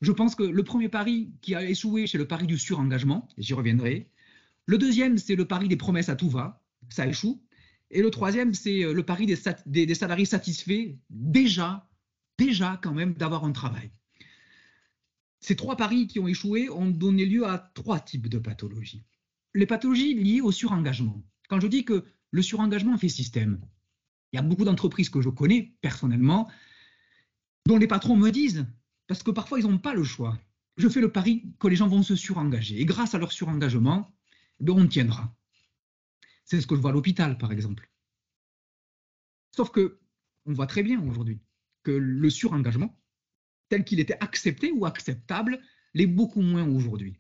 Je 0.01 0.13
pense 0.13 0.35
que 0.35 0.45
le 0.45 0.65
premier 0.65 0.89
pari 0.89 1.31
qui 1.43 1.55
a 1.55 1.63
échoué, 1.63 2.07
c'est 2.07 2.17
le 2.17 2.27
pari 2.27 2.47
du 2.47 2.57
surengagement, 2.57 3.29
j'y 3.37 3.53
reviendrai. 3.53 4.09
Le 4.65 4.79
deuxième, 4.79 5.19
c'est 5.19 5.37
le 5.37 5.45
pari 5.45 5.69
des 5.69 5.77
promesses 5.77 6.09
à 6.09 6.17
tout 6.17 6.31
va, 6.31 6.65
ça 6.89 7.07
échoue. 7.07 7.39
Et 7.91 8.01
le 8.01 8.11
troisième, 8.11 8.55
c'est 8.55 8.83
euh, 8.83 8.95
le 8.95 9.03
pari 9.03 9.27
des, 9.27 9.95
salariés 9.95 10.25
satisfaits, 10.25 10.95
déjà, 11.11 11.88
déjà 12.39 12.79
quand 12.83 12.95
même, 12.95 13.15
d'avoir 13.15 13.45
un 13.45 13.53
travail. 13.53 13.91
Ces 15.41 15.57
trois 15.57 15.77
paris 15.77 16.07
qui 16.07 16.19
ont 16.19 16.29
échoué 16.29 16.71
ont 16.71 16.89
donné 16.89 17.27
lieu 17.27 17.47
à 17.47 17.59
trois 17.59 18.01
types 18.01 18.29
de 18.29 18.39
pathologies. 18.39 19.05
Les 19.55 19.67
pathologies 19.67 20.15
liées 20.15 20.41
au 20.41 20.53
surengagement. 20.53 21.23
Quand 21.49 21.61
je 21.61 21.67
dis 21.67 21.85
que 21.85 22.05
le 22.31 22.43
surengagement 22.43 22.97
fait 22.99 23.09
système, 23.09 23.61
il 24.33 24.37
y 24.37 24.39
a 24.39 24.43
beaucoup 24.43 24.65
d'entreprises 24.65 25.11
que 25.11 25.21
je 25.21 25.29
connais 25.29 25.75
personnellement 25.81 26.51
dont 27.67 27.79
les 27.79 27.87
patrons 27.87 28.17
me 28.17 28.31
disent 28.31 28.67
parce 29.07 29.23
que 29.23 29.31
parfois 29.31 29.59
ils 29.59 29.67
n'ont 29.67 29.79
pas 29.79 29.95
le 29.95 30.05
choix. 30.05 30.39
Je 30.77 30.89
fais 30.89 31.01
le 31.01 31.11
pari 31.11 31.55
que 31.59 31.67
les 31.67 31.77
gens 31.77 31.89
vont 31.89 32.03
se 32.03 32.15
surengager. 32.15 32.81
Et 32.81 32.85
grâce 32.85 33.15
à 33.15 33.19
leur 33.19 33.33
surengagement, 33.33 34.15
eh 34.61 34.71
on 34.71 34.87
tiendra. 34.87 35.35
C'est 36.45 36.61
ce 36.61 36.67
que 36.67 36.77
je 36.77 36.81
vois 36.81 36.91
à 36.91 36.93
l'hôpital, 36.93 37.37
par 37.39 37.53
exemple. 37.53 37.91
Sauf 39.57 39.71
que 39.71 40.01
on 40.47 40.53
voit 40.53 40.67
très 40.67 40.83
bien 40.83 41.03
aujourd'hui 41.03 41.41
le 41.91 42.31
surengagement, 42.31 42.97
tel 43.69 43.85
qu'il 43.85 44.01
était 44.01 44.17
accepté 44.21 44.73
ou 44.73 44.87
acceptable, 44.87 45.61
l'est 45.95 46.07
beaucoup 46.07 46.41
moins 46.41 46.67
aujourd'hui. 46.67 47.19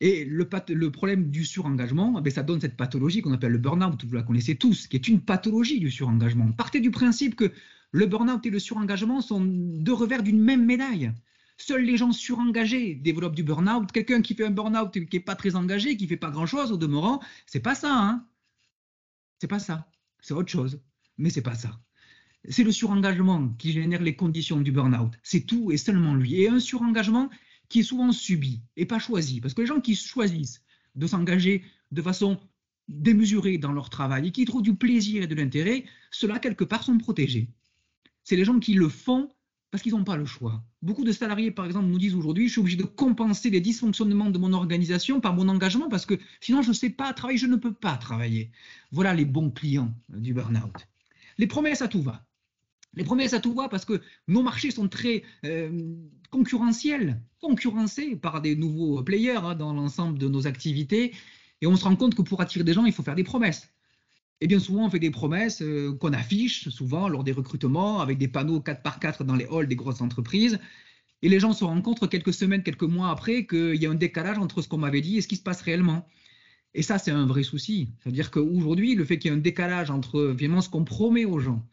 Et 0.00 0.24
le, 0.24 0.48
problème 0.90 1.30
du 1.30 1.44
surengagement, 1.44 2.22
eh 2.24 2.30
ça 2.30 2.42
donne 2.42 2.60
cette 2.60 2.76
pathologie 2.76 3.20
qu'on 3.20 3.34
appelle 3.34 3.52
le 3.52 3.58
burn-out, 3.58 4.02
vous 4.02 4.14
la 4.14 4.22
connaissez 4.22 4.56
tous, 4.56 4.86
qui 4.86 4.96
est 4.96 5.08
une 5.08 5.20
pathologie 5.20 5.78
du 5.78 5.90
surengagement. 5.90 6.50
Partez 6.52 6.80
du 6.80 6.90
principe 6.90 7.36
que 7.36 7.52
le 7.92 8.06
burn-out 8.06 8.44
et 8.46 8.50
le 8.50 8.58
surengagement 8.58 9.20
sont 9.20 9.44
deux 9.44 9.92
revers 9.92 10.22
d'une 10.22 10.40
même 10.40 10.64
médaille. 10.64 11.12
Seuls 11.58 11.82
les 11.82 11.98
gens 11.98 12.12
surengagés 12.12 12.94
développent 12.94 13.34
du 13.34 13.42
burn-out. 13.42 13.92
Quelqu'un 13.92 14.22
qui 14.22 14.34
fait 14.34 14.46
un 14.46 14.50
burn-out 14.50 14.96
et 14.96 15.04
qui 15.04 15.16
n'est 15.16 15.22
pas 15.22 15.34
très 15.34 15.54
engagé, 15.54 15.98
qui 15.98 16.04
ne 16.04 16.08
fait 16.08 16.16
pas 16.16 16.30
grand-chose 16.30 16.72
au 16.72 16.78
demeurant, 16.78 17.20
c'est 17.44 17.60
pas 17.60 17.74
ça. 17.74 17.92
Hein 17.92 18.26
c'est 19.38 19.48
pas 19.48 19.58
ça. 19.58 19.86
C'est 20.20 20.32
autre 20.32 20.50
chose. 20.50 20.80
Mais 21.18 21.28
c'est 21.28 21.42
pas 21.42 21.54
ça. 21.54 21.78
C'est 22.48 22.64
le 22.64 22.72
surengagement 22.72 23.48
qui 23.58 23.72
génère 23.72 24.02
les 24.02 24.16
conditions 24.16 24.60
du 24.60 24.72
burn-out. 24.72 25.12
C'est 25.22 25.46
tout 25.46 25.72
et 25.72 25.76
seulement 25.76 26.14
lui. 26.14 26.40
Et 26.40 26.48
un 26.48 26.60
surengagement 26.60 27.28
qui 27.68 27.80
est 27.80 27.84
souvent 27.84 28.12
subi 28.12 28.62
et 28.76 28.86
pas 28.86 28.98
choisi. 28.98 29.40
Parce 29.40 29.54
que 29.54 29.60
les 29.60 29.66
gens 29.66 29.80
qui 29.80 29.94
choisissent 29.94 30.62
de 30.94 31.06
s'engager 31.06 31.62
de 31.92 32.02
façon 32.02 32.40
démesurée 32.88 33.58
dans 33.58 33.72
leur 33.72 33.90
travail 33.90 34.28
et 34.28 34.32
qui 34.32 34.44
trouvent 34.44 34.62
du 34.62 34.74
plaisir 34.74 35.22
et 35.22 35.26
de 35.26 35.34
l'intérêt, 35.34 35.84
ceux-là, 36.10 36.38
quelque 36.38 36.64
part, 36.64 36.82
sont 36.82 36.98
protégés 36.98 37.48
c'est 38.24 38.36
les 38.36 38.44
gens 38.44 38.60
qui 38.60 38.74
le 38.74 38.88
font 38.88 39.28
parce 39.70 39.82
qu'ils 39.82 39.92
n'ont 39.92 40.04
pas 40.04 40.16
le 40.16 40.24
choix. 40.24 40.62
Beaucoup 40.82 41.04
de 41.04 41.12
salariés, 41.12 41.50
par 41.50 41.66
exemple, 41.66 41.86
nous 41.86 41.98
disent 41.98 42.14
aujourd'hui, 42.14 42.46
je 42.48 42.52
suis 42.52 42.60
obligé 42.60 42.76
de 42.76 42.84
compenser 42.84 43.50
les 43.50 43.60
dysfonctionnements 43.60 44.30
de 44.30 44.38
mon 44.38 44.52
organisation 44.52 45.20
par 45.20 45.34
mon 45.34 45.48
engagement 45.48 45.88
parce 45.88 46.06
que 46.06 46.18
sinon 46.40 46.62
je 46.62 46.68
ne 46.68 46.74
sais 46.74 46.90
pas 46.90 47.12
travailler, 47.12 47.38
je 47.38 47.46
ne 47.46 47.56
peux 47.56 47.72
pas 47.72 47.96
travailler. 47.96 48.50
Voilà 48.90 49.14
les 49.14 49.24
bons 49.24 49.50
clients 49.50 49.92
du 50.08 50.34
burn-out. 50.34 50.88
Les 51.38 51.46
promesses 51.46 51.82
à 51.82 51.88
tout 51.88 52.02
va. 52.02 52.24
Les 52.94 53.04
promesses 53.04 53.34
à 53.34 53.40
tout 53.40 53.54
va 53.54 53.68
parce 53.68 53.84
que 53.84 54.00
nos 54.26 54.42
marchés 54.42 54.70
sont 54.70 54.88
très 54.88 55.22
euh, 55.44 55.94
concurrentiels, 56.30 57.20
concurrencés 57.40 58.16
par 58.16 58.40
des 58.40 58.56
nouveaux 58.56 59.02
players 59.02 59.36
hein, 59.36 59.54
dans 59.54 59.72
l'ensemble 59.72 60.18
de 60.18 60.28
nos 60.28 60.46
activités. 60.46 61.12
Et 61.60 61.66
on 61.66 61.76
se 61.76 61.84
rend 61.84 61.94
compte 61.94 62.14
que 62.14 62.22
pour 62.22 62.40
attirer 62.40 62.64
des 62.64 62.72
gens, 62.72 62.84
il 62.84 62.92
faut 62.92 63.02
faire 63.02 63.14
des 63.14 63.24
promesses. 63.24 63.72
Et 64.40 64.46
bien 64.46 64.58
souvent, 64.58 64.86
on 64.86 64.90
fait 64.90 64.98
des 64.98 65.10
promesses 65.10 65.62
euh, 65.62 65.92
qu'on 65.92 66.12
affiche 66.12 66.68
souvent 66.70 67.08
lors 67.08 67.22
des 67.22 67.32
recrutements 67.32 68.00
avec 68.00 68.18
des 68.18 68.28
panneaux 68.28 68.60
4 68.60 68.82
par 68.82 68.98
4 68.98 69.22
dans 69.24 69.36
les 69.36 69.46
halls 69.46 69.68
des 69.68 69.76
grosses 69.76 70.00
entreprises. 70.00 70.58
Et 71.22 71.28
les 71.28 71.38
gens 71.38 71.52
se 71.52 71.62
rendent 71.62 71.82
compte 71.82 72.08
quelques 72.08 72.32
semaines, 72.32 72.62
quelques 72.62 72.82
mois 72.82 73.10
après 73.10 73.46
qu'il 73.46 73.76
y 73.76 73.86
a 73.86 73.90
un 73.90 73.94
décalage 73.94 74.38
entre 74.38 74.62
ce 74.62 74.68
qu'on 74.68 74.78
m'avait 74.78 75.02
dit 75.02 75.18
et 75.18 75.20
ce 75.20 75.28
qui 75.28 75.36
se 75.36 75.42
passe 75.42 75.60
réellement. 75.60 76.08
Et 76.72 76.82
ça, 76.82 76.98
c'est 76.98 77.10
un 77.10 77.26
vrai 77.26 77.42
souci. 77.42 77.92
C'est-à-dire 78.02 78.30
qu'aujourd'hui, 78.30 78.94
le 78.94 79.04
fait 79.04 79.18
qu'il 79.18 79.30
y 79.30 79.34
ait 79.34 79.36
un 79.36 79.40
décalage 79.40 79.90
entre 79.90 80.22
vraiment 80.22 80.60
ce 80.62 80.70
qu'on 80.70 80.84
promet 80.84 81.26
aux 81.26 81.38
gens 81.38 81.64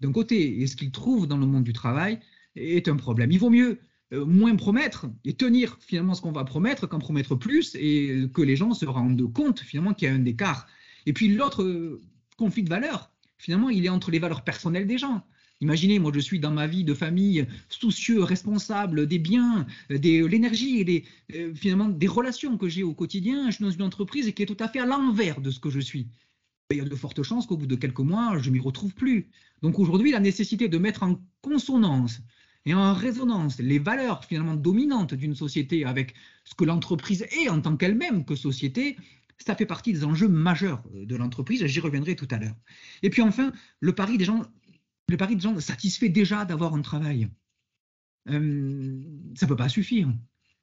d'un 0.00 0.12
côté 0.12 0.60
et 0.60 0.66
ce 0.66 0.76
qu'ils 0.76 0.90
trouvent 0.90 1.26
dans 1.26 1.38
le 1.38 1.46
monde 1.46 1.64
du 1.64 1.72
travail 1.72 2.20
est 2.54 2.88
un 2.88 2.96
problème. 2.96 3.30
Il 3.32 3.38
vaut 3.38 3.50
mieux 3.50 3.78
euh, 4.12 4.24
moins 4.24 4.54
promettre 4.56 5.06
et 5.24 5.34
tenir 5.34 5.78
finalement 5.80 6.14
ce 6.14 6.22
qu'on 6.22 6.32
va 6.32 6.44
promettre 6.44 6.86
qu'en 6.86 6.98
promettre 6.98 7.34
plus 7.34 7.74
et 7.74 8.28
que 8.32 8.42
les 8.42 8.56
gens 8.56 8.72
se 8.72 8.86
rendent 8.86 9.32
compte 9.32 9.60
finalement 9.60 9.94
qu'il 9.94 10.08
y 10.08 10.10
a 10.10 10.14
un 10.14 10.24
écart. 10.24 10.66
Et 11.06 11.12
puis 11.12 11.28
l'autre 11.28 12.00
conflit 12.36 12.62
de 12.62 12.68
valeurs, 12.68 13.10
finalement, 13.38 13.70
il 13.70 13.84
est 13.84 13.88
entre 13.88 14.10
les 14.10 14.18
valeurs 14.18 14.44
personnelles 14.44 14.86
des 14.86 14.98
gens. 14.98 15.24
Imaginez, 15.60 15.98
moi 15.98 16.12
je 16.14 16.20
suis 16.20 16.38
dans 16.38 16.50
ma 16.50 16.66
vie 16.66 16.84
de 16.84 16.92
famille 16.92 17.46
soucieux, 17.68 18.22
responsable 18.22 19.06
des 19.06 19.18
biens, 19.18 19.66
de 19.88 20.26
l'énergie 20.26 20.80
et 20.80 20.84
des, 20.84 21.04
euh, 21.34 21.54
finalement 21.54 21.88
des 21.88 22.06
relations 22.06 22.58
que 22.58 22.68
j'ai 22.68 22.82
au 22.82 22.92
quotidien. 22.92 23.50
Je 23.50 23.56
suis 23.56 23.64
dans 23.64 23.70
une 23.70 23.82
entreprise 23.82 24.30
qui 24.32 24.42
est 24.42 24.46
tout 24.46 24.56
à 24.60 24.68
fait 24.68 24.80
à 24.80 24.86
l'envers 24.86 25.40
de 25.40 25.50
ce 25.50 25.58
que 25.58 25.70
je 25.70 25.80
suis. 25.80 26.08
Il 26.70 26.78
y 26.78 26.80
a 26.80 26.84
de 26.84 26.96
fortes 26.96 27.22
chances 27.22 27.46
qu'au 27.46 27.56
bout 27.56 27.68
de 27.68 27.76
quelques 27.76 28.00
mois, 28.00 28.38
je 28.38 28.50
m'y 28.50 28.58
retrouve 28.58 28.92
plus. 28.92 29.28
Donc 29.62 29.78
aujourd'hui, 29.78 30.10
la 30.10 30.18
nécessité 30.18 30.68
de 30.68 30.78
mettre 30.78 31.04
en 31.04 31.20
consonance 31.40 32.20
et 32.64 32.74
en 32.74 32.92
résonance 32.92 33.60
les 33.60 33.78
valeurs 33.78 34.24
finalement 34.24 34.56
dominantes 34.56 35.14
d'une 35.14 35.36
société 35.36 35.84
avec 35.84 36.14
ce 36.44 36.54
que 36.56 36.64
l'entreprise 36.64 37.24
est 37.30 37.48
en 37.48 37.60
tant 37.60 37.76
qu'elle-même 37.76 38.24
que 38.24 38.34
société, 38.34 38.96
ça 39.38 39.54
fait 39.54 39.66
partie 39.66 39.92
des 39.92 40.04
enjeux 40.04 40.28
majeurs 40.28 40.82
euh, 40.94 41.06
de 41.06 41.14
l'entreprise, 41.14 41.64
j'y 41.66 41.78
reviendrai 41.80 42.16
tout 42.16 42.26
à 42.30 42.38
l'heure. 42.38 42.56
Et 43.02 43.10
puis 43.10 43.22
enfin, 43.22 43.52
le 43.78 43.94
pari 43.94 44.18
des 44.18 44.24
gens, 44.24 44.42
le 45.08 45.16
pari 45.16 45.36
des 45.36 45.42
gens 45.42 45.58
satisfait 45.60 46.08
déjà 46.08 46.44
d'avoir 46.44 46.74
un 46.74 46.82
travail. 46.82 47.28
Euh, 48.28 49.00
ça 49.36 49.46
ne 49.46 49.48
peut 49.48 49.56
pas 49.56 49.68
suffire. 49.68 50.12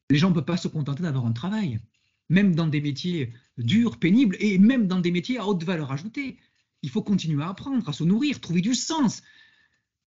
Les 0.10 0.18
gens 0.18 0.30
ne 0.30 0.36
peuvent 0.36 0.44
pas 0.44 0.58
se 0.58 0.68
contenter 0.68 1.04
d'avoir 1.04 1.26
un 1.26 1.32
travail, 1.32 1.80
même 2.29 2.55
dans 2.55 2.67
des 2.67 2.81
métiers 2.81 3.33
durs, 3.57 3.99
pénibles, 3.99 4.36
et 4.39 4.57
même 4.57 4.88
dans 4.88 4.99
des 4.99 5.12
métiers 5.12 5.38
à 5.38 5.47
haute 5.47 5.63
valeur 5.63 5.91
ajoutée. 5.91 6.38
Il 6.81 6.89
faut 6.89 7.03
continuer 7.03 7.43
à 7.43 7.49
apprendre, 7.49 7.88
à 7.88 7.93
se 7.93 8.03
nourrir, 8.03 8.41
trouver 8.41 8.62
du 8.62 8.75
sens. 8.75 9.21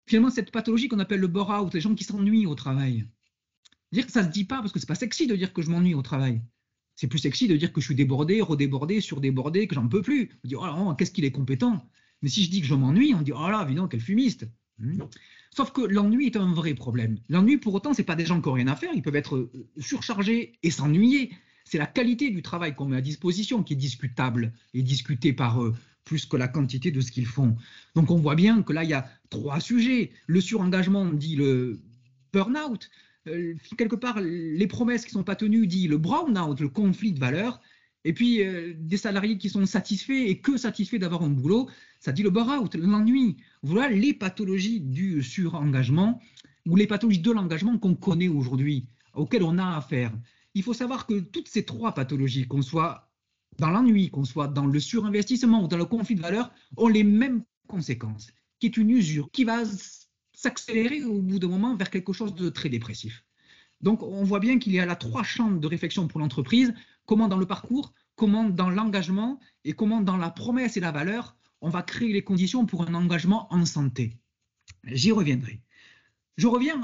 Finalement, 0.07 0.31
cette 0.31 0.51
pathologie 0.51 0.89
qu'on 0.89 0.99
appelle 0.99 1.21
le 1.21 1.29
bore-out, 1.29 1.73
les 1.75 1.81
gens 1.81 1.95
qui 1.95 2.05
s'ennuient 2.05 2.47
au 2.47 2.55
travail, 2.55 3.07
Dire 3.95 4.07
que 4.07 4.13
ça 4.13 4.25
se 4.25 4.29
dit 4.29 4.45
pas 4.45 4.59
parce 4.59 4.73
que 4.73 4.81
c'est 4.81 4.89
pas 4.89 4.97
sexy 4.97 5.29
de 5.29 5.37
dire 5.37 5.53
que 5.53 5.63
je 5.63 5.71
m'ennuie 5.71 5.95
au 5.95 6.03
travail. 6.03 6.43
C'est 6.97 7.07
plus 7.07 7.21
sexy 7.21 7.47
de 7.47 7.57
dire 7.57 7.73
que 7.73 7.81
je 7.81 7.87
suis 7.87 7.95
débordé, 7.95 8.41
redébordé, 8.41 9.01
surdébordé, 9.01 9.69
que 9.69 9.77
j'en 9.77 9.87
peux 9.87 10.03
plus. 10.03 10.33
On 10.45 10.49
dit, 10.49 10.57
oh 10.57 10.67
là, 10.67 10.97
qu'est-ce 10.99 11.13
qu'il 11.13 11.25
est 11.25 11.31
compétent. 11.31 11.89
Mais 12.21 12.29
si 12.29 12.43
je 12.43 12.51
dis 12.51 12.61
que 12.61 12.67
je 12.67 12.75
m'ennuie, 12.75 13.15
on 13.15 13.23
dit, 13.23 13.31
oh 13.31 13.49
là, 13.49 13.63
évidemment, 13.63 13.87
quel 13.87 14.01
fumiste. 14.01 14.49
Hmm. 14.81 15.05
Sauf 15.55 15.71
que 15.71 15.83
l'ennui 15.83 16.27
est 16.27 16.37
un 16.37 16.53
vrai 16.53 16.75
problème. 16.75 17.21
L'ennui, 17.29 17.57
pour 17.57 17.73
autant, 17.73 17.95
c'est 17.95 18.03
pas 18.03 18.17
des 18.17 18.27
gens 18.27 18.41
qui 18.41 18.49
n'ont 18.49 18.55
rien 18.55 18.67
à 18.67 18.75
faire. 18.75 18.91
Ils 18.93 19.03
peuvent 19.03 19.15
être 19.15 19.37
euh, 19.37 19.69
surchargés 19.79 20.59
et 20.65 20.73
s'ennuyer. 20.73 21.31
C'est 21.65 21.79
la 21.79 21.87
qualité 21.87 22.31
du 22.31 22.43
travail 22.43 22.75
qu'on 22.75 22.87
met 22.87 22.97
à 22.97 23.01
disposition 23.01 23.63
qui 23.63 23.73
est 23.73 23.77
discutable 23.77 24.53
et 24.75 24.83
discutée 24.83 25.33
par 25.33 25.63
eux 25.63 25.75
plus 26.05 26.27
que 26.27 26.37
la 26.37 26.49
quantité 26.49 26.91
de 26.91 27.01
ce 27.01 27.11
qu'ils 27.11 27.27
font. 27.27 27.57
Donc 27.95 28.11
on 28.11 28.19
voit 28.19 28.35
bien 28.35 28.63
que 28.63 28.73
là, 28.73 28.85
il 28.85 28.91
y 28.91 28.95
a 28.95 29.09
trois 29.31 29.61
sujets. 29.61 30.11
Le 30.27 30.41
surengagement 30.41 31.07
dit 31.07 31.37
le 31.37 31.81
burn-out. 32.33 32.91
Euh, 33.27 33.55
quelque 33.79 33.97
part, 33.97 34.21
les 34.21 34.67
promesses 34.67 35.05
qui 35.05 35.11
ne 35.11 35.21
sont 35.21 35.25
pas 35.25 35.37
tenues 35.37 35.67
dit 35.67 35.89
le 35.89 35.97
brown-out, 35.97 36.61
le 36.61 36.69
conflit 36.69 37.13
de 37.13 37.21
valeurs. 37.21 37.61
Et 38.05 38.13
puis, 38.13 38.43
euh, 38.43 38.75
des 38.77 38.99
salariés 38.99 39.39
qui 39.39 39.49
sont 39.49 39.65
satisfaits 39.65 40.13
et 40.13 40.39
que 40.39 40.59
satisfaits 40.59 40.99
d'avoir 40.99 41.23
un 41.23 41.31
boulot, 41.31 41.71
ça 42.01 42.13
dit 42.13 42.23
le 42.23 42.31
burn-out, 42.31 42.75
l'ennui. 42.75 43.39
Voilà 43.63 43.89
les 43.89 44.13
pathologies 44.13 44.81
du 44.81 45.23
surengagement 45.23 46.21
ou 46.67 46.77
les 46.77 46.87
pathologies 46.87 47.21
de 47.21 47.33
l'engagement 47.33 47.79
qu'on 47.79 47.95
connaît 47.95 48.29
aujourd'hui, 48.29 48.87
auxquelles 49.15 49.43
on 49.43 49.57
a 49.57 49.77
affaire. 49.77 50.13
Il 50.55 50.63
faut 50.63 50.75
savoir 50.75 51.07
que 51.07 51.21
toutes 51.21 51.49
ces 51.49 51.65
trois 51.65 51.95
pathologies, 51.95 52.47
qu'on 52.47 52.63
soit 52.63 53.11
dans 53.59 53.71
l'ennui, 53.71 54.11
qu'on 54.11 54.25
soit 54.25 54.49
dans 54.49 54.67
le 54.67 54.81
surinvestissement 54.81 55.65
ou 55.65 55.69
dans 55.69 55.77
le 55.77 55.85
conflit 55.85 56.15
de 56.15 56.23
valeurs, 56.23 56.51
ont 56.77 56.89
les 56.89 57.05
mêmes 57.05 57.45
conséquences, 57.67 58.31
qui 58.59 58.67
est 58.67 58.77
une 58.77 58.91
usure, 58.91 59.31
qui 59.33 59.45
va 59.45 59.63
s'accélérer 60.33 61.05
au 61.05 61.21
bout 61.21 61.39
d'un 61.39 61.49
moment 61.49 61.77
vers 61.77 61.91
quelque 61.91 62.13
chose 62.13 62.35
de 62.35 62.49
très 62.49 62.69
dépressif. 62.69 63.25
Donc 63.81 64.03
on 64.03 64.25
voit 64.25 64.41
bien 64.41 64.59
qu'il 64.59 64.73
y 64.73 64.81
a 64.81 64.87
là 64.87 64.97
trois 64.97 65.23
champs 65.23 65.51
de 65.51 65.67
réflexion 65.67 66.09
pour 66.09 66.21
l'entreprise, 66.21 66.75
comment 67.07 67.29
dans 67.29 67.37
le 67.37 67.47
parcours, 67.47 67.93
comment 68.17 68.49
dans 68.49 68.71
l'engagement 68.71 69.39
et 69.65 69.73
comment 69.73 70.01
dans 70.01 70.17
la 70.17 70.31
promesse 70.31 70.77
et 70.77 70.81
la 70.81 70.93
valeur, 70.93 71.37
on 71.61 71.71
va 71.71 71.83
créer 71.83 72.13
les 72.13 72.23
conditions 72.23 72.67
pour 72.67 72.83
un 72.89 72.95
engagement 72.95 73.53
en 73.53 73.65
santé. 73.65 74.19
J'y 74.85 75.13
reviendrai. 75.13 75.61
Je 76.37 76.47
reviens 76.47 76.81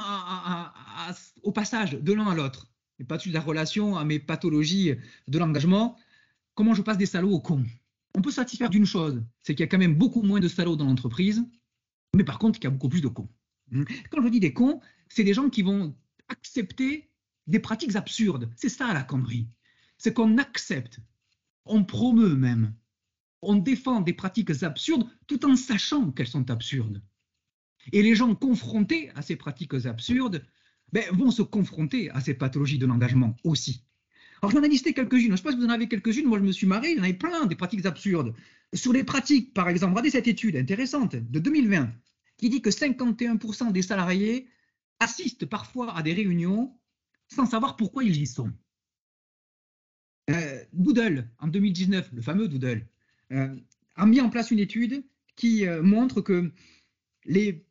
au 1.43 1.53
passage 1.53 1.93
de 1.93 2.13
l'un 2.13 2.29
à 2.29 2.35
l'autre, 2.35 2.70
et 3.01 3.05
pas 3.05 3.17
de 3.17 3.33
la 3.33 3.41
relation 3.41 3.97
à 3.97 4.05
mes 4.05 4.19
pathologies 4.19 4.95
de 5.27 5.39
l'engagement, 5.39 5.97
comment 6.55 6.75
je 6.75 6.83
passe 6.83 6.99
des 6.99 7.07
salauds 7.07 7.33
aux 7.33 7.41
cons. 7.41 7.65
On 8.15 8.23
peut 8.23 8.31
satisfaire 8.31 8.71
d'une 8.71 8.85
chose, 8.85 9.23
c'est 9.43 9.55
qu'il 9.55 9.65
y 9.65 9.65
a 9.65 9.69
quand 9.69 9.79
même 9.79 9.95
beaucoup 9.95 10.23
moins 10.23 10.41
de 10.41 10.49
salauds 10.49 10.77
dans 10.77 10.85
l'entreprise, 10.85 11.43
mais 12.15 12.25
par 12.25 12.39
contre, 12.39 12.59
il 12.61 12.65
y 12.65 12.67
a 12.67 12.71
beaucoup 12.71 12.89
plus 12.89 13.01
de 13.01 13.09
cons. 13.09 13.29
Hmm. 13.71 13.85
Quand 14.11 14.23
je 14.23 14.29
dis 14.29 14.41
des 14.41 14.53
cons, 14.53 14.81
c'est 15.09 15.25
des 15.25 15.33
gens 15.33 15.49
qui 15.49 15.63
vont 15.63 15.97
accepter 16.29 17.09
des 17.47 17.59
pratiques 17.59 17.97
absurdes. 17.97 18.51
C'est 18.55 18.69
ça 18.69 18.93
la 18.93 19.03
connerie. 19.03 19.49
C'est 19.97 20.13
qu'on 20.13 20.39
accepte, 20.39 21.01
on 21.65 21.85
promeut 21.85 22.35
même, 22.35 22.75
on 23.43 23.57
défend 23.57 24.01
des 24.01 24.13
pratiques 24.13 24.63
absurdes 24.63 25.09
tout 25.27 25.47
en 25.47 25.57
sachant 25.57 26.11
qu'elles 26.11 26.27
sont 26.27 26.51
absurdes. 26.51 27.03
Et 27.93 28.03
les 28.03 28.15
gens 28.15 28.35
confrontés 28.35 29.11
à 29.15 29.23
ces 29.23 29.37
pratiques 29.37 29.87
absurdes 29.87 30.45
ben, 30.93 31.05
vont 31.13 31.31
se 31.31 31.43
confronter 31.43 32.11
à 32.11 32.21
ces 32.21 32.35
pathologies 32.35 32.79
de 32.79 32.87
l'engagement 32.87 33.37
aussi. 33.45 33.85
Alors 34.43 34.53
j'en 34.53 34.63
ai 34.63 34.69
listé 34.69 34.95
quelques-unes, 34.95 35.27
je 35.27 35.33
ne 35.33 35.37
sais 35.37 35.43
pas 35.43 35.53
si 35.53 35.59
vous 35.59 35.67
en 35.67 35.71
avez 35.71 35.89
quelques-unes, 35.89 36.27
moi 36.27 36.39
je 36.39 36.45
me 36.45 36.53
suis 36.53 36.67
marré, 36.67 36.93
il 36.93 36.97
y 36.97 37.01
en 37.01 37.05
avait 37.05 37.15
plein, 37.15 37.47
des 37.47 37.57
pratiques 37.57 37.85
absurdes. 37.85 38.35
Sur 38.73 38.93
les 38.93 39.05
pratiques, 39.05 39.53
par 39.53 39.69
exemple, 39.69 39.93
regardez 39.93 40.11
cette 40.11 40.29
étude 40.29 40.57
intéressante 40.57 41.17
de 41.17 41.39
2020 41.39 41.91
qui 42.39 42.49
dit 42.49 42.63
que 42.63 42.71
51% 42.71 43.73
des 43.73 43.83
salariés 43.83 44.49
assistent 44.99 45.47
parfois 45.47 45.95
à 45.95 46.03
des 46.03 46.15
réunions 46.15 46.75
sans 47.29 47.47
savoir 47.47 47.77
pourquoi 47.77 48.03
ils 48.03 48.17
y 48.17 48.27
sont. 48.27 48.53
Euh, 50.31 50.65
Doodle, 50.73 51.29
en 51.39 51.49
2019, 51.49 52.11
le 52.13 52.23
fameux 52.23 52.49
Doodle, 52.49 52.87
euh, 53.33 53.55
a 53.97 54.07
mis 54.07 54.21
en 54.21 54.31
place 54.31 54.51
une 54.51 54.59
étude 54.59 55.05
qui 55.37 55.67
euh, 55.67 55.83
montre 55.83 56.21
que 56.21 56.53
les 57.25 57.67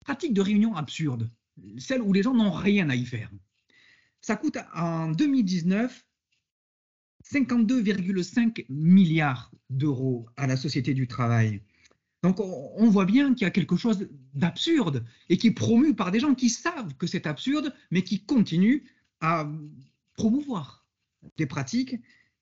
pratiques 0.00 0.34
de 0.34 0.40
réunion 0.40 0.74
absurdes, 0.74 1.30
celles 1.78 2.02
où 2.02 2.12
les 2.12 2.22
gens 2.22 2.34
n'ont 2.34 2.50
rien 2.50 2.88
à 2.90 2.94
y 2.94 3.04
faire, 3.04 3.30
ça 4.20 4.36
coûte 4.36 4.58
en 4.74 5.08
2019 5.10 6.04
52,5 7.24 8.66
milliards 8.68 9.50
d'euros 9.70 10.26
à 10.36 10.46
la 10.46 10.56
Société 10.56 10.94
du 10.94 11.06
Travail. 11.06 11.60
Donc 12.22 12.40
on, 12.40 12.88
voit 12.88 13.04
bien 13.04 13.34
qu'il 13.34 13.44
y 13.44 13.46
a 13.46 13.50
quelque 13.50 13.76
chose 13.76 14.08
d'absurde 14.34 15.04
et 15.28 15.38
qui 15.38 15.48
est 15.48 15.52
promu 15.52 15.94
par 15.94 16.10
des 16.10 16.20
gens 16.20 16.34
qui 16.34 16.48
savent 16.48 16.94
que 16.96 17.06
c'est 17.06 17.26
absurde, 17.26 17.72
mais 17.90 18.02
qui 18.02 18.24
continuent 18.24 18.82
à 19.20 19.48
promouvoir 20.14 20.84
des 21.36 21.46
pratiques 21.46 21.96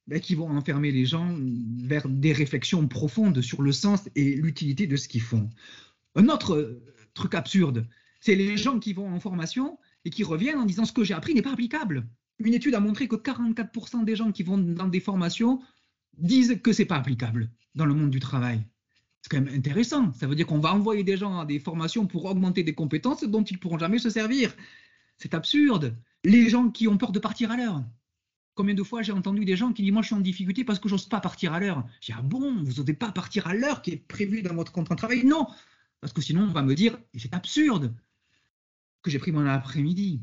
ben, 0.06 0.20
qui 0.20 0.34
vont 0.34 0.48
enfermer 0.48 0.92
les 0.92 1.04
gens 1.04 1.36
vers 1.82 2.08
des 2.08 2.32
réflexions 2.32 2.86
profondes 2.88 3.42
sur 3.42 3.60
le 3.60 3.72
sens 3.72 4.08
et 4.14 4.36
l'utilité 4.36 4.86
de 4.86 4.96
ce 4.96 5.08
qu'ils 5.08 5.20
font. 5.20 5.50
Un 6.14 6.28
autre 6.28 6.80
truc 7.12 7.34
absurde, 7.34 7.86
c'est 8.26 8.34
les 8.34 8.56
gens 8.56 8.80
qui 8.80 8.92
vont 8.92 9.08
en 9.08 9.20
formation 9.20 9.78
et 10.04 10.10
qui 10.10 10.24
reviennent 10.24 10.58
en 10.58 10.64
disant 10.64 10.84
ce 10.84 10.92
que 10.92 11.04
j'ai 11.04 11.14
appris 11.14 11.32
n'est 11.32 11.42
pas 11.42 11.52
applicable. 11.52 12.08
Une 12.40 12.54
étude 12.54 12.74
a 12.74 12.80
montré 12.80 13.06
que 13.06 13.14
44% 13.14 14.04
des 14.04 14.16
gens 14.16 14.32
qui 14.32 14.42
vont 14.42 14.58
dans 14.58 14.88
des 14.88 14.98
formations 14.98 15.60
disent 16.18 16.60
que 16.60 16.72
c'est 16.72 16.86
pas 16.86 16.96
applicable 16.96 17.48
dans 17.76 17.86
le 17.86 17.94
monde 17.94 18.10
du 18.10 18.18
travail. 18.18 18.66
C'est 19.22 19.30
quand 19.30 19.40
même 19.40 19.54
intéressant. 19.54 20.12
Ça 20.12 20.26
veut 20.26 20.34
dire 20.34 20.44
qu'on 20.44 20.58
va 20.58 20.74
envoyer 20.74 21.04
des 21.04 21.16
gens 21.16 21.38
à 21.38 21.46
des 21.46 21.60
formations 21.60 22.08
pour 22.08 22.24
augmenter 22.24 22.64
des 22.64 22.74
compétences 22.74 23.22
dont 23.22 23.44
ils 23.44 23.60
pourront 23.60 23.78
jamais 23.78 24.00
se 24.00 24.10
servir. 24.10 24.56
C'est 25.18 25.32
absurde. 25.32 25.96
Les 26.24 26.48
gens 26.48 26.68
qui 26.70 26.88
ont 26.88 26.98
peur 26.98 27.12
de 27.12 27.20
partir 27.20 27.52
à 27.52 27.56
l'heure. 27.56 27.84
Combien 28.56 28.74
de 28.74 28.82
fois 28.82 29.02
j'ai 29.02 29.12
entendu 29.12 29.44
des 29.44 29.54
gens 29.54 29.72
qui 29.72 29.82
disent 29.84 29.92
Moi, 29.92 30.02
je 30.02 30.06
suis 30.06 30.16
en 30.16 30.20
difficulté 30.20 30.64
parce 30.64 30.80
que 30.80 30.88
j'ose 30.88 31.08
pas 31.08 31.20
partir 31.20 31.52
à 31.52 31.60
l'heure. 31.60 31.86
J'ai 32.00 32.12
Ah 32.12 32.22
bon, 32.22 32.56
vous 32.64 32.72
n'osez 32.72 32.94
pas 32.94 33.12
partir 33.12 33.46
à 33.46 33.54
l'heure 33.54 33.82
qui 33.82 33.92
est 33.92 34.04
prévue 34.08 34.42
dans 34.42 34.54
votre 34.56 34.72
contrat 34.72 34.96
de 34.96 34.98
travail? 34.98 35.24
Non 35.24 35.46
Parce 36.00 36.12
que 36.12 36.20
sinon, 36.20 36.42
on 36.42 36.52
va 36.52 36.62
me 36.62 36.74
dire 36.74 36.98
C'est 37.14 37.32
absurde 37.32 37.94
que 39.06 39.12
j'ai 39.12 39.20
pris 39.20 39.30
mon 39.30 39.46
après-midi. 39.46 40.20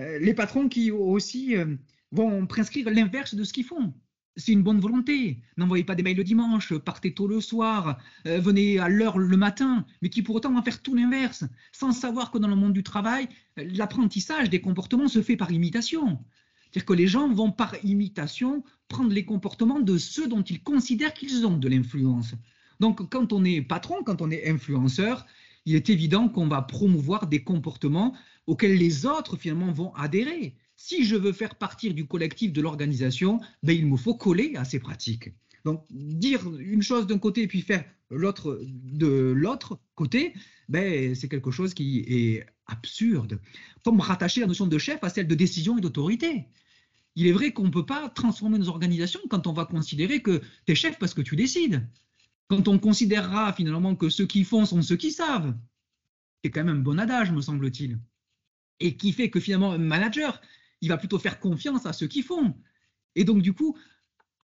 Euh, 0.00 0.18
les 0.18 0.34
patrons 0.34 0.68
qui 0.68 0.90
aussi 0.90 1.56
euh, 1.56 1.76
vont 2.10 2.44
prescrire 2.48 2.90
l'inverse 2.90 3.36
de 3.36 3.44
ce 3.44 3.52
qu'ils 3.52 3.64
font. 3.64 3.94
C'est 4.34 4.50
une 4.50 4.64
bonne 4.64 4.80
volonté. 4.80 5.40
N'envoyez 5.56 5.84
pas 5.84 5.94
des 5.94 6.02
mails 6.02 6.16
le 6.16 6.24
dimanche, 6.24 6.74
partez 6.74 7.14
tôt 7.14 7.28
le 7.28 7.40
soir, 7.40 7.98
euh, 8.26 8.40
venez 8.40 8.80
à 8.80 8.88
l'heure 8.88 9.18
le 9.18 9.36
matin, 9.36 9.86
mais 10.02 10.10
qui 10.10 10.22
pour 10.22 10.34
autant 10.34 10.52
vont 10.52 10.62
faire 10.62 10.82
tout 10.82 10.96
l'inverse, 10.96 11.44
sans 11.70 11.92
savoir 11.92 12.32
que 12.32 12.38
dans 12.38 12.48
le 12.48 12.56
monde 12.56 12.72
du 12.72 12.82
travail, 12.82 13.28
l'apprentissage 13.56 14.50
des 14.50 14.60
comportements 14.60 15.08
se 15.08 15.22
fait 15.22 15.36
par 15.36 15.52
imitation. 15.52 16.18
C'est-à-dire 16.64 16.86
que 16.86 16.92
les 16.92 17.06
gens 17.06 17.32
vont 17.32 17.52
par 17.52 17.76
imitation 17.84 18.64
prendre 18.88 19.12
les 19.12 19.24
comportements 19.24 19.80
de 19.80 19.96
ceux 19.96 20.26
dont 20.26 20.42
ils 20.42 20.62
considèrent 20.62 21.14
qu'ils 21.14 21.46
ont 21.46 21.56
de 21.56 21.68
l'influence. 21.68 22.34
Donc 22.80 23.08
quand 23.08 23.32
on 23.32 23.44
est 23.44 23.62
patron, 23.62 24.02
quand 24.04 24.20
on 24.20 24.30
est 24.32 24.50
influenceur, 24.50 25.24
il 25.66 25.74
est 25.74 25.90
évident 25.90 26.28
qu'on 26.28 26.48
va 26.48 26.62
promouvoir 26.62 27.26
des 27.26 27.42
comportements 27.42 28.16
auxquels 28.46 28.76
les 28.76 29.04
autres 29.04 29.36
finalement 29.36 29.72
vont 29.72 29.92
adhérer. 29.94 30.54
Si 30.76 31.04
je 31.04 31.16
veux 31.16 31.32
faire 31.32 31.56
partir 31.56 31.92
du 31.92 32.06
collectif 32.06 32.52
de 32.52 32.60
l'organisation, 32.62 33.40
ben, 33.62 33.76
il 33.76 33.86
me 33.86 33.96
faut 33.96 34.14
coller 34.14 34.54
à 34.56 34.64
ces 34.64 34.78
pratiques. 34.78 35.30
Donc 35.64 35.84
dire 35.90 36.48
une 36.58 36.82
chose 36.82 37.06
d'un 37.06 37.18
côté 37.18 37.42
et 37.42 37.46
puis 37.48 37.60
faire 37.60 37.84
l'autre 38.10 38.60
de 38.64 39.32
l'autre 39.36 39.80
côté, 39.96 40.32
ben, 40.68 41.14
c'est 41.14 41.28
quelque 41.28 41.50
chose 41.50 41.74
qui 41.74 42.04
est 42.06 42.46
absurde. 42.66 43.40
Comme 43.84 44.00
rattacher 44.00 44.42
la 44.42 44.46
notion 44.46 44.66
de 44.66 44.78
chef 44.78 45.02
à 45.02 45.08
celle 45.08 45.26
de 45.26 45.34
décision 45.34 45.76
et 45.76 45.80
d'autorité 45.80 46.46
il 47.16 47.26
est 47.26 47.32
vrai 47.32 47.52
qu'on 47.52 47.64
ne 47.64 47.70
peut 47.70 47.86
pas 47.86 48.08
transformer 48.10 48.58
nos 48.58 48.68
organisations 48.68 49.20
quand 49.28 49.46
on 49.46 49.52
va 49.52 49.64
considérer 49.64 50.20
que 50.20 50.42
tu 50.66 50.72
es 50.72 50.74
chef 50.74 50.98
parce 50.98 51.14
que 51.14 51.22
tu 51.22 51.34
décides. 51.34 51.88
Quand 52.48 52.68
on 52.68 52.78
considérera 52.78 53.52
finalement 53.52 53.96
que 53.96 54.08
ceux 54.08 54.26
qui 54.26 54.44
font 54.44 54.64
sont 54.66 54.82
ceux 54.82 54.96
qui 54.96 55.10
savent. 55.10 55.56
C'est 56.42 56.50
quand 56.50 56.64
même 56.64 56.76
un 56.76 56.80
bon 56.80 56.98
adage, 56.98 57.32
me 57.32 57.40
semble-t-il. 57.40 57.98
Et 58.78 58.96
qui 58.96 59.12
fait 59.12 59.30
que 59.30 59.40
finalement, 59.40 59.72
un 59.72 59.78
manager, 59.78 60.40
il 60.80 60.88
va 60.88 60.98
plutôt 60.98 61.18
faire 61.18 61.40
confiance 61.40 61.86
à 61.86 61.92
ceux 61.92 62.06
qui 62.06 62.22
font. 62.22 62.54
Et 63.14 63.24
donc, 63.24 63.42
du 63.42 63.52
coup, 63.52 63.76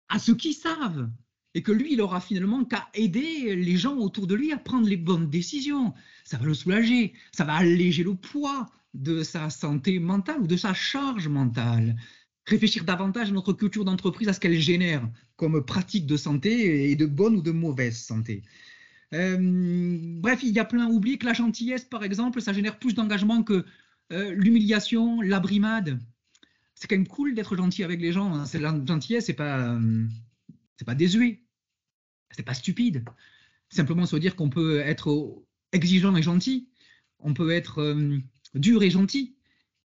à 0.08 0.18
ceux 0.18 0.34
qui 0.34 0.54
savent. 0.54 1.10
Et 1.54 1.62
que 1.62 1.72
lui, 1.72 1.92
il 1.92 2.00
aura 2.00 2.20
finalement 2.20 2.64
qu'à 2.64 2.88
aider 2.94 3.56
les 3.56 3.76
gens 3.76 3.96
autour 3.96 4.26
de 4.28 4.36
lui 4.36 4.52
à 4.52 4.56
prendre 4.56 4.88
les 4.88 4.96
bonnes 4.96 5.28
décisions. 5.28 5.92
Ça 6.24 6.38
va 6.38 6.46
le 6.46 6.54
soulager, 6.54 7.12
ça 7.32 7.44
va 7.44 7.54
alléger 7.54 8.04
le 8.04 8.14
poids 8.14 8.70
de 8.94 9.22
sa 9.22 9.50
santé 9.50 9.98
mentale 9.98 10.40
ou 10.40 10.46
de 10.46 10.56
sa 10.56 10.74
charge 10.74 11.28
mentale 11.28 11.96
réfléchir 12.50 12.84
davantage 12.84 13.30
à 13.30 13.32
notre 13.32 13.52
culture 13.52 13.84
d'entreprise, 13.84 14.28
à 14.28 14.32
ce 14.32 14.40
qu'elle 14.40 14.58
génère 14.58 15.08
comme 15.36 15.64
pratique 15.64 16.06
de 16.06 16.16
santé 16.16 16.90
et 16.90 16.96
de 16.96 17.06
bonne 17.06 17.36
ou 17.36 17.42
de 17.42 17.52
mauvaise 17.52 17.96
santé. 17.96 18.42
Euh, 19.14 19.38
bref, 20.20 20.40
il 20.42 20.50
y 20.50 20.58
a 20.58 20.64
plein 20.64 20.86
oublié 20.88 21.16
que 21.16 21.26
la 21.26 21.32
gentillesse, 21.32 21.84
par 21.84 22.04
exemple, 22.04 22.42
ça 22.42 22.52
génère 22.52 22.78
plus 22.78 22.94
d'engagement 22.94 23.42
que 23.42 23.64
euh, 24.12 24.34
l'humiliation, 24.34 25.20
la 25.20 25.40
brimade. 25.40 25.98
C'est 26.74 26.88
quand 26.88 26.96
même 26.96 27.06
cool 27.06 27.34
d'être 27.34 27.56
gentil 27.56 27.84
avec 27.84 28.00
les 28.00 28.12
gens. 28.12 28.34
Hein. 28.34 28.44
La 28.54 28.84
gentillesse, 28.84 29.26
c'est 29.26 29.32
pas, 29.34 29.74
euh, 29.74 30.06
pas 30.84 30.94
désuet, 30.94 31.42
c'est 32.30 32.42
pas 32.42 32.54
stupide. 32.54 33.04
Simplement 33.68 34.06
se 34.06 34.16
dire 34.16 34.34
qu'on 34.34 34.50
peut 34.50 34.80
être 34.80 35.42
exigeant 35.72 36.16
et 36.16 36.22
gentil, 36.22 36.68
on 37.20 37.34
peut 37.34 37.50
être 37.50 37.96
dur 38.54 38.82
et 38.82 38.90
gentil, 38.90 39.36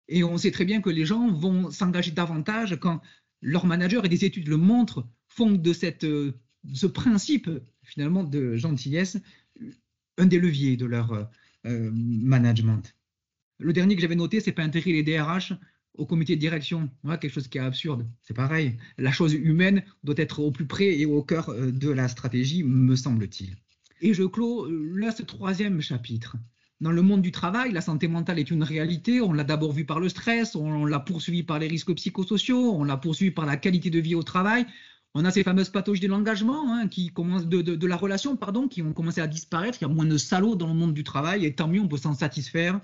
Et 0.08 0.24
on 0.24 0.38
sait 0.38 0.50
très 0.50 0.64
bien 0.64 0.80
que 0.80 0.90
les 0.90 1.04
gens 1.04 1.30
vont 1.30 1.70
s'engager 1.70 2.10
davantage 2.10 2.76
quand 2.80 3.00
leur 3.42 3.66
manager, 3.66 4.04
et 4.04 4.08
des 4.08 4.24
études 4.24 4.48
le 4.48 4.56
montrent, 4.56 5.06
font 5.28 5.52
de 5.52 5.72
cette, 5.72 6.04
euh, 6.04 6.32
ce 6.72 6.86
principe 6.86 7.50
finalement 7.82 8.24
de 8.24 8.56
gentillesse 8.56 9.18
un 10.18 10.26
des 10.26 10.38
leviers 10.38 10.76
de 10.76 10.86
leur 10.86 11.28
euh, 11.66 11.90
management. 11.92 12.94
Le 13.58 13.72
dernier 13.72 13.96
que 13.96 14.02
j'avais 14.02 14.16
noté, 14.16 14.40
c'est 14.40 14.52
pas 14.52 14.62
intégrer 14.62 14.92
les 14.92 15.02
DRH 15.02 15.52
au 15.94 16.06
comité 16.06 16.36
de 16.36 16.40
direction. 16.40 16.90
Quelque 17.04 17.28
chose 17.28 17.48
qui 17.48 17.58
est 17.58 17.62
absurde. 17.62 18.06
C'est 18.22 18.34
pareil. 18.34 18.76
La 18.98 19.12
chose 19.12 19.32
humaine 19.34 19.82
doit 20.04 20.14
être 20.18 20.40
au 20.40 20.50
plus 20.50 20.66
près 20.66 20.98
et 20.98 21.06
au 21.06 21.22
cœur 21.22 21.50
euh, 21.50 21.70
de 21.70 21.90
la 21.90 22.08
stratégie, 22.08 22.62
me 22.62 22.96
semble-t-il. 22.96 23.56
Et 24.02 24.12
je 24.12 24.24
clôt 24.24 24.68
là 24.70 25.10
ce 25.10 25.22
troisième 25.22 25.80
chapitre. 25.80 26.36
Dans 26.82 26.92
le 26.92 27.00
monde 27.00 27.22
du 27.22 27.32
travail, 27.32 27.72
la 27.72 27.80
santé 27.80 28.06
mentale 28.06 28.38
est 28.38 28.50
une 28.50 28.62
réalité. 28.62 29.22
On 29.22 29.32
l'a 29.32 29.44
d'abord 29.44 29.72
vu 29.72 29.86
par 29.86 29.98
le 29.98 30.10
stress, 30.10 30.54
on 30.54 30.84
l'a 30.84 31.00
poursuivi 31.00 31.42
par 31.42 31.58
les 31.58 31.68
risques 31.68 31.94
psychosociaux, 31.94 32.74
on 32.74 32.84
l'a 32.84 32.98
poursuivi 32.98 33.30
par 33.30 33.46
la 33.46 33.56
qualité 33.56 33.88
de 33.88 33.98
vie 33.98 34.14
au 34.14 34.22
travail. 34.22 34.66
On 35.14 35.24
a 35.24 35.30
ces 35.30 35.42
fameuses 35.42 35.70
pathologies 35.70 36.02
de 36.02 36.08
l'engagement, 36.08 36.74
hein, 36.74 36.88
qui 36.88 37.08
commencent 37.08 37.46
de, 37.46 37.62
de, 37.62 37.86
la 37.86 37.96
relation, 37.96 38.36
pardon, 38.36 38.68
qui 38.68 38.82
ont 38.82 38.92
commencé 38.92 39.22
à 39.22 39.26
disparaître. 39.26 39.78
Il 39.80 39.84
y 39.84 39.86
a 39.86 39.88
moins 39.88 40.04
de 40.04 40.18
salauds 40.18 40.56
dans 40.56 40.66
le 40.66 40.74
monde 40.74 40.92
du 40.92 41.02
travail, 41.02 41.46
et 41.46 41.54
tant 41.54 41.66
mieux, 41.66 41.80
on 41.80 41.88
peut 41.88 41.96
s'en 41.96 42.12
satisfaire. 42.12 42.78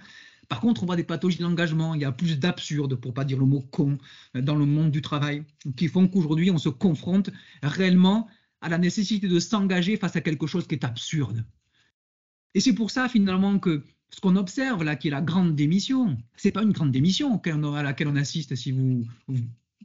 Par 0.49 0.61
contre, 0.61 0.83
on 0.83 0.87
voit 0.87 0.97
des 0.97 1.05
pathologies 1.05 1.37
de 1.37 1.43
l'engagement. 1.43 1.95
Il 1.95 2.01
y 2.01 2.07
a 2.07 2.13
plus 2.13 2.39
d'absurdes, 2.39 2.95
pour 2.95 3.13
pas 3.13 3.27
dire 3.27 3.39
le 3.39 3.45
mot 3.45 3.61
con, 3.61 3.99
dans 4.35 4.55
le 4.55 4.65
monde 4.65 4.91
du 4.91 5.03
travail, 5.03 5.45
qui 5.77 5.89
font 5.89 6.09
qu'aujourd'hui, 6.09 6.51
on 6.51 6.57
se 6.57 6.71
confronte 6.71 7.29
réellement 7.63 8.27
à 8.63 8.71
la 8.71 8.79
nécessité 8.79 9.29
de 9.29 9.39
s'engager 9.39 9.99
face 9.99 10.17
à 10.17 10.23
quelque 10.23 10.47
chose 10.47 10.67
qui 10.67 10.77
est 10.77 10.85
absurde. 10.85 11.45
Et 12.55 12.61
c'est 12.61 12.75
pour 12.75 12.91
ça 12.91 13.09
finalement 13.09 13.59
que 13.59 13.83
ce 14.11 14.21
qu'on 14.21 14.37
observe 14.37 14.85
là, 14.85 14.97
qui 14.97 15.09
est 15.09 15.11
la 15.11 15.23
grande 15.23 15.57
démission, 15.57 16.17
c'est 16.37 16.53
pas 16.53 16.63
une 16.63 16.73
grande 16.73 16.93
démission 16.93 17.41
à 17.41 17.83
laquelle 17.83 18.09
on 18.09 18.17
assiste 18.17 18.55
si 18.55 18.73
vous, 18.73 19.07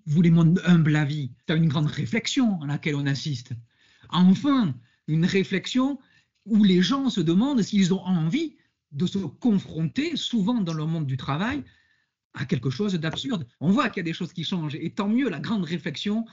voulez 0.05 0.31
mon 0.31 0.55
humble 0.65 0.95
avis. 0.95 1.31
C'est 1.47 1.57
une 1.57 1.67
grande 1.67 1.87
réflexion 1.87 2.61
à 2.61 2.67
laquelle 2.67 2.95
on 2.95 3.05
assiste. 3.05 3.53
Enfin, 4.09 4.73
une 5.07 5.25
réflexion 5.25 5.99
où 6.45 6.63
les 6.63 6.81
gens 6.81 7.09
se 7.09 7.21
demandent 7.21 7.61
s'ils 7.61 7.93
ont 7.93 8.01
envie 8.01 8.55
de 8.93 9.05
se 9.05 9.17
confronter, 9.17 10.15
souvent 10.15 10.61
dans 10.61 10.73
le 10.73 10.85
monde 10.85 11.05
du 11.05 11.17
travail, 11.17 11.63
à 12.33 12.45
quelque 12.45 12.69
chose 12.69 12.93
d'absurde. 12.93 13.45
On 13.59 13.69
voit 13.71 13.89
qu'il 13.89 14.01
y 14.01 14.05
a 14.05 14.09
des 14.09 14.13
choses 14.13 14.31
qui 14.31 14.43
changent, 14.43 14.75
et 14.75 14.91
tant 14.91 15.09
mieux, 15.09 15.29
la 15.29 15.39
grande 15.39 15.65
réflexion, 15.65 16.25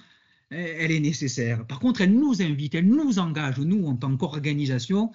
elle 0.51 0.93
est 0.93 1.01
nécessaire. 1.01 1.67
Par 1.67 1.81
contre, 1.81 2.03
elle 2.03 2.15
nous 2.15 2.43
invite, 2.43 2.75
elle 2.75 2.87
nous 2.87 3.19
engage, 3.19 3.59
nous, 3.59 3.87
en 3.87 3.97
tant 3.97 4.17
qu'organisation, 4.17 5.11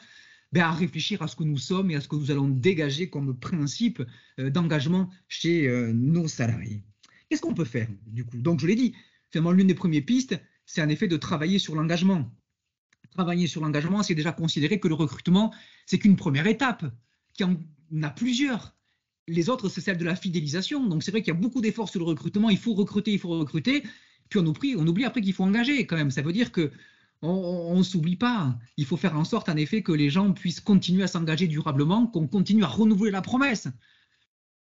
ben, 0.51 0.63
à 0.63 0.71
réfléchir 0.71 1.21
à 1.21 1.27
ce 1.27 1.35
que 1.35 1.43
nous 1.43 1.57
sommes 1.57 1.91
et 1.91 1.95
à 1.95 2.01
ce 2.01 2.07
que 2.07 2.15
nous 2.15 2.31
allons 2.31 2.47
dégager 2.47 3.09
comme 3.09 3.37
principe 3.37 4.01
euh, 4.39 4.49
d'engagement 4.49 5.09
chez 5.27 5.67
euh, 5.67 5.93
nos 5.93 6.27
salariés. 6.27 6.83
Qu'est-ce 7.29 7.41
qu'on 7.41 7.53
peut 7.53 7.65
faire 7.65 7.87
du 8.07 8.25
coup? 8.25 8.37
Donc 8.37 8.59
je 8.59 8.67
l'ai 8.67 8.75
dit, 8.75 8.95
finalement 9.29 9.51
l'une 9.51 9.67
des 9.67 9.75
premières 9.75 10.03
pistes, 10.03 10.39
c'est 10.65 10.81
en 10.81 10.89
effet 10.89 11.07
de 11.07 11.17
travailler 11.17 11.59
sur 11.59 11.75
l'engagement. 11.75 12.31
Travailler 13.11 13.47
sur 13.47 13.61
l'engagement, 13.61 14.03
c'est 14.03 14.15
déjà 14.15 14.31
considérer 14.31 14.79
que 14.79 14.87
le 14.87 14.93
recrutement, 14.93 15.53
c'est 15.85 15.99
qu'une 15.99 16.15
première 16.15 16.47
étape, 16.47 16.85
qu'il 17.33 17.47
y 17.47 17.49
en 17.49 18.03
a 18.03 18.09
plusieurs. 18.09 18.75
Les 19.27 19.49
autres, 19.49 19.69
c'est 19.69 19.81
celle 19.81 19.97
de 19.97 20.05
la 20.05 20.15
fidélisation. 20.15 20.87
Donc 20.87 21.03
c'est 21.03 21.11
vrai 21.11 21.21
qu'il 21.21 21.33
y 21.33 21.37
a 21.37 21.39
beaucoup 21.39 21.61
d'efforts 21.61 21.89
sur 21.89 21.99
le 21.99 22.05
recrutement. 22.05 22.49
Il 22.49 22.57
faut 22.57 22.73
recruter, 22.73 23.11
il 23.11 23.19
faut 23.19 23.29
recruter. 23.29 23.83
Puis 24.29 24.39
on 24.39 24.45
oublie, 24.45 24.75
on 24.77 24.87
oublie 24.87 25.05
après 25.05 25.21
qu'il 25.21 25.33
faut 25.33 25.43
engager 25.43 25.85
quand 25.85 25.97
même. 25.97 26.11
Ça 26.11 26.21
veut 26.21 26.33
dire 26.33 26.51
que 26.51 26.71
on 27.21 27.77
ne 27.77 27.83
s'oublie 27.83 28.15
pas. 28.15 28.57
Il 28.77 28.85
faut 28.85 28.97
faire 28.97 29.17
en 29.17 29.25
sorte, 29.25 29.49
en 29.49 29.57
effet, 29.57 29.81
que 29.81 29.91
les 29.91 30.09
gens 30.09 30.31
puissent 30.31 30.61
continuer 30.61 31.03
à 31.03 31.07
s'engager 31.07 31.47
durablement, 31.47 32.07
qu'on 32.07 32.27
continue 32.27 32.63
à 32.63 32.67
renouveler 32.67 33.11
la 33.11 33.21
promesse. 33.21 33.67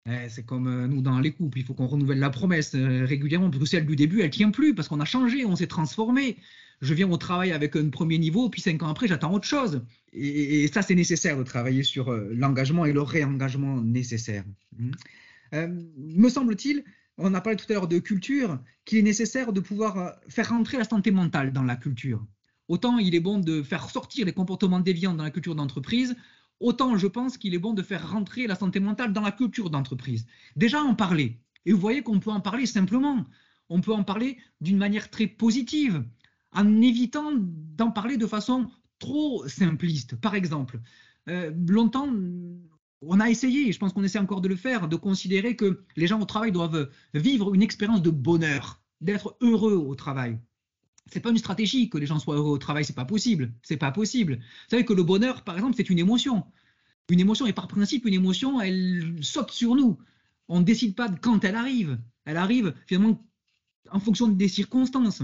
Eh, 0.07 0.29
c'est 0.29 0.45
comme 0.45 0.67
euh, 0.67 0.87
nous 0.87 1.01
dans 1.01 1.19
les 1.19 1.33
couples, 1.33 1.59
il 1.59 1.65
faut 1.65 1.73
qu'on 1.73 1.87
renouvelle 1.87 2.19
la 2.19 2.29
promesse 2.29 2.75
euh, 2.75 3.07
régulièrement, 3.07 3.49
parce 3.49 3.63
que 3.63 3.69
celle 3.69 3.87
du 3.87 3.97
début, 3.97 4.21
elle 4.21 4.29
tient 4.29 4.51
plus, 4.51 4.75
parce 4.75 4.87
qu'on 4.89 5.01
a 5.01 5.07
changé, 5.07 5.47
on 5.47 5.57
s'est 5.57 5.67
transformé. 5.67 6.37
Je 6.83 6.93
viens 6.93 7.11
au 7.11 7.17
travail 7.17 7.53
avec 7.53 7.75
un 7.75 7.89
premier 7.89 8.19
niveau, 8.19 8.51
puis 8.51 8.61
cinq 8.61 8.83
ans 8.83 8.89
après, 8.89 9.09
j'attends 9.09 9.33
autre 9.33 9.47
chose. 9.47 9.83
Et, 10.13 10.69
ça, 10.69 10.83
c'est 10.83 10.95
nécessaire 10.95 11.39
de 11.39 11.43
travailler 11.43 11.83
sur 11.83 12.13
euh, 12.13 12.29
l'engagement 12.35 12.85
et 12.85 12.93
le 12.93 13.01
réengagement 13.01 13.81
nécessaire. 13.81 14.45
Mmh. 14.77 14.91
me 15.97 16.29
semble-t-il, 16.29 16.85
on 17.17 17.33
a 17.33 17.41
parlé 17.41 17.57
tout 17.57 17.67
à 17.71 17.75
l'heure 17.75 17.89
de 17.89 17.99
culture, 17.99 18.59
qu'il 18.85 18.99
est 18.99 19.03
nécessaire 19.03 19.55
de 19.55 19.61
pouvoir 19.61 20.17
faire 20.29 20.51
rentrer 20.51 20.77
la 20.77 20.85
santé 20.85 21.13
mentale 21.13 21.53
dans 21.53 21.63
la 21.63 21.77
culture. 21.77 22.27
Autant 22.69 22.99
il 22.99 23.15
est 23.15 23.21
bon 23.21 23.39
de 23.39 23.63
faire 23.63 23.91
sortir 23.91 24.27
les 24.27 24.33
comportements 24.33 24.81
déviants 24.81 25.15
dans 25.15 25.25
la 25.25 25.31
culture 25.31 25.55
d'entreprise, 25.55 26.17
autant 26.61 26.97
je 26.97 27.07
pense 27.07 27.37
qu'il 27.37 27.55
est 27.55 27.59
bon 27.59 27.75
de 27.75 27.83
faire 27.83 28.11
rentrer 28.11 28.47
la 28.47 28.55
santé 28.55 28.81
mentale 28.81 29.13
dans 29.13 29.21
la 29.21 29.33
culture 29.33 29.71
d'entreprise. 29.71 30.27
Déjà 30.57 30.83
en 30.83 30.95
parler. 30.95 31.41
Et 31.67 31.73
vous 31.73 31.81
voyez 31.81 32.03
qu'on 32.03 32.21
peut 32.21 32.31
en 32.31 32.41
parler 32.41 32.67
simplement. 32.67 33.27
On 33.69 33.81
peut 33.81 33.93
en 33.93 34.05
parler 34.05 34.39
d'une 34.61 34.77
manière 34.77 35.11
très 35.11 35.27
positive, 35.27 36.05
en 36.53 36.81
évitant 36.81 37.33
d'en 37.35 37.91
parler 37.91 38.17
de 38.17 38.27
façon 38.27 38.71
trop 38.99 39.47
simpliste. 39.49 40.17
Par 40.17 40.35
exemple, 40.35 40.81
euh, 41.29 41.51
longtemps, 41.67 42.09
on 43.01 43.21
a 43.21 43.31
essayé, 43.31 43.69
et 43.69 43.73
je 43.73 43.79
pense 43.79 43.93
qu'on 43.93 44.05
essaie 44.05 44.19
encore 44.19 44.41
de 44.41 44.49
le 44.49 44.57
faire, 44.57 44.89
de 44.89 44.97
considérer 44.97 45.57
que 45.57 45.85
les 45.97 46.07
gens 46.07 46.21
au 46.21 46.25
travail 46.27 46.53
doivent 46.53 46.91
vivre 47.15 47.55
une 47.55 47.63
expérience 47.63 48.03
de 48.03 48.11
bonheur, 48.11 48.83
d'être 49.01 49.37
heureux 49.41 49.75
au 49.75 49.95
travail 49.95 50.39
c'est 51.11 51.21
pas 51.21 51.31
une 51.31 51.39
stratégie 51.39 51.89
que 51.89 51.99
les 51.99 52.07
gens 52.07 52.19
soient 52.19 52.37
heureux 52.37 52.53
au 52.53 52.59
travail, 52.59 52.85
c'est 52.85 52.95
pas 52.95 53.05
possible. 53.05 53.53
C'est 53.63 53.77
pas 53.77 53.93
possible. 53.93 54.37
Vous 54.37 54.71
savez 54.71 54.85
que 54.85 54.93
le 54.93 55.03
bonheur, 55.03 55.45
par 55.45 55.55
exemple, 55.57 55.75
c'est 55.77 55.91
une 55.91 55.99
émotion. 55.99 56.45
Une 57.11 57.21
émotion, 57.21 57.47
et 57.47 57.53
par 57.53 57.69
principe, 57.69 58.07
une 58.07 58.15
émotion, 58.15 58.61
elle 58.61 59.19
saute 59.21 59.51
sur 59.51 59.75
nous. 59.75 59.99
On 60.49 60.61
ne 60.61 60.65
décide 60.65 60.95
pas 60.95 61.09
de 61.09 61.19
quand 61.19 61.45
elle 61.45 61.57
arrive. 61.57 61.99
Elle 62.25 62.39
arrive 62.39 62.75
finalement 62.87 63.23
en 63.91 64.01
fonction 64.01 64.29
des 64.29 64.49
circonstances. 64.49 65.23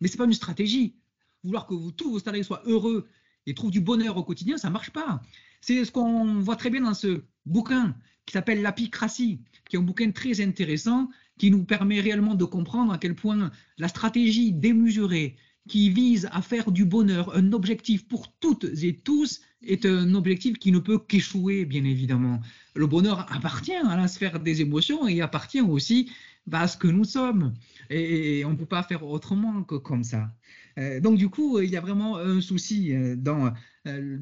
Mais 0.00 0.08
c'est 0.08 0.18
pas 0.18 0.24
une 0.24 0.32
stratégie. 0.32 0.94
Vouloir 1.42 1.66
que 1.66 1.90
tous 1.90 2.10
vos 2.10 2.18
salariés 2.18 2.44
soient 2.44 2.62
heureux 2.66 3.08
et 3.46 3.54
trouvent 3.54 3.70
du 3.70 3.80
bonheur 3.80 4.16
au 4.16 4.24
quotidien, 4.24 4.56
ça 4.58 4.70
marche 4.70 4.90
pas. 4.90 5.20
C'est 5.60 5.84
ce 5.84 5.90
qu'on 5.90 6.40
voit 6.40 6.56
très 6.56 6.70
bien 6.70 6.82
dans 6.82 6.94
ce 6.94 7.22
bouquin 7.44 7.96
qui 8.24 8.32
s'appelle 8.32 8.62
L'apicratie, 8.62 9.40
qui 9.68 9.76
est 9.76 9.78
un 9.78 9.82
bouquin 9.82 10.10
très 10.10 10.40
intéressant 10.40 11.08
qui 11.38 11.50
nous 11.50 11.64
permet 11.64 12.00
réellement 12.00 12.34
de 12.34 12.44
comprendre 12.44 12.92
à 12.92 12.98
quel 12.98 13.14
point 13.14 13.50
la 13.78 13.88
stratégie 13.88 14.52
démesurée 14.52 15.36
qui 15.68 15.90
vise 15.90 16.28
à 16.32 16.42
faire 16.42 16.70
du 16.70 16.84
bonheur 16.84 17.36
un 17.36 17.52
objectif 17.52 18.06
pour 18.06 18.32
toutes 18.38 18.66
et 18.82 18.96
tous 18.96 19.40
est 19.62 19.84
un 19.84 20.14
objectif 20.14 20.58
qui 20.58 20.70
ne 20.70 20.78
peut 20.78 20.98
qu'échouer, 20.98 21.64
bien 21.64 21.84
évidemment. 21.84 22.40
Le 22.74 22.86
bonheur 22.86 23.26
appartient 23.32 23.74
à 23.74 23.96
la 23.96 24.06
sphère 24.06 24.38
des 24.38 24.60
émotions 24.60 25.08
et 25.08 25.20
appartient 25.20 25.60
aussi 25.60 26.10
à 26.52 26.68
ce 26.68 26.76
que 26.76 26.86
nous 26.86 27.04
sommes. 27.04 27.54
Et 27.90 28.44
on 28.44 28.50
ne 28.50 28.56
peut 28.56 28.66
pas 28.66 28.82
faire 28.82 29.04
autrement 29.04 29.64
que 29.64 29.74
comme 29.74 30.04
ça. 30.04 30.30
Euh, 30.78 31.00
donc 31.00 31.18
du 31.18 31.28
coup, 31.28 31.58
il 31.58 31.70
y 31.70 31.76
a 31.76 31.80
vraiment 31.80 32.18
un 32.18 32.40
souci 32.40 32.94
euh, 32.94 33.16
dans 33.16 33.52
euh, 33.86 34.18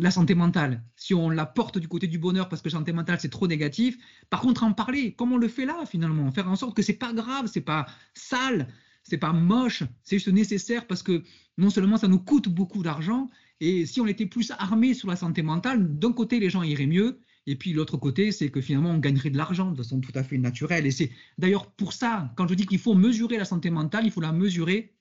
la 0.00 0.10
santé 0.10 0.34
mentale. 0.34 0.82
Si 0.96 1.14
on 1.14 1.30
la 1.30 1.46
porte 1.46 1.78
du 1.78 1.88
côté 1.88 2.06
du 2.06 2.18
bonheur 2.18 2.48
parce 2.48 2.62
que 2.62 2.70
santé 2.70 2.92
mentale 2.92 3.18
c'est 3.20 3.30
trop 3.30 3.46
négatif, 3.46 3.96
par 4.30 4.40
contre 4.40 4.64
en 4.64 4.72
parler, 4.72 5.12
comme 5.12 5.32
on 5.32 5.36
le 5.36 5.48
fait 5.48 5.64
là 5.64 5.84
finalement, 5.86 6.30
faire 6.30 6.48
en 6.48 6.56
sorte 6.56 6.76
que 6.76 6.82
c'est 6.82 6.94
pas 6.94 7.12
grave, 7.12 7.48
c'est 7.52 7.60
pas 7.60 7.86
sale, 8.14 8.68
c'est 9.02 9.18
pas 9.18 9.32
moche, 9.32 9.82
c'est 10.02 10.16
juste 10.16 10.28
nécessaire 10.28 10.86
parce 10.86 11.02
que 11.02 11.22
non 11.56 11.70
seulement 11.70 11.96
ça 11.96 12.08
nous 12.08 12.20
coûte 12.20 12.48
beaucoup 12.48 12.82
d'argent, 12.82 13.28
et 13.60 13.86
si 13.86 14.00
on 14.00 14.06
était 14.06 14.26
plus 14.26 14.52
armé 14.58 14.94
sur 14.94 15.08
la 15.08 15.16
santé 15.16 15.42
mentale, 15.42 15.98
d'un 15.98 16.12
côté 16.12 16.38
les 16.38 16.50
gens 16.50 16.62
iraient 16.62 16.86
mieux, 16.86 17.20
et 17.46 17.56
puis 17.56 17.72
l'autre 17.72 17.96
côté, 17.96 18.30
c'est 18.30 18.50
que 18.50 18.60
finalement, 18.60 18.90
on 18.90 18.98
gagnerait 18.98 19.30
de 19.30 19.38
l'argent 19.38 19.70
de 19.70 19.76
façon 19.78 20.00
tout 20.00 20.12
à 20.14 20.22
fait 20.22 20.36
naturelle. 20.36 20.86
Et 20.86 20.90
c'est 20.90 21.10
d'ailleurs 21.38 21.70
pour 21.72 21.94
ça, 21.94 22.30
quand 22.36 22.46
je 22.46 22.52
dis 22.52 22.66
qu'il 22.66 22.78
faut 22.78 22.92
mesurer 22.92 23.38
la 23.38 23.46
santé 23.46 23.70
mentale, 23.70 24.04
il 24.04 24.10
faut 24.10 24.20
la 24.20 24.32
mesurer 24.32 24.98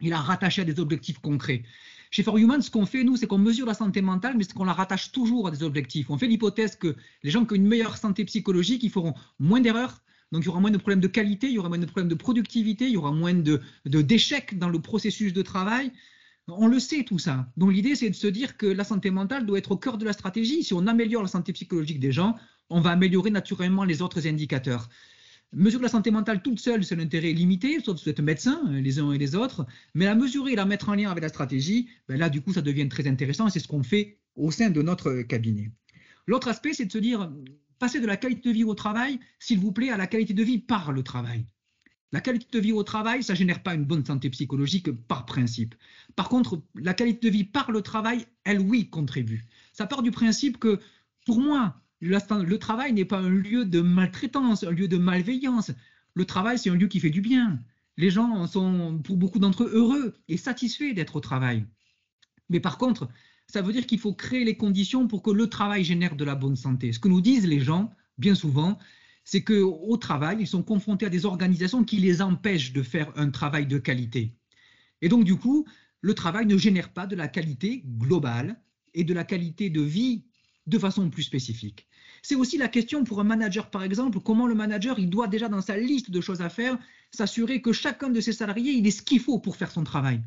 il 0.00 0.12
a 0.12 0.20
rattaché 0.20 0.62
à 0.62 0.64
des 0.64 0.80
objectifs 0.80 1.18
concrets. 1.18 1.62
Chez 2.14 2.22
For 2.22 2.38
Human, 2.38 2.62
ce 2.62 2.70
qu'on 2.70 2.86
fait, 2.86 3.02
nous, 3.02 3.16
c'est 3.16 3.26
qu'on 3.26 3.38
mesure 3.38 3.66
la 3.66 3.74
santé 3.74 4.00
mentale, 4.00 4.36
mais 4.36 4.44
c'est 4.44 4.52
qu'on 4.52 4.62
la 4.62 4.72
rattache 4.72 5.10
toujours 5.10 5.48
à 5.48 5.50
des 5.50 5.64
objectifs. 5.64 6.10
On 6.10 6.16
fait 6.16 6.28
l'hypothèse 6.28 6.76
que 6.76 6.94
les 7.24 7.30
gens 7.32 7.44
qui 7.44 7.54
ont 7.54 7.56
une 7.56 7.66
meilleure 7.66 7.96
santé 7.96 8.24
psychologique, 8.24 8.84
ils 8.84 8.90
feront 8.90 9.14
moins 9.40 9.60
d'erreurs, 9.60 10.00
donc 10.30 10.44
il 10.44 10.46
y 10.46 10.48
aura 10.48 10.60
moins 10.60 10.70
de 10.70 10.76
problèmes 10.76 11.00
de 11.00 11.08
qualité, 11.08 11.48
il 11.48 11.54
y 11.54 11.58
aura 11.58 11.68
moins 11.68 11.78
de 11.78 11.86
problèmes 11.86 12.06
de 12.06 12.14
productivité, 12.14 12.86
il 12.86 12.92
y 12.92 12.96
aura 12.96 13.10
moins 13.10 13.34
de, 13.34 13.60
d'échecs 13.84 14.56
dans 14.60 14.68
le 14.68 14.80
processus 14.80 15.32
de 15.32 15.42
travail. 15.42 15.90
On 16.46 16.68
le 16.68 16.78
sait 16.78 17.02
tout 17.02 17.18
ça. 17.18 17.48
Donc 17.56 17.72
l'idée, 17.72 17.96
c'est 17.96 18.10
de 18.10 18.14
se 18.14 18.28
dire 18.28 18.56
que 18.56 18.66
la 18.66 18.84
santé 18.84 19.10
mentale 19.10 19.44
doit 19.44 19.58
être 19.58 19.72
au 19.72 19.76
cœur 19.76 19.98
de 19.98 20.04
la 20.04 20.12
stratégie. 20.12 20.62
Si 20.62 20.72
on 20.72 20.86
améliore 20.86 21.22
la 21.22 21.28
santé 21.28 21.52
psychologique 21.52 21.98
des 21.98 22.12
gens, 22.12 22.36
on 22.70 22.80
va 22.80 22.90
améliorer 22.90 23.30
naturellement 23.30 23.82
les 23.82 24.02
autres 24.02 24.28
indicateurs. 24.28 24.88
Mesurer 25.54 25.82
la 25.82 25.88
santé 25.88 26.10
mentale 26.10 26.42
toute 26.42 26.58
seule, 26.58 26.84
c'est 26.84 26.96
un 26.96 27.00
intérêt 27.00 27.32
limité, 27.32 27.78
sauf 27.80 27.98
si 27.98 28.04
vous 28.04 28.10
êtes 28.10 28.20
médecin, 28.20 28.60
euh, 28.68 28.80
les 28.80 28.98
uns 28.98 29.12
et 29.12 29.18
les 29.18 29.34
autres. 29.34 29.66
Mais 29.94 30.04
la 30.04 30.14
mesurer 30.14 30.52
et 30.52 30.56
la 30.56 30.64
mettre 30.64 30.88
en 30.88 30.94
lien 30.94 31.10
avec 31.10 31.22
la 31.22 31.28
stratégie, 31.28 31.88
ben 32.08 32.18
là, 32.18 32.28
du 32.28 32.40
coup, 32.40 32.52
ça 32.52 32.62
devient 32.62 32.88
très 32.88 33.06
intéressant 33.06 33.48
c'est 33.48 33.60
ce 33.60 33.68
qu'on 33.68 33.82
fait 33.82 34.18
au 34.34 34.50
sein 34.50 34.70
de 34.70 34.82
notre 34.82 35.22
cabinet. 35.22 35.70
L'autre 36.26 36.48
aspect, 36.48 36.72
c'est 36.72 36.86
de 36.86 36.92
se 36.92 36.98
dire, 36.98 37.32
passer 37.78 38.00
de 38.00 38.06
la 38.06 38.16
qualité 38.16 38.48
de 38.48 38.54
vie 38.54 38.64
au 38.64 38.74
travail, 38.74 39.20
s'il 39.38 39.58
vous 39.58 39.72
plaît, 39.72 39.90
à 39.90 39.96
la 39.96 40.06
qualité 40.06 40.34
de 40.34 40.42
vie 40.42 40.58
par 40.58 40.90
le 40.92 41.02
travail. 41.02 41.46
La 42.12 42.20
qualité 42.20 42.46
de 42.50 42.60
vie 42.60 42.72
au 42.72 42.82
travail, 42.82 43.22
ça 43.22 43.32
ne 43.32 43.38
génère 43.38 43.62
pas 43.62 43.74
une 43.74 43.84
bonne 43.84 44.04
santé 44.04 44.30
psychologique 44.30 44.90
par 44.92 45.26
principe. 45.26 45.74
Par 46.16 46.28
contre, 46.28 46.62
la 46.74 46.94
qualité 46.94 47.28
de 47.28 47.32
vie 47.32 47.44
par 47.44 47.70
le 47.72 47.82
travail, 47.82 48.26
elle, 48.44 48.60
oui, 48.60 48.88
contribue. 48.88 49.44
Ça 49.72 49.86
part 49.86 50.02
du 50.02 50.10
principe 50.10 50.58
que, 50.58 50.80
pour 51.26 51.40
moi, 51.40 51.80
le 52.00 52.56
travail 52.56 52.92
n'est 52.92 53.04
pas 53.04 53.18
un 53.18 53.28
lieu 53.28 53.64
de 53.64 53.80
maltraitance, 53.80 54.64
un 54.64 54.70
lieu 54.70 54.88
de 54.88 54.98
malveillance. 54.98 55.72
Le 56.14 56.24
travail, 56.24 56.58
c'est 56.58 56.70
un 56.70 56.74
lieu 56.74 56.88
qui 56.88 57.00
fait 57.00 57.10
du 57.10 57.20
bien. 57.20 57.58
Les 57.96 58.10
gens 58.10 58.46
sont, 58.46 59.00
pour 59.02 59.16
beaucoup 59.16 59.38
d'entre 59.38 59.64
eux, 59.64 59.70
heureux 59.72 60.14
et 60.28 60.36
satisfaits 60.36 60.94
d'être 60.94 61.16
au 61.16 61.20
travail. 61.20 61.64
Mais 62.50 62.60
par 62.60 62.78
contre, 62.78 63.08
ça 63.46 63.62
veut 63.62 63.72
dire 63.72 63.86
qu'il 63.86 63.98
faut 63.98 64.12
créer 64.12 64.44
les 64.44 64.56
conditions 64.56 65.06
pour 65.06 65.22
que 65.22 65.30
le 65.30 65.48
travail 65.48 65.84
génère 65.84 66.16
de 66.16 66.24
la 66.24 66.34
bonne 66.34 66.56
santé. 66.56 66.92
Ce 66.92 66.98
que 66.98 67.08
nous 67.08 67.20
disent 67.20 67.46
les 67.46 67.60
gens, 67.60 67.92
bien 68.18 68.34
souvent, 68.34 68.78
c'est 69.24 69.42
qu'au 69.42 69.96
travail, 69.96 70.38
ils 70.40 70.46
sont 70.46 70.62
confrontés 70.62 71.06
à 71.06 71.10
des 71.10 71.24
organisations 71.24 71.84
qui 71.84 71.96
les 71.96 72.20
empêchent 72.20 72.72
de 72.72 72.82
faire 72.82 73.12
un 73.16 73.30
travail 73.30 73.66
de 73.66 73.78
qualité. 73.78 74.36
Et 75.00 75.08
donc, 75.08 75.24
du 75.24 75.36
coup, 75.36 75.66
le 76.00 76.14
travail 76.14 76.46
ne 76.46 76.58
génère 76.58 76.92
pas 76.92 77.06
de 77.06 77.16
la 77.16 77.28
qualité 77.28 77.82
globale 77.86 78.60
et 78.92 79.04
de 79.04 79.14
la 79.14 79.24
qualité 79.24 79.70
de 79.70 79.80
vie 79.80 80.24
de 80.66 80.78
façon 80.78 81.10
plus 81.10 81.22
spécifique. 81.22 81.86
C'est 82.22 82.34
aussi 82.34 82.56
la 82.56 82.68
question 82.68 83.04
pour 83.04 83.20
un 83.20 83.24
manager, 83.24 83.70
par 83.70 83.82
exemple, 83.82 84.20
comment 84.20 84.46
le 84.46 84.54
manager, 84.54 84.98
il 84.98 85.10
doit 85.10 85.28
déjà 85.28 85.48
dans 85.48 85.60
sa 85.60 85.76
liste 85.76 86.10
de 86.10 86.20
choses 86.20 86.40
à 86.40 86.48
faire, 86.48 86.78
s'assurer 87.10 87.60
que 87.60 87.72
chacun 87.72 88.08
de 88.08 88.20
ses 88.20 88.32
salariés, 88.32 88.72
il 88.72 88.86
ait 88.86 88.90
ce 88.90 89.02
qu'il 89.02 89.20
faut 89.20 89.38
pour 89.38 89.56
faire 89.56 89.70
son 89.70 89.84
travail. 89.84 90.22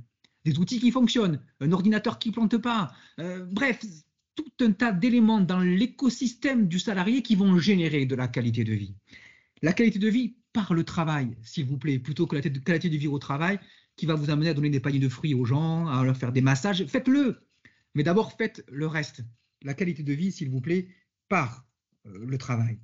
Des 0.45 0.59
outils 0.59 0.79
qui 0.79 0.91
fonctionnent, 0.91 1.41
un 1.59 1.71
ordinateur 1.71 2.19
qui 2.19 2.29
ne 2.29 2.33
plante 2.33 2.57
pas, 2.57 2.93
euh, 3.19 3.45
bref, 3.49 3.83
tout 4.35 4.65
un 4.65 4.71
tas 4.71 4.91
d'éléments 4.91 5.41
dans 5.41 5.59
l'écosystème 5.59 6.67
du 6.67 6.79
salarié 6.79 7.23
qui 7.23 7.35
vont 7.35 7.57
générer 7.57 8.05
de 8.05 8.15
la 8.15 8.27
qualité 8.27 8.63
de 8.63 8.73
vie. 8.73 8.93
La 9.63 9.73
qualité 9.73 9.97
de 9.97 10.07
vie 10.07 10.35
par 10.53 10.73
le 10.73 10.83
travail, 10.83 11.35
s'il 11.41 11.65
vous 11.65 11.77
plaît, 11.77 11.97
plutôt 11.97 12.27
que 12.27 12.35
la 12.35 12.41
qualité 12.41 12.89
de 12.89 12.97
vie 12.97 13.07
au 13.07 13.17
travail, 13.17 13.59
qui 13.95 14.05
va 14.05 14.13
vous 14.13 14.29
amener 14.29 14.49
à 14.49 14.53
donner 14.53 14.69
des 14.69 14.79
paniers 14.79 14.99
de 14.99 15.09
fruits 15.09 15.33
aux 15.33 15.45
gens, 15.45 15.87
à 15.87 16.03
leur 16.03 16.15
faire 16.15 16.31
des 16.31 16.41
massages. 16.41 16.85
Faites-le, 16.85 17.41
mais 17.95 18.03
d'abord 18.03 18.33
faites 18.33 18.63
le 18.71 18.85
reste. 18.85 19.23
La 19.63 19.73
qualité 19.73 20.03
de 20.03 20.13
vie, 20.13 20.31
s'il 20.31 20.49
vous 20.49 20.61
plaît, 20.61 20.89
par 21.29 21.67
euh, 22.05 22.25
le 22.25 22.37
travail. 22.37 22.79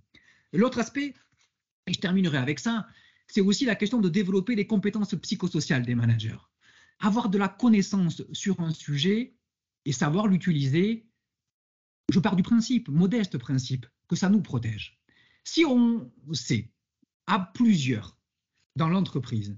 L'autre 0.52 0.80
aspect, 0.80 1.14
et 1.88 1.94
je 1.94 2.00
terminerai 2.00 2.38
avec 2.38 2.60
ça, 2.60 2.88
c'est 3.28 3.42
aussi 3.42 3.66
la 3.66 3.76
question 3.76 4.00
de 4.00 4.10
développer 4.10 4.56
les 4.56 4.68
compétences 4.68 5.16
psychosociales 5.16 5.86
des 5.86 5.96
managers. 5.96 6.38
Avoir 7.00 7.30
de 7.30 7.38
la 7.38 7.48
connaissance 7.48 8.24
sur 8.32 8.60
un 8.60 8.74
sujet 8.74 9.36
et 9.86 9.92
savoir 9.92 10.28
l'utiliser, 10.28 11.08
je 12.10 12.20
pars 12.20 12.36
du 12.36 12.44
principe, 12.44 12.90
modeste 12.90 13.38
principe, 13.38 13.86
que 14.08 14.16
ça 14.16 14.30
nous 14.30 14.42
protège. 14.42 15.00
Si 15.44 15.66
on 15.66 16.12
sait 16.32 16.72
à 17.28 17.40
plusieurs 17.40 18.18
dans 18.76 18.90
l'entreprise 18.90 19.56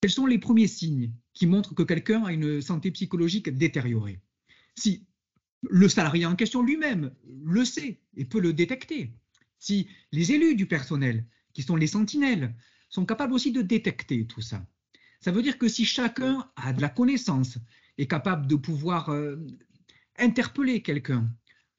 quels 0.00 0.10
sont 0.10 0.26
les 0.26 0.38
premiers 0.38 0.68
signes 0.68 1.12
qui 1.34 1.46
montrent 1.46 1.74
que 1.74 1.82
quelqu'un 1.82 2.24
a 2.24 2.32
une 2.32 2.60
santé 2.60 2.90
psychologique 2.92 3.50
détériorée, 3.50 4.20
si 4.76 5.07
le 5.62 5.88
salarié 5.88 6.26
en 6.26 6.36
question 6.36 6.62
lui-même 6.62 7.12
le 7.44 7.64
sait 7.64 8.00
et 8.16 8.24
peut 8.24 8.40
le 8.40 8.52
détecter. 8.52 9.12
Si 9.58 9.88
les 10.12 10.32
élus 10.32 10.54
du 10.54 10.66
personnel, 10.66 11.24
qui 11.52 11.62
sont 11.62 11.76
les 11.76 11.88
sentinelles, 11.88 12.54
sont 12.88 13.04
capables 13.04 13.32
aussi 13.32 13.52
de 13.52 13.62
détecter 13.62 14.26
tout 14.26 14.40
ça. 14.40 14.64
Ça 15.20 15.32
veut 15.32 15.42
dire 15.42 15.58
que 15.58 15.68
si 15.68 15.84
chacun 15.84 16.48
a 16.56 16.72
de 16.72 16.80
la 16.80 16.88
connaissance, 16.88 17.58
est 17.98 18.06
capable 18.06 18.46
de 18.46 18.54
pouvoir 18.54 19.10
euh, 19.10 19.36
interpeller 20.16 20.82
quelqu'un, 20.82 21.28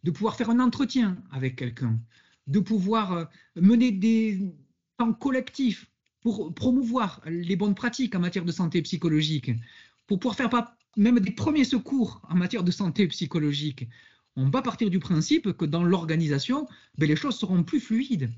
de 0.04 0.12
pouvoir 0.12 0.36
faire 0.36 0.50
un 0.50 0.60
entretien 0.60 1.18
avec 1.32 1.56
quelqu'un, 1.56 2.00
de 2.48 2.60
pouvoir 2.60 3.14
euh, 3.14 3.26
mener 3.56 3.92
des 3.92 4.54
temps 4.98 5.14
collectifs 5.14 5.90
pour 6.22 6.54
promouvoir 6.54 7.22
les 7.26 7.56
bonnes 7.56 7.76
pratiques 7.76 8.16
en 8.16 8.20
matière 8.20 8.44
de 8.44 8.52
santé 8.52 8.82
psychologique, 8.82 9.52
pour 10.08 10.20
pouvoir 10.20 10.36
faire 10.36 10.50
même 11.00 11.20
des 11.20 11.32
premiers 11.32 11.64
secours 11.64 12.22
en 12.30 12.36
matière 12.36 12.64
de 12.64 12.72
santé 12.72 13.08
psychologique, 13.08 13.88
on 14.36 14.50
va 14.50 14.62
partir 14.62 14.90
du 14.90 15.00
principe 15.00 15.54
que 15.54 15.66
dans 15.66 15.84
l'organisation, 15.84 16.68
ben, 16.98 17.08
les 17.08 17.16
choses 17.16 17.38
seront 17.38 17.64
plus 17.64 17.80
fluides. 17.80 18.30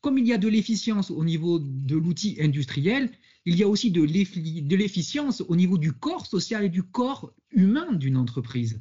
Comme 0.00 0.18
il 0.18 0.26
y 0.26 0.32
a 0.32 0.38
de 0.38 0.48
l'efficience 0.48 1.10
au 1.10 1.24
niveau 1.24 1.58
de 1.58 1.96
l'outil 1.96 2.36
industriel, 2.40 3.10
il 3.46 3.56
y 3.56 3.62
a 3.62 3.68
aussi 3.68 3.90
de 3.90 4.76
l'efficience 4.76 5.42
au 5.48 5.56
niveau 5.56 5.78
du 5.78 5.92
corps 5.92 6.26
social 6.26 6.64
et 6.64 6.68
du 6.68 6.82
corps 6.82 7.32
humain 7.52 7.92
d'une 7.92 8.16
entreprise. 8.16 8.78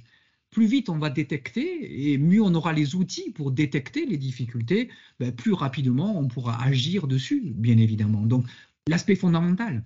Plus 0.51 0.65
vite 0.65 0.89
on 0.89 0.97
va 0.97 1.09
détecter 1.09 2.11
et 2.11 2.17
mieux 2.17 2.41
on 2.41 2.53
aura 2.55 2.73
les 2.73 2.95
outils 2.95 3.31
pour 3.31 3.51
détecter 3.51 4.05
les 4.05 4.17
difficultés, 4.17 4.89
ben, 5.19 5.31
plus 5.33 5.53
rapidement 5.53 6.19
on 6.19 6.27
pourra 6.27 6.61
agir 6.61 7.07
dessus, 7.07 7.53
bien 7.55 7.77
évidemment. 7.77 8.25
Donc 8.25 8.45
l'aspect 8.87 9.15
fondamental, 9.15 9.83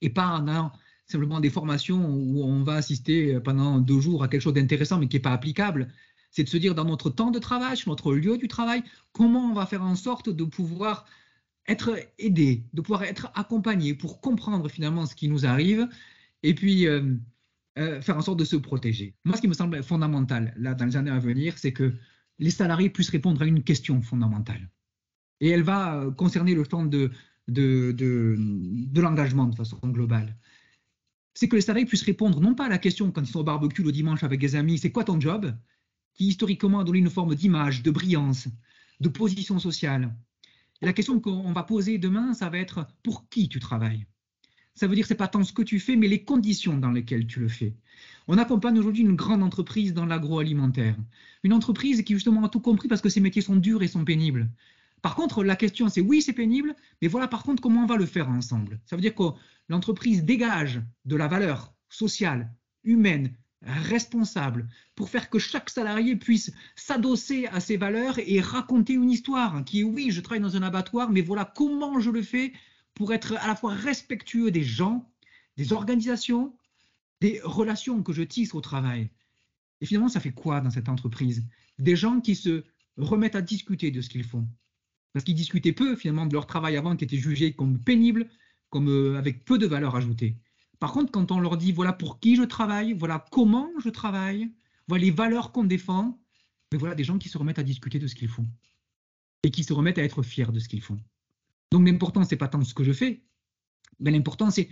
et 0.00 0.10
pas 0.10 0.40
dans 0.40 0.72
simplement 1.06 1.40
des 1.40 1.50
formations 1.50 2.14
où 2.14 2.42
on 2.44 2.62
va 2.62 2.74
assister 2.74 3.38
pendant 3.40 3.78
deux 3.78 4.00
jours 4.00 4.22
à 4.22 4.28
quelque 4.28 4.40
chose 4.40 4.54
d'intéressant 4.54 4.98
mais 4.98 5.08
qui 5.08 5.16
n'est 5.16 5.22
pas 5.22 5.32
applicable. 5.32 5.88
C'est 6.30 6.44
de 6.44 6.48
se 6.48 6.56
dire 6.56 6.74
dans 6.74 6.86
notre 6.86 7.10
temps 7.10 7.30
de 7.30 7.38
travail, 7.38 7.76
sur 7.76 7.90
notre 7.90 8.14
lieu 8.14 8.38
du 8.38 8.48
travail, 8.48 8.82
comment 9.12 9.50
on 9.50 9.52
va 9.52 9.66
faire 9.66 9.82
en 9.82 9.96
sorte 9.96 10.30
de 10.30 10.44
pouvoir 10.44 11.04
être 11.68 11.96
aidé, 12.18 12.64
de 12.72 12.80
pouvoir 12.80 13.04
être 13.04 13.30
accompagné 13.34 13.94
pour 13.94 14.20
comprendre 14.20 14.68
finalement 14.68 15.06
ce 15.06 15.14
qui 15.14 15.28
nous 15.28 15.46
arrive 15.46 15.88
et 16.42 16.54
puis 16.54 16.86
euh, 16.86 17.14
euh, 17.78 18.00
faire 18.00 18.16
en 18.16 18.22
sorte 18.22 18.38
de 18.38 18.44
se 18.44 18.56
protéger. 18.56 19.14
Moi, 19.24 19.36
ce 19.36 19.42
qui 19.42 19.48
me 19.48 19.54
semble 19.54 19.82
fondamental 19.82 20.54
là 20.56 20.74
dans 20.74 20.86
les 20.86 20.96
années 20.96 21.10
à 21.10 21.18
venir, 21.18 21.58
c'est 21.58 21.72
que 21.72 21.94
les 22.38 22.50
salariés 22.50 22.90
puissent 22.90 23.10
répondre 23.10 23.40
à 23.42 23.46
une 23.46 23.62
question 23.62 24.00
fondamentale. 24.02 24.70
Et 25.40 25.48
elle 25.50 25.62
va 25.62 25.96
euh, 25.96 26.10
concerner 26.10 26.54
le 26.54 26.66
temps 26.66 26.84
de, 26.84 27.10
de, 27.48 27.92
de 27.92 29.00
l'engagement 29.00 29.46
de 29.46 29.54
façon 29.54 29.78
globale 29.84 30.36
c'est 31.34 31.48
que 31.48 31.56
les 31.56 31.62
salariés 31.62 31.86
puissent 31.86 32.02
répondre 32.02 32.40
non 32.40 32.54
pas 32.54 32.66
à 32.66 32.68
la 32.68 32.78
question 32.78 33.10
quand 33.10 33.22
ils 33.22 33.30
sont 33.30 33.40
au 33.40 33.44
barbecue 33.44 33.82
le 33.82 33.92
dimanche 33.92 34.22
avec 34.22 34.40
des 34.40 34.54
amis, 34.54 34.78
c'est 34.78 34.92
quoi 34.92 35.04
ton 35.04 35.20
job? 35.20 35.54
Qui 36.14 36.26
historiquement 36.26 36.80
a 36.80 36.84
donné 36.84 36.98
une 36.98 37.10
forme 37.10 37.34
d'image, 37.34 37.82
de 37.82 37.90
brillance, 37.90 38.48
de 39.00 39.08
position 39.08 39.58
sociale. 39.58 40.14
La 40.82 40.92
question 40.92 41.20
qu'on 41.20 41.52
va 41.52 41.62
poser 41.62 41.98
demain, 41.98 42.34
ça 42.34 42.50
va 42.50 42.58
être 42.58 42.86
pour 43.02 43.28
qui 43.28 43.48
tu 43.48 43.60
travailles? 43.60 44.06
Ça 44.74 44.86
veut 44.86 44.94
dire 44.94 45.06
c'est 45.06 45.14
pas 45.14 45.28
tant 45.28 45.44
ce 45.44 45.52
que 45.52 45.62
tu 45.62 45.78
fais, 45.78 45.96
mais 45.96 46.08
les 46.08 46.24
conditions 46.24 46.78
dans 46.78 46.90
lesquelles 46.90 47.26
tu 47.26 47.40
le 47.40 47.48
fais. 47.48 47.74
On 48.26 48.38
accompagne 48.38 48.78
aujourd'hui 48.78 49.02
une 49.02 49.16
grande 49.16 49.42
entreprise 49.42 49.92
dans 49.92 50.06
l'agroalimentaire, 50.06 50.96
une 51.44 51.52
entreprise 51.52 52.02
qui 52.02 52.14
justement 52.14 52.44
a 52.44 52.48
tout 52.48 52.60
compris 52.60 52.88
parce 52.88 53.02
que 53.02 53.08
ses 53.08 53.20
métiers 53.20 53.42
sont 53.42 53.56
durs 53.56 53.82
et 53.82 53.88
sont 53.88 54.04
pénibles. 54.04 54.50
Par 55.02 55.16
contre, 55.16 55.42
la 55.42 55.56
question, 55.56 55.88
c'est 55.88 56.00
oui, 56.00 56.22
c'est 56.22 56.32
pénible, 56.32 56.76
mais 57.00 57.08
voilà 57.08 57.26
par 57.26 57.42
contre 57.42 57.60
comment 57.60 57.82
on 57.82 57.86
va 57.86 57.96
le 57.96 58.06
faire 58.06 58.28
ensemble. 58.28 58.80
Ça 58.86 58.94
veut 58.94 59.02
dire 59.02 59.14
que 59.14 59.24
l'entreprise 59.68 60.24
dégage 60.24 60.80
de 61.04 61.16
la 61.16 61.26
valeur 61.26 61.74
sociale, 61.88 62.54
humaine, 62.84 63.34
responsable, 63.62 64.68
pour 64.94 65.08
faire 65.08 65.28
que 65.28 65.38
chaque 65.38 65.70
salarié 65.70 66.16
puisse 66.16 66.52
s'adosser 66.76 67.46
à 67.46 67.60
ces 67.60 67.76
valeurs 67.76 68.18
et 68.18 68.40
raconter 68.40 68.94
une 68.94 69.10
histoire 69.10 69.64
qui 69.64 69.80
est 69.80 69.84
oui, 69.84 70.10
je 70.10 70.20
travaille 70.20 70.42
dans 70.42 70.56
un 70.56 70.62
abattoir, 70.62 71.10
mais 71.10 71.20
voilà 71.20 71.44
comment 71.44 72.00
je 72.00 72.10
le 72.10 72.22
fais 72.22 72.52
pour 72.94 73.12
être 73.12 73.34
à 73.38 73.46
la 73.46 73.56
fois 73.56 73.74
respectueux 73.74 74.50
des 74.50 74.62
gens, 74.62 75.08
des 75.56 75.72
organisations, 75.72 76.54
des 77.20 77.40
relations 77.42 78.02
que 78.02 78.12
je 78.12 78.22
tisse 78.22 78.54
au 78.54 78.60
travail. 78.60 79.10
Et 79.80 79.86
finalement, 79.86 80.08
ça 80.08 80.20
fait 80.20 80.32
quoi 80.32 80.60
dans 80.60 80.70
cette 80.70 80.88
entreprise? 80.88 81.44
Des 81.78 81.96
gens 81.96 82.20
qui 82.20 82.36
se 82.36 82.64
remettent 82.96 83.36
à 83.36 83.42
discuter 83.42 83.90
de 83.90 84.00
ce 84.00 84.08
qu'ils 84.08 84.24
font, 84.24 84.46
parce 85.12 85.24
qu'ils 85.24 85.34
discutaient 85.34 85.72
peu 85.72 85.96
finalement 85.96 86.26
de 86.26 86.32
leur 86.32 86.46
travail 86.46 86.76
avant 86.76 86.96
qui 86.96 87.04
était 87.04 87.16
jugé 87.16 87.52
comme 87.52 87.78
pénible, 87.78 88.28
comme 88.70 88.88
euh, 88.88 89.18
avec 89.18 89.44
peu 89.44 89.58
de 89.58 89.66
valeur 89.66 89.94
ajoutée. 89.96 90.36
Par 90.78 90.92
contre, 90.92 91.12
quand 91.12 91.30
on 91.30 91.40
leur 91.40 91.56
dit 91.56 91.72
voilà 91.72 91.92
pour 91.92 92.18
qui 92.18 92.36
je 92.36 92.42
travaille, 92.42 92.92
voilà 92.92 93.24
comment 93.30 93.70
je 93.84 93.88
travaille, 93.90 94.52
voilà 94.88 95.04
les 95.04 95.10
valeurs 95.10 95.52
qu'on 95.52 95.64
défend, 95.64 96.18
mais 96.72 96.78
voilà 96.78 96.94
des 96.94 97.04
gens 97.04 97.18
qui 97.18 97.28
se 97.28 97.38
remettent 97.38 97.58
à 97.58 97.62
discuter 97.62 97.98
de 97.98 98.06
ce 98.06 98.14
qu'ils 98.14 98.28
font 98.28 98.48
et 99.44 99.50
qui 99.50 99.64
se 99.64 99.72
remettent 99.72 99.98
à 99.98 100.02
être 100.02 100.22
fiers 100.22 100.50
de 100.52 100.58
ce 100.58 100.68
qu'ils 100.68 100.82
font. 100.82 100.98
Donc 101.70 101.86
l'important 101.86 102.24
c'est 102.24 102.36
pas 102.36 102.48
tant 102.48 102.62
ce 102.64 102.74
que 102.74 102.84
je 102.84 102.92
fais, 102.92 103.22
mais 104.00 104.10
l'important 104.10 104.50
c'est 104.50 104.70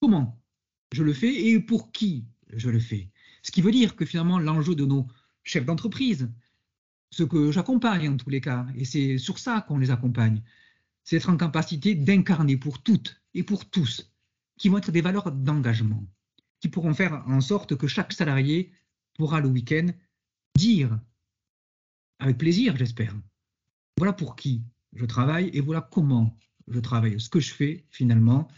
comment 0.00 0.42
je 0.92 1.02
le 1.02 1.12
fais 1.12 1.48
et 1.48 1.60
pour 1.60 1.92
qui 1.92 2.26
je 2.52 2.70
le 2.70 2.80
fais. 2.80 3.10
Ce 3.42 3.50
qui 3.50 3.62
veut 3.62 3.72
dire 3.72 3.96
que 3.96 4.04
finalement 4.04 4.38
l'enjeu 4.38 4.74
de 4.74 4.84
nos 4.84 5.06
chefs 5.44 5.64
d'entreprise, 5.64 6.30
ce 7.10 7.22
que 7.22 7.52
j'accompagne 7.52 8.08
en 8.08 8.16
tous 8.16 8.30
les 8.30 8.40
cas, 8.40 8.66
et 8.76 8.84
c'est 8.84 9.18
sur 9.18 9.38
ça 9.38 9.64
qu'on 9.66 9.78
les 9.78 9.90
accompagne, 9.90 10.42
c'est 11.04 11.16
être 11.16 11.30
en 11.30 11.36
capacité 11.36 11.94
d'incarner 11.94 12.56
pour 12.56 12.82
toutes 12.82 13.20
et 13.34 13.42
pour 13.42 13.68
tous, 13.70 14.12
qui 14.58 14.68
vont 14.68 14.78
être 14.78 14.90
des 14.90 15.00
valeurs 15.00 15.30
d'engagement, 15.30 16.04
qui 16.60 16.68
pourront 16.68 16.94
faire 16.94 17.22
en 17.26 17.40
sorte 17.40 17.76
que 17.76 17.86
chaque 17.86 18.12
salarié 18.12 18.72
pourra 19.14 19.40
le 19.40 19.48
week-end 19.48 19.86
dire, 20.56 20.98
avec 22.18 22.38
plaisir 22.38 22.76
j'espère, 22.76 23.14
voilà 23.96 24.12
pour 24.12 24.36
qui 24.36 24.62
je 24.94 25.04
travaille 25.04 25.50
et 25.52 25.60
voilà 25.60 25.80
comment 25.80 26.36
je 26.68 26.80
travaille, 26.80 27.20
ce 27.20 27.28
que 27.28 27.40
je 27.40 27.52
fais 27.52 27.84
finalement. 27.90 28.48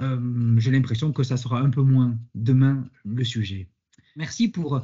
Euh, 0.00 0.58
j'ai 0.58 0.70
l'impression 0.70 1.12
que 1.12 1.22
ça 1.22 1.36
sera 1.36 1.60
un 1.60 1.70
peu 1.70 1.82
moins 1.82 2.18
demain 2.34 2.88
le 3.04 3.24
sujet. 3.24 3.68
Merci 4.16 4.48
pour 4.48 4.82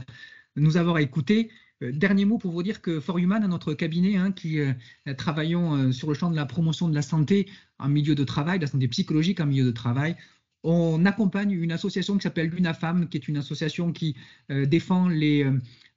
nous 0.57 0.77
avoir 0.77 0.99
écoutés. 0.99 1.51
Euh, 1.83 1.93
dernier 1.93 2.25
mot 2.25 2.39
pour 2.39 2.53
vous 2.53 2.63
dire 2.63 2.83
que 2.83 3.01
For 3.01 3.19
Human, 3.19 3.47
notre 3.47 3.75
cabinet, 3.75 4.17
hein, 4.17 4.33
qui 4.33 4.61
euh, 4.61 4.73
travaillons 5.17 5.75
euh, 5.75 5.93
sur 5.93 6.09
le 6.09 6.15
champ 6.15 6.31
de 6.31 6.37
la 6.37 6.47
promotion 6.47 6.89
de 6.89 6.95
la 6.95 7.03
santé 7.03 7.49
en 7.79 7.89
milieu 7.89 8.15
de 8.15 8.25
travail, 8.25 8.59
de 8.59 8.65
la 8.65 8.71
santé 8.71 8.89
psychologique 8.89 9.41
en 9.41 9.47
milieu 9.47 9.65
de 9.65 9.71
travail, 9.71 10.17
on 10.65 11.05
accompagne 11.07 11.53
une 11.53 11.71
association 11.73 12.17
qui 12.17 12.23
s'appelle 12.23 12.49
l'UNAFAM, 12.49 13.09
qui 13.09 13.17
est 13.17 13.29
une 13.29 13.37
association 13.37 13.93
qui 13.93 14.17
défend 14.49 15.09
les 15.09 15.47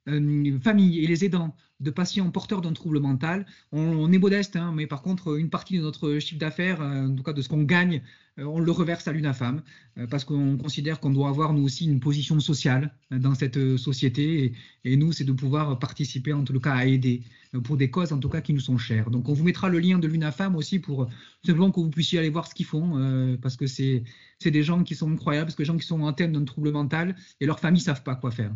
familles 0.06 1.04
et 1.04 1.06
les 1.06 1.24
aidants 1.24 1.54
de 1.82 1.90
patients 1.90 2.30
porteurs 2.30 2.60
d'un 2.60 2.72
trouble 2.72 3.00
mental. 3.00 3.44
On, 3.72 4.10
est 4.12 4.18
modeste, 4.18 4.56
hein, 4.56 4.72
mais 4.74 4.86
par 4.86 5.02
contre, 5.02 5.36
une 5.38 5.50
partie 5.50 5.76
de 5.76 5.82
notre 5.82 6.18
chiffre 6.20 6.38
d'affaires, 6.38 6.80
en 6.80 7.14
tout 7.14 7.22
cas 7.22 7.32
de 7.32 7.42
ce 7.42 7.48
qu'on 7.48 7.62
gagne, 7.62 8.02
on 8.38 8.60
le 8.60 8.70
reverse 8.70 9.06
à 9.08 9.12
l'UNAFAM 9.12 9.62
parce 10.08 10.24
qu'on 10.24 10.56
considère 10.56 11.00
qu'on 11.00 11.10
doit 11.10 11.28
avoir 11.28 11.52
nous 11.52 11.64
aussi 11.64 11.84
une 11.84 12.00
position 12.00 12.40
sociale 12.40 12.94
dans 13.10 13.34
cette 13.34 13.76
société. 13.76 14.54
Et, 14.84 14.96
nous, 14.96 15.12
c'est 15.12 15.24
de 15.24 15.32
pouvoir 15.32 15.78
participer 15.78 16.32
en 16.32 16.42
tout 16.44 16.58
cas 16.58 16.72
à 16.72 16.86
aider 16.86 17.22
pour 17.64 17.76
des 17.76 17.90
causes 17.90 18.12
en 18.12 18.18
tout 18.18 18.30
cas 18.30 18.40
qui 18.40 18.54
nous 18.54 18.60
sont 18.60 18.78
chères. 18.78 19.10
Donc 19.10 19.28
on 19.28 19.34
vous 19.34 19.44
mettra 19.44 19.68
le 19.68 19.80
lien 19.80 19.98
de 19.98 20.08
l'UNAFAM 20.08 20.56
aussi 20.56 20.78
pour 20.78 21.08
simplement 21.44 21.70
que 21.70 21.80
vous 21.80 21.90
puissiez 21.90 22.18
aller 22.18 22.30
voir 22.30 22.46
ce 22.46 22.54
qu'ils 22.54 22.66
font 22.66 23.36
parce 23.42 23.56
que 23.56 23.66
c'est 23.66 24.04
des 24.44 24.62
gens 24.62 24.82
qui 24.82 24.94
sont 24.94 25.10
incroyables, 25.10 25.46
parce 25.46 25.56
que 25.56 25.62
les 25.62 25.66
gens 25.66 25.76
qui 25.76 25.86
sont 25.86 26.06
atteints 26.06 26.28
d'un 26.28 26.44
trouble 26.44 26.70
mental 26.70 27.16
et 27.40 27.46
leurs 27.46 27.60
familles 27.60 27.82
ne 27.82 27.86
savent 27.86 28.04
pas 28.04 28.14
quoi 28.14 28.30
faire. 28.30 28.52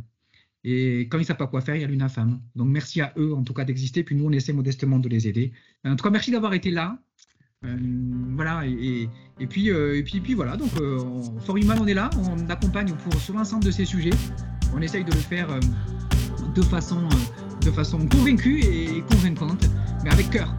Et 0.65 1.03
quand 1.03 1.19
ils 1.19 1.23
ne 1.23 1.27
savent 1.27 1.37
pas 1.37 1.47
quoi 1.47 1.61
faire, 1.61 1.77
il 1.77 1.83
y 1.83 1.85
a 1.85 1.89
l'UNAFAM. 1.89 2.41
Donc 2.55 2.69
merci 2.69 3.01
à 3.01 3.13
eux 3.17 3.35
en 3.35 3.45
tout 3.45 3.55
cas 3.55 3.65
d'exister, 3.65 4.03
puis 4.03 4.17
nous 4.17 4.27
on 4.27 4.33
essaie 4.33 4.53
modestement 4.53 4.99
de 4.99 5.09
les 5.09 5.29
aider. 5.29 5.53
En 5.85 5.95
tout 5.97 6.05
cas, 6.05 6.11
merci 6.11 6.31
d'avoir 6.31 6.55
été 6.55 6.71
là. 6.71 6.99
Euh, 7.65 7.77
voilà, 8.35 8.67
et, 8.67 9.09
puis, 9.49 9.71
euh, 9.71 9.97
et, 9.97 10.03
puis, 10.03 10.35
voilà, 10.35 10.57
donc 10.57 10.71
euh, 10.79 10.99
Human, 11.57 11.79
on 11.81 11.87
est 11.87 11.95
là, 11.95 12.11
on 12.19 12.49
accompagne 12.51 12.93
pour, 12.93 13.15
sur 13.15 13.35
l'ensemble 13.35 13.65
de 13.65 13.71
ces 13.71 13.87
sujets. 13.87 14.11
On 14.75 14.83
essaye 14.83 15.05
de 15.05 15.11
le 15.11 15.19
faire 15.19 15.51
euh, 15.51 15.61
de, 16.55 16.63
façon, 16.63 17.09
de 17.65 17.71
façon 17.71 18.07
convaincue 18.07 18.61
et 18.61 19.03
convaincante, 19.09 19.69
mais 20.05 20.13
avec 20.13 20.31
cœur. 20.31 20.55